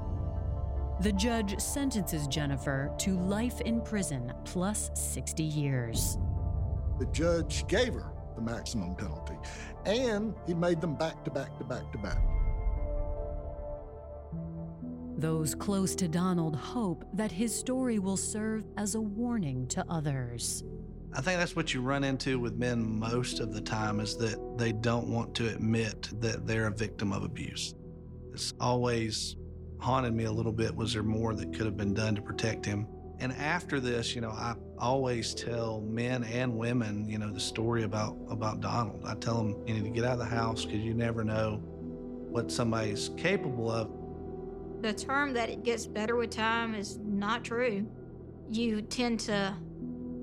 The 1.01 1.11
judge 1.11 1.59
sentences 1.59 2.27
Jennifer 2.27 2.91
to 2.99 3.11
life 3.19 3.61
in 3.61 3.81
prison 3.81 4.33
plus 4.43 4.89
60 4.95 5.43
years. 5.43 6.17
The 6.99 7.05
judge 7.07 7.67
gave 7.67 7.93
her 7.93 8.11
the 8.35 8.41
maximum 8.41 8.95
penalty, 8.95 9.35
and 9.85 10.33
he 10.47 10.55
made 10.55 10.81
them 10.81 10.95
back 10.95 11.23
to 11.25 11.31
back 11.31 11.57
to 11.59 11.63
back 11.63 11.91
to 11.91 11.97
back. 11.99 12.17
Those 15.17 15.55
close 15.55 15.95
to 15.95 16.07
Donald 16.07 16.55
hope 16.55 17.03
that 17.13 17.31
his 17.31 17.57
story 17.57 17.97
will 17.99 18.17
serve 18.17 18.65
as 18.77 18.95
a 18.95 19.01
warning 19.01 19.67
to 19.69 19.83
others. 19.89 20.63
I 21.13 21.21
think 21.21 21.39
that's 21.39 21.55
what 21.55 21.73
you 21.73 21.81
run 21.81 22.03
into 22.03 22.39
with 22.39 22.55
men 22.57 22.99
most 22.99 23.39
of 23.39 23.53
the 23.53 23.61
time 23.61 23.99
is 23.99 24.17
that 24.17 24.57
they 24.57 24.71
don't 24.71 25.07
want 25.07 25.33
to 25.35 25.47
admit 25.47 26.09
that 26.21 26.45
they're 26.45 26.67
a 26.67 26.71
victim 26.71 27.11
of 27.11 27.23
abuse. 27.23 27.73
It's 28.33 28.53
always 28.59 29.35
haunted 29.79 30.13
me 30.13 30.25
a 30.25 30.31
little 30.31 30.51
bit. 30.51 30.75
Was 30.75 30.93
there 30.93 31.03
more 31.03 31.33
that 31.33 31.53
could 31.53 31.65
have 31.65 31.77
been 31.77 31.93
done 31.93 32.15
to 32.15 32.21
protect 32.21 32.65
him? 32.65 32.87
And 33.19 33.31
after 33.33 33.79
this, 33.79 34.13
you 34.13 34.21
know, 34.21 34.29
I 34.29 34.55
always 34.77 35.33
tell 35.33 35.81
men 35.81 36.23
and 36.25 36.55
women, 36.55 37.09
you 37.09 37.17
know, 37.17 37.31
the 37.31 37.39
story 37.39 37.83
about 37.83 38.15
about 38.29 38.61
Donald. 38.61 39.03
I 39.05 39.15
tell 39.15 39.37
them 39.37 39.63
you 39.65 39.73
need 39.73 39.85
to 39.85 39.89
get 39.89 40.03
out 40.03 40.13
of 40.13 40.19
the 40.19 40.25
house 40.25 40.65
because 40.65 40.81
you 40.81 40.93
never 40.93 41.23
know 41.23 41.59
what 42.29 42.51
somebody's 42.51 43.09
capable 43.17 43.71
of. 43.71 43.91
The 44.83 44.93
term 44.93 45.33
that 45.33 45.49
it 45.49 45.63
gets 45.63 45.87
better 45.87 46.15
with 46.15 46.29
time 46.29 46.75
is 46.75 46.99
not 46.99 47.43
true. 47.43 47.87
You 48.49 48.83
tend 48.83 49.19
to 49.21 49.55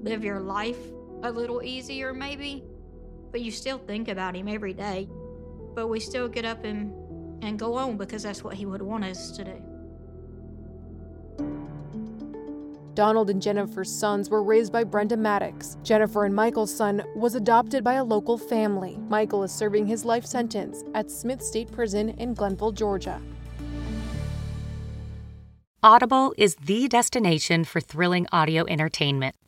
live 0.04 0.22
your 0.22 0.40
life 0.40 0.78
a 1.22 1.32
little 1.32 1.62
easier, 1.62 2.12
maybe, 2.12 2.62
but 3.32 3.40
you 3.40 3.50
still 3.50 3.78
think 3.78 4.08
about 4.08 4.36
him 4.36 4.46
every 4.48 4.74
day. 4.74 5.08
But 5.74 5.88
we 5.88 5.98
still 5.98 6.28
get 6.28 6.44
up 6.44 6.62
and, 6.64 6.92
and 7.42 7.58
go 7.58 7.74
on 7.74 7.96
because 7.96 8.22
that's 8.22 8.44
what 8.44 8.54
he 8.54 8.66
would 8.66 8.82
want 8.82 9.04
us 9.04 9.30
to 9.32 9.44
do. 9.44 9.62
Donald 12.92 13.28
and 13.28 13.42
Jennifer's 13.42 13.90
sons 13.90 14.30
were 14.30 14.44
raised 14.44 14.72
by 14.72 14.84
Brenda 14.84 15.16
Maddox. 15.16 15.78
Jennifer 15.82 16.26
and 16.26 16.34
Michael's 16.34 16.72
son 16.72 17.02
was 17.16 17.34
adopted 17.34 17.82
by 17.82 17.94
a 17.94 18.04
local 18.04 18.38
family. 18.38 18.98
Michael 19.08 19.42
is 19.42 19.52
serving 19.52 19.86
his 19.86 20.04
life 20.04 20.24
sentence 20.24 20.84
at 20.94 21.10
Smith 21.10 21.42
State 21.42 21.72
Prison 21.72 22.10
in 22.10 22.36
Glennville, 22.36 22.74
Georgia. 22.74 23.20
Audible 25.82 26.34
is 26.38 26.54
the 26.56 26.88
destination 26.88 27.64
for 27.64 27.80
thrilling 27.80 28.26
audio 28.32 28.64
entertainment. 28.68 29.34